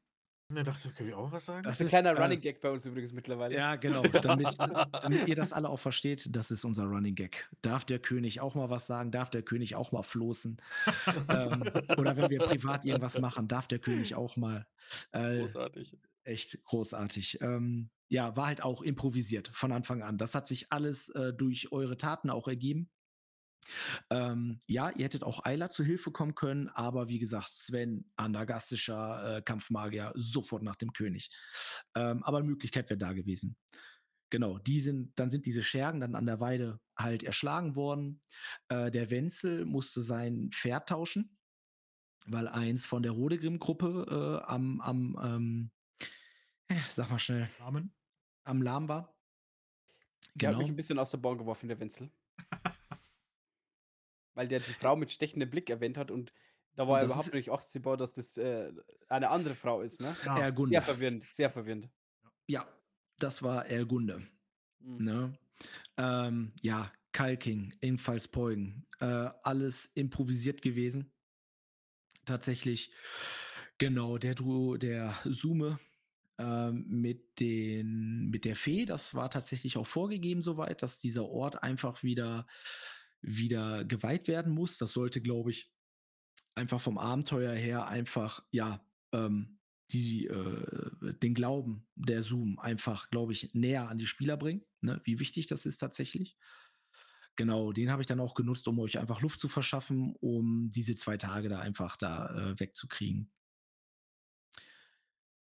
ne, 0.48 0.64
dachte, 0.64 0.90
können 0.90 1.09
wir 1.09 1.16
auch 1.16 1.32
was 1.32 1.46
sagen? 1.46 1.62
Das 1.62 1.78
Das 1.78 1.80
ist 1.80 1.86
ein 1.86 2.03
kleiner 2.03 2.18
äh, 2.18 2.22
Running 2.22 2.40
Gag 2.42 2.61
bei 2.61 2.68
uns 2.70 2.84
übrigens 2.84 3.11
mittlerweile. 3.12 3.55
Ja, 3.55 3.76
genau. 3.76 4.03
Damit, 4.22 4.55
damit 4.59 5.26
ihr 5.26 5.34
das 5.34 5.55
alle 5.55 5.70
auch 5.70 5.78
versteht, 5.80 6.28
das 6.30 6.50
ist 6.50 6.66
unser 6.66 6.84
Running 6.84 7.14
Gag. 7.14 7.48
Darf 7.62 7.86
der 7.86 7.98
König 8.00 8.42
auch 8.42 8.55
mal 8.55 8.68
was 8.68 8.86
sagen? 8.86 9.11
Darf 9.11 9.30
der 9.30 9.42
König 9.42 9.76
auch 9.76 9.92
mal 9.92 10.03
floßen? 10.03 10.61
ähm, 11.30 11.62
oder 11.96 12.16
wenn 12.18 12.28
wir 12.28 12.40
privat 12.40 12.84
irgendwas 12.84 13.18
machen, 13.18 13.48
darf 13.48 13.66
der 13.66 13.78
König 13.78 14.14
auch 14.14 14.36
mal. 14.36 14.66
Äh, 15.12 15.38
Großartig. 15.38 15.96
echt 16.24 16.62
großartig. 16.64 17.40
Ähm, 17.40 17.88
ja, 18.09 18.36
war 18.36 18.48
halt 18.48 18.62
auch 18.62 18.82
improvisiert 18.82 19.48
von 19.55 19.72
Anfang 19.72 20.03
an. 20.03 20.18
Das 20.18 20.34
hat 20.34 20.48
sich 20.48 20.70
alles 20.70 21.09
äh, 21.11 21.32
durch 21.32 21.72
eure 21.72 21.96
Taten 21.96 22.28
auch 22.28 22.46
ergeben. 22.46 22.90
Ähm, 24.10 24.58
ja, 24.66 24.90
ihr 24.90 25.04
hättet 25.04 25.22
auch 25.22 25.44
Eiler 25.44 25.70
zu 25.70 25.84
Hilfe 25.84 26.10
kommen 26.12 26.34
können, 26.34 26.68
aber 26.68 27.08
wie 27.08 27.18
gesagt, 27.18 27.52
Sven, 27.52 28.10
andagastischer 28.16 29.38
äh, 29.38 29.42
Kampfmagier, 29.42 30.12
sofort 30.16 30.62
nach 30.62 30.76
dem 30.76 30.92
König. 30.92 31.30
Ähm, 31.94 32.22
aber 32.22 32.38
eine 32.38 32.46
Möglichkeit 32.48 32.90
wäre 32.90 32.98
da 32.98 33.12
gewesen. 33.12 33.56
Genau, 34.30 34.58
die 34.58 34.80
sind, 34.80 35.18
dann 35.18 35.30
sind 35.30 35.44
diese 35.44 35.62
Schergen 35.62 36.00
dann 36.00 36.14
an 36.14 36.24
der 36.26 36.40
Weide 36.40 36.80
halt 36.96 37.22
erschlagen 37.22 37.76
worden. 37.76 38.20
Äh, 38.68 38.90
der 38.90 39.10
Wenzel 39.10 39.66
musste 39.66 40.00
sein 40.02 40.50
Pferd 40.52 40.88
tauschen, 40.88 41.38
weil 42.26 42.48
eins 42.48 42.86
von 42.86 43.02
der 43.02 43.12
Rodegrim-Gruppe 43.12 44.40
äh, 44.42 44.50
am, 44.50 44.80
am 44.80 45.18
ähm, 45.22 45.70
äh, 46.68 46.76
sag 46.90 47.10
mal 47.10 47.18
schnell, 47.18 47.50
Rahmen? 47.60 47.94
am 48.44 48.62
Lahm 48.62 48.88
war. 48.88 49.14
Der 50.34 50.48
hat 50.48 50.54
Genau. 50.54 50.58
mich 50.58 50.68
ein 50.68 50.76
bisschen 50.76 50.98
aus 50.98 51.10
der 51.10 51.18
Bahn 51.18 51.36
geworfen, 51.38 51.68
der 51.68 51.78
Wenzel. 51.78 52.10
Weil 54.35 54.49
der 54.49 54.61
die 54.61 54.72
Frau 54.72 54.97
mit 54.97 55.11
stechendem 55.11 55.51
Blick 55.51 55.68
erwähnt 55.70 55.97
hat 55.99 56.11
und 56.11 56.33
da 56.74 56.89
war 56.89 57.01
das 57.01 57.07
überhaupt 57.11 57.28
ist- 57.28 57.35
nicht 57.35 57.51
absehbar, 57.51 57.97
dass 57.97 58.14
das 58.14 58.39
äh, 58.39 58.72
eine 59.09 59.28
andere 59.28 59.55
Frau 59.55 59.83
ist, 59.83 60.01
ne? 60.01 60.16
Ja. 60.24 60.39
Ergunde. 60.39 60.70
Sehr 60.72 60.83
verwirrend, 60.83 61.22
sehr 61.22 61.51
verwirrend. 61.51 61.91
Ja, 62.47 62.66
das 63.18 63.43
war 63.43 63.66
Ergunde. 63.66 64.26
Mhm. 64.80 65.05
Ne? 65.05 65.39
Ähm, 65.99 66.53
ja, 66.62 66.91
Kalking, 67.12 67.74
ebenfalls 67.83 68.26
Beugen. 68.28 68.85
Äh, 69.01 69.28
alles 69.43 69.85
improvisiert 69.95 70.62
gewesen. 70.62 71.12
Tatsächlich, 72.24 72.93
genau, 73.78 74.16
der 74.16 74.35
Duo, 74.35 74.76
der 74.76 75.14
Sume 75.24 75.78
ähm, 76.39 76.87
mit, 76.89 77.39
den, 77.41 78.30
mit 78.30 78.45
der 78.45 78.57
Fee, 78.57 78.87
das 78.87 79.14
war 79.14 79.28
tatsächlich 79.28 79.76
auch 79.76 79.87
vorgegeben 79.87 80.41
soweit, 80.41 80.83
dass 80.83 80.99
dieser 80.99 81.26
Ort 81.28 81.62
einfach 81.62 82.03
wieder, 82.03 82.47
wieder 83.23 83.85
geweiht 83.85 84.29
werden 84.29 84.53
muss. 84.53 84.79
Das 84.79 84.93
sollte, 84.93 85.20
glaube 85.20 85.51
ich, 85.51 85.73
einfach 86.55 86.81
vom 86.81 86.99
Abenteuer 86.99 87.55
her 87.55 87.87
einfach, 87.87 88.45
ja, 88.51 88.85
ähm, 89.12 89.59
die, 89.91 90.27
äh, 90.27 91.14
den 91.23 91.35
Glauben 91.35 91.87
der 91.95 92.23
Zoom 92.23 92.59
einfach, 92.59 93.11
glaube 93.11 93.33
ich, 93.33 93.53
näher 93.55 93.89
an 93.89 93.99
die 93.99 94.07
Spieler 94.07 94.37
bringen, 94.37 94.64
ne? 94.81 95.01
wie 95.05 95.18
wichtig 95.20 95.47
das 95.47 95.66
ist 95.66 95.79
tatsächlich. 95.79 96.37
Genau, 97.37 97.73
den 97.73 97.91
habe 97.91 98.03
ich 98.03 98.07
dann 98.07 98.20
auch 98.20 98.35
genutzt, 98.35 98.68
um 98.68 98.79
euch 98.79 98.99
einfach 98.99 99.20
Luft 99.20 99.41
zu 99.41 99.49
verschaffen, 99.49 100.14
um 100.20 100.70
diese 100.70 100.95
zwei 100.95 101.16
Tage 101.16 101.49
da 101.49 101.61
einfach 101.61 101.97
da 101.97 102.53
äh, 102.53 102.61
wegzukriegen. 102.61 103.31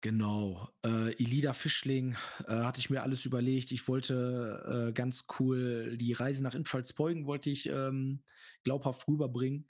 Genau. 0.07 0.69
Äh, 0.85 1.21
Elida 1.21 1.51
Fischling 1.51 2.15
äh, 2.45 2.53
hatte 2.53 2.79
ich 2.79 2.89
mir 2.89 3.03
alles 3.03 3.25
überlegt. 3.25 3.73
Ich 3.73 3.89
wollte 3.89 4.87
äh, 4.87 4.93
ganz 4.93 5.25
cool 5.37 5.97
die 5.97 6.13
Reise 6.13 6.41
nach 6.41 6.55
Infalzbeugen 6.55 7.25
wollte 7.25 7.49
ich 7.49 7.67
ähm, 7.67 8.23
glaubhaft 8.63 9.05
rüberbringen. 9.09 9.67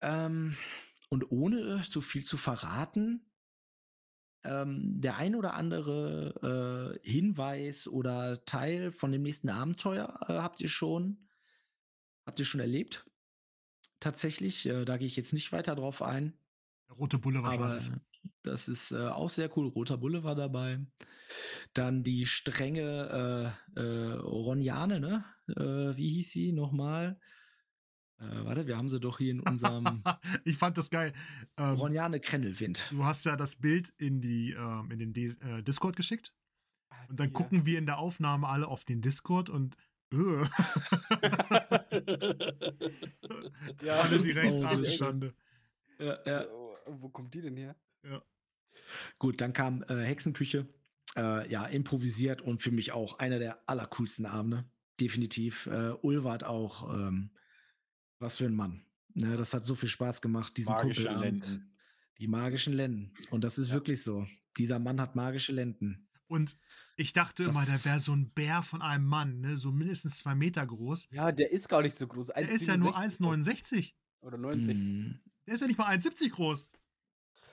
Ähm, 0.00 0.56
und 1.10 1.30
ohne 1.30 1.82
zu 1.82 2.00
viel 2.00 2.24
zu 2.24 2.38
verraten, 2.38 3.30
ähm, 4.44 4.98
der 4.98 5.18
ein 5.18 5.34
oder 5.34 5.52
andere 5.52 6.96
äh, 7.04 7.06
Hinweis 7.06 7.86
oder 7.86 8.46
Teil 8.46 8.92
von 8.92 9.12
dem 9.12 9.24
nächsten 9.24 9.50
Abenteuer 9.50 10.20
äh, 10.26 10.32
habt 10.32 10.62
ihr 10.62 10.70
schon, 10.70 11.28
habt 12.24 12.38
ihr 12.38 12.46
schon 12.46 12.60
erlebt. 12.60 13.04
Tatsächlich, 14.00 14.64
äh, 14.64 14.86
da 14.86 14.96
gehe 14.96 15.06
ich 15.06 15.16
jetzt 15.16 15.34
nicht 15.34 15.52
weiter 15.52 15.74
drauf 15.74 16.00
ein. 16.00 16.32
Der 16.88 16.96
rote 16.96 17.18
Bulle 17.18 17.38
Aber 17.40 17.58
wahrscheinlich. 17.58 18.00
Das 18.42 18.68
ist 18.68 18.92
äh, 18.92 19.06
auch 19.08 19.30
sehr 19.30 19.56
cool. 19.56 19.68
Roter 19.68 19.98
Bulle 19.98 20.24
war 20.24 20.34
dabei. 20.34 20.80
Dann 21.74 22.02
die 22.02 22.26
strenge 22.26 23.54
äh, 23.76 23.80
äh, 23.80 24.12
Ronjane, 24.14 25.00
ne? 25.00 25.24
Äh, 25.48 25.96
wie 25.96 26.10
hieß 26.10 26.30
sie 26.30 26.52
nochmal? 26.52 27.18
Äh, 28.18 28.44
warte, 28.44 28.66
wir 28.66 28.76
haben 28.76 28.88
sie 28.88 28.98
doch 29.00 29.18
hier 29.18 29.32
in 29.32 29.40
unserem 29.40 30.02
ich 30.44 30.56
fand 30.56 30.76
das 30.78 30.90
geil. 30.90 31.12
Ähm, 31.56 31.74
Ronjane 31.76 32.20
Krennelwind. 32.20 32.82
du 32.90 33.04
hast 33.04 33.24
ja 33.26 33.36
das 33.36 33.56
Bild 33.56 33.92
in, 33.98 34.20
die, 34.20 34.52
ähm, 34.52 34.90
in 34.90 34.98
den 34.98 35.12
D 35.12 35.26
äh, 35.40 35.62
Discord 35.62 35.96
geschickt. 35.96 36.32
Ah, 36.90 36.96
Und 37.08 37.20
dann 37.20 37.28
die, 37.28 37.32
gucken 37.32 37.66
wir 37.66 37.78
in 37.78 37.86
der 37.86 37.98
Aufnahme 37.98 38.48
alle 38.48 38.68
auf 38.68 38.84
den 38.84 39.02
Discord 39.02 39.50
und 39.50 39.76
äh, 40.12 40.16
Ja, 43.82 44.00
alle 44.00 44.18
direkt 44.20 44.52
Oh, 44.52 44.68
oh, 44.70 44.84
Schande. 44.90 45.34
Ja, 45.98 46.14
Äh, 46.24 46.30
ja. 46.30 46.46
Wo 46.86 47.08
kommt 47.08 47.34
die 47.34 47.40
denn 47.40 47.56
her? 47.56 47.76
Gut, 49.18 49.40
dann 49.40 49.52
kam 49.52 49.82
äh, 49.88 50.02
Hexenküche. 50.04 50.68
Äh, 51.16 51.50
ja, 51.50 51.64
improvisiert 51.66 52.42
und 52.42 52.60
für 52.60 52.70
mich 52.70 52.92
auch 52.92 53.18
einer 53.18 53.38
der 53.38 53.68
allercoolsten 53.68 54.26
Abende. 54.26 54.64
Definitiv. 55.00 55.66
Äh, 55.66 55.92
Ulwart 56.02 56.44
auch. 56.44 56.92
Ähm, 56.94 57.30
was 58.18 58.36
für 58.36 58.44
ein 58.46 58.54
Mann. 58.54 58.84
Ne, 59.14 59.36
das 59.38 59.54
hat 59.54 59.64
so 59.64 59.74
viel 59.74 59.88
Spaß 59.88 60.20
gemacht, 60.20 60.56
diesen 60.58 60.72
Magische 60.74 61.04
Kumpelabend. 61.06 61.46
Lenden. 61.48 61.76
Die 62.18 62.28
magischen 62.28 62.72
Lenden. 62.74 63.14
Und 63.30 63.44
das 63.44 63.56
ist 63.58 63.68
Ja. 63.68 63.74
wirklich 63.74 64.02
so. 64.02 64.26
Dieser 64.58 64.78
Mann 64.78 65.00
hat 65.00 65.16
magische 65.16 65.52
Lenden. 65.52 66.06
Und 66.28 66.58
ich 66.96 67.12
dachte 67.12 67.44
immer, 67.44 67.64
Das- 67.64 67.82
der 67.82 67.84
wäre 67.92 68.00
so 68.00 68.12
ein 68.14 68.30
Bär 68.32 68.62
von 68.62 68.82
einem 68.82 69.06
Mann, 69.06 69.40
ne? 69.40 69.56
so 69.56 69.70
mindestens 69.72 70.18
zwei 70.18 70.34
Meter 70.34 70.66
groß. 70.66 71.08
Ja, 71.12 71.30
der 71.32 71.50
ist 71.50 71.68
gar 71.68 71.80
nicht 71.82 71.94
so 71.94 72.06
groß. 72.06 72.26
Der 72.28 72.38
ist 72.48 72.66
ja 72.66 72.76
nur 72.76 72.96
1,67 72.98 73.18
1,69. 73.20 73.94
Oder 74.20 74.38
90. 74.38 74.76
Mm, 74.78 75.20
Der 75.46 75.54
ist 75.54 75.60
ja 75.60 75.66
nicht 75.66 75.78
mal 75.78 75.86
1,70 75.88 76.30
groß. 76.30 76.66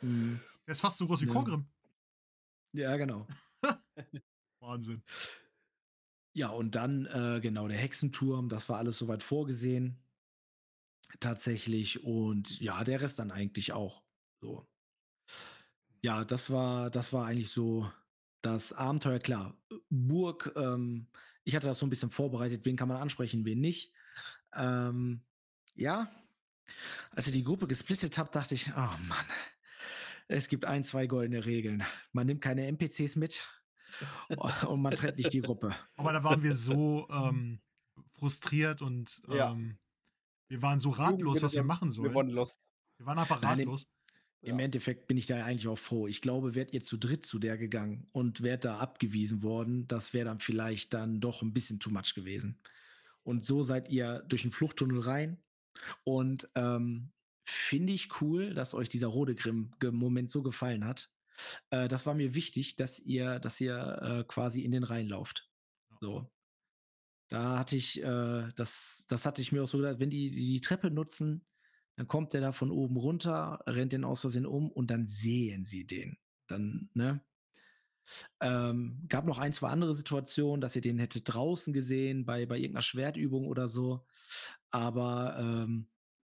Mm. 0.03 0.39
Der 0.67 0.71
ist 0.71 0.81
fast 0.81 0.97
so 0.97 1.07
groß 1.07 1.21
wie 1.21 1.25
Ja. 1.27 1.33
Korgrim. 1.33 1.67
Ja, 2.73 2.95
genau. 2.97 3.27
Wahnsinn. 4.59 5.03
Ja, 6.35 6.49
und 6.49 6.73
dann, 6.75 7.05
äh, 7.05 7.39
genau, 7.41 7.67
der 7.67 7.77
Hexenturm, 7.77 8.49
das 8.49 8.69
war 8.69 8.77
alles 8.77 8.97
soweit 8.97 9.21
vorgesehen. 9.21 9.99
Tatsächlich. 11.19 12.03
Und 12.03 12.59
ja, 12.59 12.83
der 12.83 13.01
Rest 13.01 13.19
dann 13.19 13.31
eigentlich 13.31 13.73
auch. 13.73 14.03
So. 14.41 14.67
Ja, 16.01 16.25
das 16.25 16.49
war, 16.49 16.89
das 16.89 17.13
war 17.13 17.27
eigentlich 17.27 17.51
so 17.51 17.91
das 18.41 18.73
Abenteuer. 18.73 19.19
Klar, 19.19 19.55
Burg, 19.89 20.51
ähm, 20.55 21.07
ich 21.43 21.55
hatte 21.55 21.67
das 21.67 21.79
so 21.79 21.85
ein 21.85 21.89
bisschen 21.89 22.09
vorbereitet, 22.09 22.65
wen 22.65 22.77
kann 22.77 22.87
man 22.87 22.97
ansprechen, 22.97 23.45
wen 23.45 23.61
nicht. 23.61 23.93
Ähm, 24.55 25.23
ja, 25.75 26.11
als 27.11 27.27
ihr 27.27 27.33
die 27.33 27.43
Gruppe 27.43 27.67
gesplittet 27.67 28.17
habt, 28.17 28.35
dachte 28.35 28.55
ich, 28.55 28.71
oh 28.71 28.97
Mann, 29.07 29.25
es 30.27 30.47
gibt 30.47 30.65
ein, 30.65 30.83
zwei 30.83 31.07
goldene 31.07 31.45
Regeln. 31.45 31.83
Man 32.11 32.27
nimmt 32.27 32.41
keine 32.41 32.65
NPCs 32.67 33.15
mit 33.15 33.45
und 34.67 34.81
man 34.81 34.93
trennt 34.95 35.17
nicht 35.17 35.33
die 35.33 35.41
Gruppe. 35.41 35.75
Aber 35.97 36.13
da 36.13 36.23
waren 36.23 36.41
wir 36.43 36.55
so 36.55 37.07
ähm, 37.11 37.59
frustriert 38.13 38.81
und 38.81 39.21
Ja. 39.27 39.51
ähm, 39.51 39.77
wir 40.49 40.61
waren 40.61 40.79
so 40.79 40.89
ratlos, 40.91 41.41
was 41.41 41.53
wir 41.53 41.63
machen 41.63 41.89
Wir 41.89 41.93
sollen. 41.93 42.13
waren 42.15 42.29
lost. 42.29 42.59
Wir 42.97 43.05
waren 43.05 43.17
einfach 43.19 43.41
Nein, 43.41 43.59
ratlos. 43.59 43.87
Im 44.41 44.59
Ja. 44.59 44.65
Endeffekt 44.65 45.07
bin 45.07 45.15
ich 45.17 45.25
da 45.25 45.43
eigentlich 45.45 45.67
auch 45.69 45.77
froh. 45.77 46.07
Ich 46.07 46.21
glaube, 46.21 46.53
wärt 46.53 46.73
ihr 46.73 46.81
zu 46.81 46.97
dritt 46.97 47.25
zu 47.25 47.39
der 47.39 47.57
gegangen 47.57 48.07
und 48.11 48.41
wärt 48.43 48.65
da 48.65 48.77
abgewiesen 48.77 49.41
worden, 49.41 49.87
das 49.87 50.13
wäre 50.13 50.25
dann 50.25 50.39
vielleicht 50.39 50.93
dann 50.93 51.21
doch 51.21 51.41
ein 51.41 51.53
bisschen 51.53 51.79
too 51.79 51.89
much 51.91 52.13
gewesen. 52.13 52.59
Und 53.23 53.45
so 53.45 53.63
seid 53.63 53.89
ihr 53.89 54.19
durch 54.27 54.41
den 54.41 54.51
Fluchttunnel 54.51 54.99
rein. 54.99 55.41
Und 56.03 56.49
ähm, 56.55 57.11
finde 57.45 57.93
ich 57.93 58.21
cool, 58.21 58.53
dass 58.53 58.73
euch 58.73 58.89
dieser 58.89 59.07
Rodegrim-Moment 59.07 60.31
so 60.31 60.43
gefallen 60.43 60.85
hat. 60.85 61.11
Äh, 61.69 61.87
das 61.87 62.05
war 62.05 62.13
mir 62.13 62.35
wichtig, 62.35 62.75
dass 62.75 62.99
ihr, 62.99 63.39
dass 63.39 63.59
ihr 63.59 63.99
äh, 64.01 64.23
quasi 64.25 64.61
in 64.61 64.71
den 64.71 64.83
Rhein 64.83 65.07
lauft. 65.07 65.49
So. 65.99 66.29
Da 67.29 67.59
hatte 67.59 67.75
ich, 67.75 68.01
äh, 68.01 68.49
das, 68.55 69.05
das 69.07 69.25
hatte 69.25 69.41
ich 69.41 69.51
mir 69.51 69.63
auch 69.63 69.67
so 69.67 69.77
gedacht, 69.77 69.99
wenn 69.99 70.09
die 70.09 70.29
die, 70.29 70.53
die 70.53 70.61
Treppe 70.61 70.91
nutzen, 70.91 71.45
dann 71.95 72.07
kommt 72.07 72.33
der 72.33 72.41
da 72.41 72.51
von 72.51 72.71
oben 72.71 72.97
runter, 72.97 73.59
rennt 73.67 73.93
den 73.93 74.03
aus 74.03 74.21
Versehen 74.21 74.45
um 74.45 74.71
und 74.71 74.89
dann 74.91 75.07
sehen 75.07 75.63
sie 75.63 75.85
den. 75.85 76.17
Dann, 76.47 76.89
ne? 76.93 77.23
Ähm, 78.41 79.05
gab 79.07 79.25
noch 79.25 79.39
ein, 79.39 79.53
zwei 79.53 79.69
andere 79.69 79.93
Situationen, 79.93 80.59
dass 80.59 80.75
ihr 80.75 80.81
den 80.81 80.99
hättet 80.99 81.33
draußen 81.33 81.71
gesehen, 81.73 82.25
bei, 82.25 82.45
bei 82.45 82.57
irgendeiner 82.57 82.81
Schwertübung 82.81 83.47
oder 83.47 83.67
so. 83.67 84.05
Aber 84.71 85.37
ähm, 85.39 85.87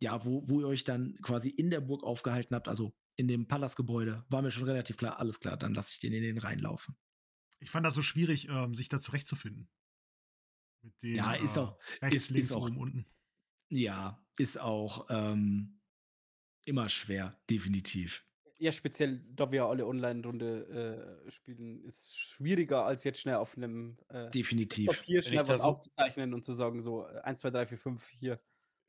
ja, 0.05 0.23
wo, 0.23 0.47
wo 0.47 0.59
ihr 0.61 0.67
euch 0.67 0.83
dann 0.83 1.17
quasi 1.23 1.49
in 1.49 1.71
der 1.71 1.81
Burg 1.81 2.03
aufgehalten 2.03 2.53
habt, 2.55 2.67
also 2.67 2.93
in 3.15 3.27
dem 3.27 3.47
Palastgebäude, 3.47 4.23
war 4.29 4.41
mir 4.43 4.51
schon 4.51 4.65
relativ 4.65 4.97
klar, 4.97 5.19
alles 5.19 5.39
klar, 5.39 5.57
dann 5.57 5.73
lasse 5.73 5.91
ich 5.93 5.99
den 5.99 6.13
in 6.13 6.21
den 6.21 6.37
reinlaufen. 6.37 6.95
Ich 7.59 7.71
fand 7.71 7.85
das 7.87 7.95
so 7.95 8.03
schwierig, 8.03 8.47
ähm, 8.49 8.75
sich 8.75 8.87
da 8.89 8.99
zurechtzufinden. 8.99 9.67
Mit 10.83 11.01
den, 11.01 11.15
Ja, 11.15 11.33
ist 11.33 11.57
äh, 11.57 11.61
auch- 11.61 11.79
rechts, 12.03 12.15
ist- 12.25 12.29
links, 12.29 12.47
ist 12.49 12.55
auch- 12.55 12.67
oben, 12.67 12.77
unten. 12.77 13.05
Ja, 13.69 14.23
ist 14.37 14.59
auch 14.59 15.07
ähm, 15.09 15.81
immer 16.65 16.87
schwer, 16.87 17.35
definitiv. 17.49 18.23
Ja, 18.59 18.71
speziell, 18.71 19.25
da 19.33 19.51
wir 19.51 19.65
alle 19.65 19.87
Online-Runde 19.87 21.25
äh, 21.25 21.31
spielen, 21.31 21.83
ist 21.83 22.15
schwieriger, 22.17 22.85
als 22.85 23.03
jetzt 23.05 23.19
schnell 23.21 23.35
auf 23.35 23.57
einem 23.57 23.97
äh, 24.09 24.29
Definitiv. 24.29 24.85
Papier 24.87 25.23
schnell 25.23 25.47
was 25.47 25.57
so- 25.57 25.63
aufzuzeichnen 25.63 26.33
und 26.33 26.45
zu 26.45 26.53
sagen, 26.53 26.79
so 26.81 27.07
äh, 27.07 27.21
1, 27.21 27.39
2, 27.39 27.49
3, 27.49 27.65
4, 27.65 27.77
5, 27.79 28.07
hier. 28.09 28.39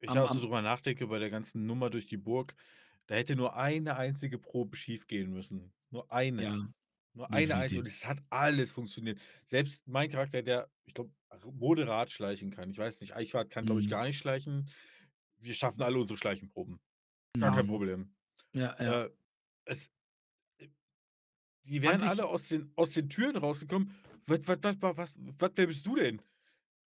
Ich 0.01 0.11
Am- 0.11 0.19
auch 0.19 0.29
so 0.29 0.35
am- 0.35 0.41
drüber 0.41 0.63
nachdenke 0.63 1.07
bei 1.07 1.19
der 1.19 1.31
ganzen 1.31 1.67
Nummer 1.67 1.91
durch 1.91 2.07
die 2.07 2.17
Burg, 2.19 2.55
da 3.07 3.15
hätte 3.15 3.37
nur 3.37 3.57
eine 3.57 3.97
einzige 3.97 4.39
Probe 4.39 4.77
schief 4.77 5.07
gehen 5.07 5.33
müssen. 5.33 5.73
Nur 5.91 6.11
eine. 6.13 6.43
Ja, 6.43 6.57
Nur 7.15 7.31
eine 7.33 7.55
einzige. 7.55 7.57
definitiv. 7.57 7.79
Und 7.81 7.87
es 7.89 8.07
hat 8.07 8.19
alles 8.31 8.73
funktioniert. 8.73 9.19
Selbst 9.45 9.87
mein 9.87 10.11
Charakter, 10.11 10.43
der, 10.43 10.71
ich 10.85 10.95
glaube, 10.95 11.11
moderat 11.53 12.11
schleichen 12.11 12.51
kann. 12.51 12.71
Ich 12.71 12.79
weiß 12.79 13.01
nicht, 13.01 13.15
Eichwart 13.15 13.51
kann, 13.51 13.65
glaube 13.67 13.81
ich, 13.81 13.87
Mhm. 13.87 13.91
gar 13.91 14.05
nicht 14.05 14.19
schleichen. 14.19 14.69
Wir 15.39 15.55
schaffen 15.55 15.83
alle 15.83 15.99
unsere 15.99 16.19
Schleichenproben. 16.19 16.81
Gar 17.39 17.55
kein 17.55 17.67
Problem. 17.67 18.15
ja, 18.53 18.75
ja. 18.81 19.05
Äh, 19.05 19.11
es, 19.67 19.91
äh, 20.59 20.69
die 21.65 21.83
wären 21.83 22.01
alle 22.03 22.27
aus 22.27 22.49
den, 22.49 22.73
aus 22.77 22.91
den 22.91 23.09
Türen 23.09 23.37
rausgekommen. 23.37 23.95
Was, 24.27 24.47
was, 24.49 24.59
was, 24.63 24.77
was, 24.81 24.97
was, 24.97 25.19
was, 25.39 25.51
wer 25.55 25.67
bist 25.67 25.87
du 25.87 25.95
denn? 25.97 26.21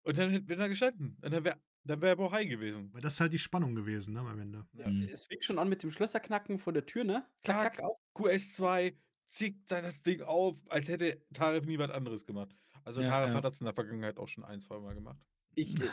Und 0.02 0.16
dann 0.18 0.30
hätten 0.30 0.48
wir 0.48 0.56
da 0.56 0.66
gestanden. 0.68 1.16
Und 1.22 1.32
dann 1.32 1.44
wäre 1.44 1.60
dann 1.88 2.00
wär 2.02 2.16
Bohai 2.16 2.44
gewesen. 2.44 2.92
Weil 2.92 3.00
das 3.00 3.14
ist 3.14 3.20
halt 3.20 3.32
die 3.32 3.38
Spannung 3.38 3.74
gewesen, 3.74 4.14
ne, 4.14 4.20
am 4.20 4.38
Ende. 4.38 4.66
Ja, 4.72 4.88
Mhm. 4.88 5.08
Es 5.10 5.26
fängt 5.26 5.44
schon 5.44 5.58
an 5.58 5.68
mit 5.68 5.82
dem 5.82 5.90
Schlösserknacken 5.90 6.58
vor 6.58 6.72
der 6.72 6.86
Tür, 6.86 7.04
ne? 7.04 7.26
Zack, 7.40 7.76
zack, 7.76 7.80
auf. 7.84 7.98
QS2, 8.14 8.94
zieht 9.28 9.70
da 9.70 9.80
das 9.82 10.02
Ding 10.02 10.22
auf, 10.22 10.56
als 10.68 10.88
hätte 10.88 11.22
Tarif 11.32 11.64
nie 11.64 11.78
was 11.78 11.90
anderes 11.90 12.26
gemacht. 12.26 12.54
Also 12.84 13.00
Ja, 13.00 13.08
Tarif 13.08 13.30
ja. 13.30 13.34
hat 13.34 13.44
das 13.44 13.60
in 13.60 13.64
der 13.64 13.74
Vergangenheit 13.74 14.18
auch 14.18 14.28
schon 14.28 14.44
ein, 14.44 14.60
zwei 14.60 14.78
Mal 14.78 14.94
gemacht. 14.94 15.18
Ich, 15.54 15.80
äh, 15.80 15.88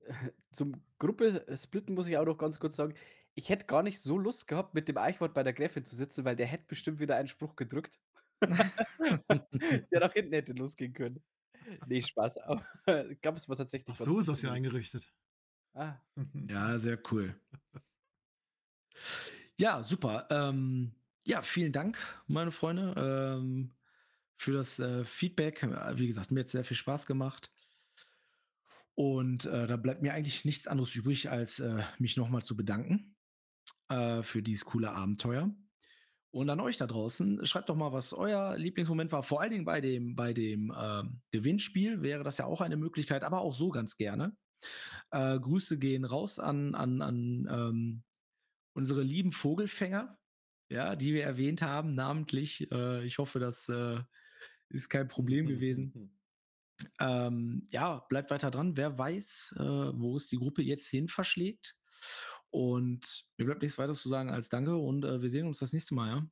zum 0.50 0.82
Gruppe 0.98 1.46
äh, 1.46 1.56
splitten 1.56 1.94
muss 1.94 2.08
ich 2.08 2.16
auch 2.16 2.24
noch 2.24 2.38
ganz 2.38 2.58
kurz 2.58 2.76
sagen, 2.76 2.94
ich 3.34 3.48
hätte 3.48 3.66
gar 3.66 3.82
nicht 3.82 4.00
so 4.00 4.18
Lust 4.18 4.48
gehabt, 4.48 4.74
mit 4.74 4.88
dem 4.88 4.98
Eichwort 4.98 5.34
bei 5.34 5.42
der 5.42 5.52
Gräfin 5.52 5.84
zu 5.84 5.94
sitzen, 5.94 6.24
weil 6.24 6.36
der 6.36 6.46
hätte 6.46 6.64
bestimmt 6.66 6.98
wieder 6.98 7.16
einen 7.16 7.28
Spruch 7.28 7.56
gedrückt. 7.56 8.00
der 8.42 10.00
nach 10.00 10.12
hinten 10.12 10.32
hätte 10.32 10.52
losgehen 10.52 10.92
können. 10.92 11.22
Nee, 11.86 12.02
Spaß. 12.02 12.38
Aber 12.38 12.64
gab 13.22 13.36
es 13.36 13.48
mal 13.48 13.54
tatsächlich. 13.54 13.96
Ach 13.98 14.04
so 14.04 14.18
ist 14.18 14.28
das 14.28 14.42
ja 14.42 14.50
eingerichtet. 14.50 15.12
Ah, 15.74 16.00
Ja, 16.48 16.78
sehr 16.78 16.98
cool. 17.10 17.34
Ja, 19.56 19.82
super. 19.82 20.26
Ähm, 20.30 20.92
ja, 21.26 21.42
vielen 21.42 21.72
Dank, 21.72 21.98
meine 22.26 22.50
Freunde, 22.50 22.94
ähm, 22.96 23.72
für 24.38 24.52
das 24.52 24.78
äh, 24.78 25.04
Feedback. 25.04 25.62
Wie 25.94 26.06
gesagt, 26.06 26.30
mir 26.30 26.40
hat 26.40 26.48
sehr 26.48 26.64
viel 26.64 26.76
Spaß 26.76 27.06
gemacht. 27.06 27.52
Und 28.94 29.46
äh, 29.46 29.66
da 29.66 29.76
bleibt 29.76 30.02
mir 30.02 30.12
eigentlich 30.14 30.44
nichts 30.44 30.66
anderes 30.66 30.94
übrig, 30.94 31.30
als 31.30 31.60
äh, 31.60 31.82
mich 31.98 32.16
nochmal 32.16 32.42
zu 32.42 32.56
bedanken 32.56 33.16
äh, 33.88 34.22
für 34.22 34.42
dieses 34.42 34.66
coole 34.66 34.92
Abenteuer. 34.92 35.54
Und 36.32 36.50
an 36.50 36.60
euch 36.60 36.78
da 36.78 36.86
draußen, 36.86 37.44
schreibt 37.46 37.70
doch 37.70 37.76
mal, 37.76 37.92
was 37.92 38.12
euer 38.12 38.56
Lieblingsmoment 38.58 39.12
war. 39.12 39.22
Vor 39.22 39.40
allen 39.42 39.52
Dingen 39.52 39.64
bei 39.66 39.80
dem, 39.80 40.16
bei 40.16 40.34
dem 40.34 40.74
ähm, 40.78 41.22
Gewinnspiel 41.30 42.02
wäre 42.02 42.24
das 42.24 42.38
ja 42.38 42.46
auch 42.46 42.60
eine 42.60 42.76
Möglichkeit, 42.76 43.24
aber 43.24 43.40
auch 43.40 43.54
so 43.54 43.70
ganz 43.70 43.96
gerne. 43.96 44.36
Äh, 45.10 45.38
Grüße 45.38 45.78
gehen 45.78 46.04
raus 46.04 46.38
an, 46.38 46.74
an, 46.74 47.02
an 47.02 47.48
ähm, 47.50 48.02
unsere 48.74 49.02
lieben 49.02 49.32
Vogelfänger, 49.32 50.18
ja, 50.70 50.96
die 50.96 51.14
wir 51.14 51.24
erwähnt 51.24 51.62
haben, 51.62 51.94
namentlich. 51.94 52.70
Äh, 52.70 53.04
ich 53.04 53.18
hoffe, 53.18 53.38
das 53.38 53.68
äh, 53.68 54.00
ist 54.68 54.88
kein 54.88 55.08
Problem 55.08 55.46
gewesen. 55.46 56.16
Ähm, 56.98 57.66
ja, 57.70 57.98
bleibt 58.08 58.30
weiter 58.30 58.50
dran. 58.50 58.76
Wer 58.76 58.96
weiß, 58.96 59.54
äh, 59.58 59.62
wo 59.62 60.16
es 60.16 60.28
die 60.28 60.38
Gruppe 60.38 60.62
jetzt 60.62 60.88
hin 60.88 61.08
verschlägt. 61.08 61.76
Und 62.50 63.28
mir 63.36 63.44
bleibt 63.44 63.62
nichts 63.62 63.78
weiter 63.78 63.94
zu 63.94 64.08
sagen 64.08 64.30
als 64.30 64.48
Danke 64.48 64.76
und 64.76 65.04
äh, 65.04 65.22
wir 65.22 65.30
sehen 65.30 65.46
uns 65.46 65.58
das 65.58 65.72
nächste 65.72 65.94
Mal, 65.94 66.08
ja? 66.08 66.26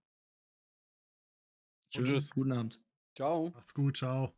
Tschüss. 1.90 2.30
Guten 2.30 2.52
Abend. 2.52 2.80
ciao. 3.14 3.50
Macht's 3.50 3.74
gut, 3.74 3.96
ciao. 3.96 4.34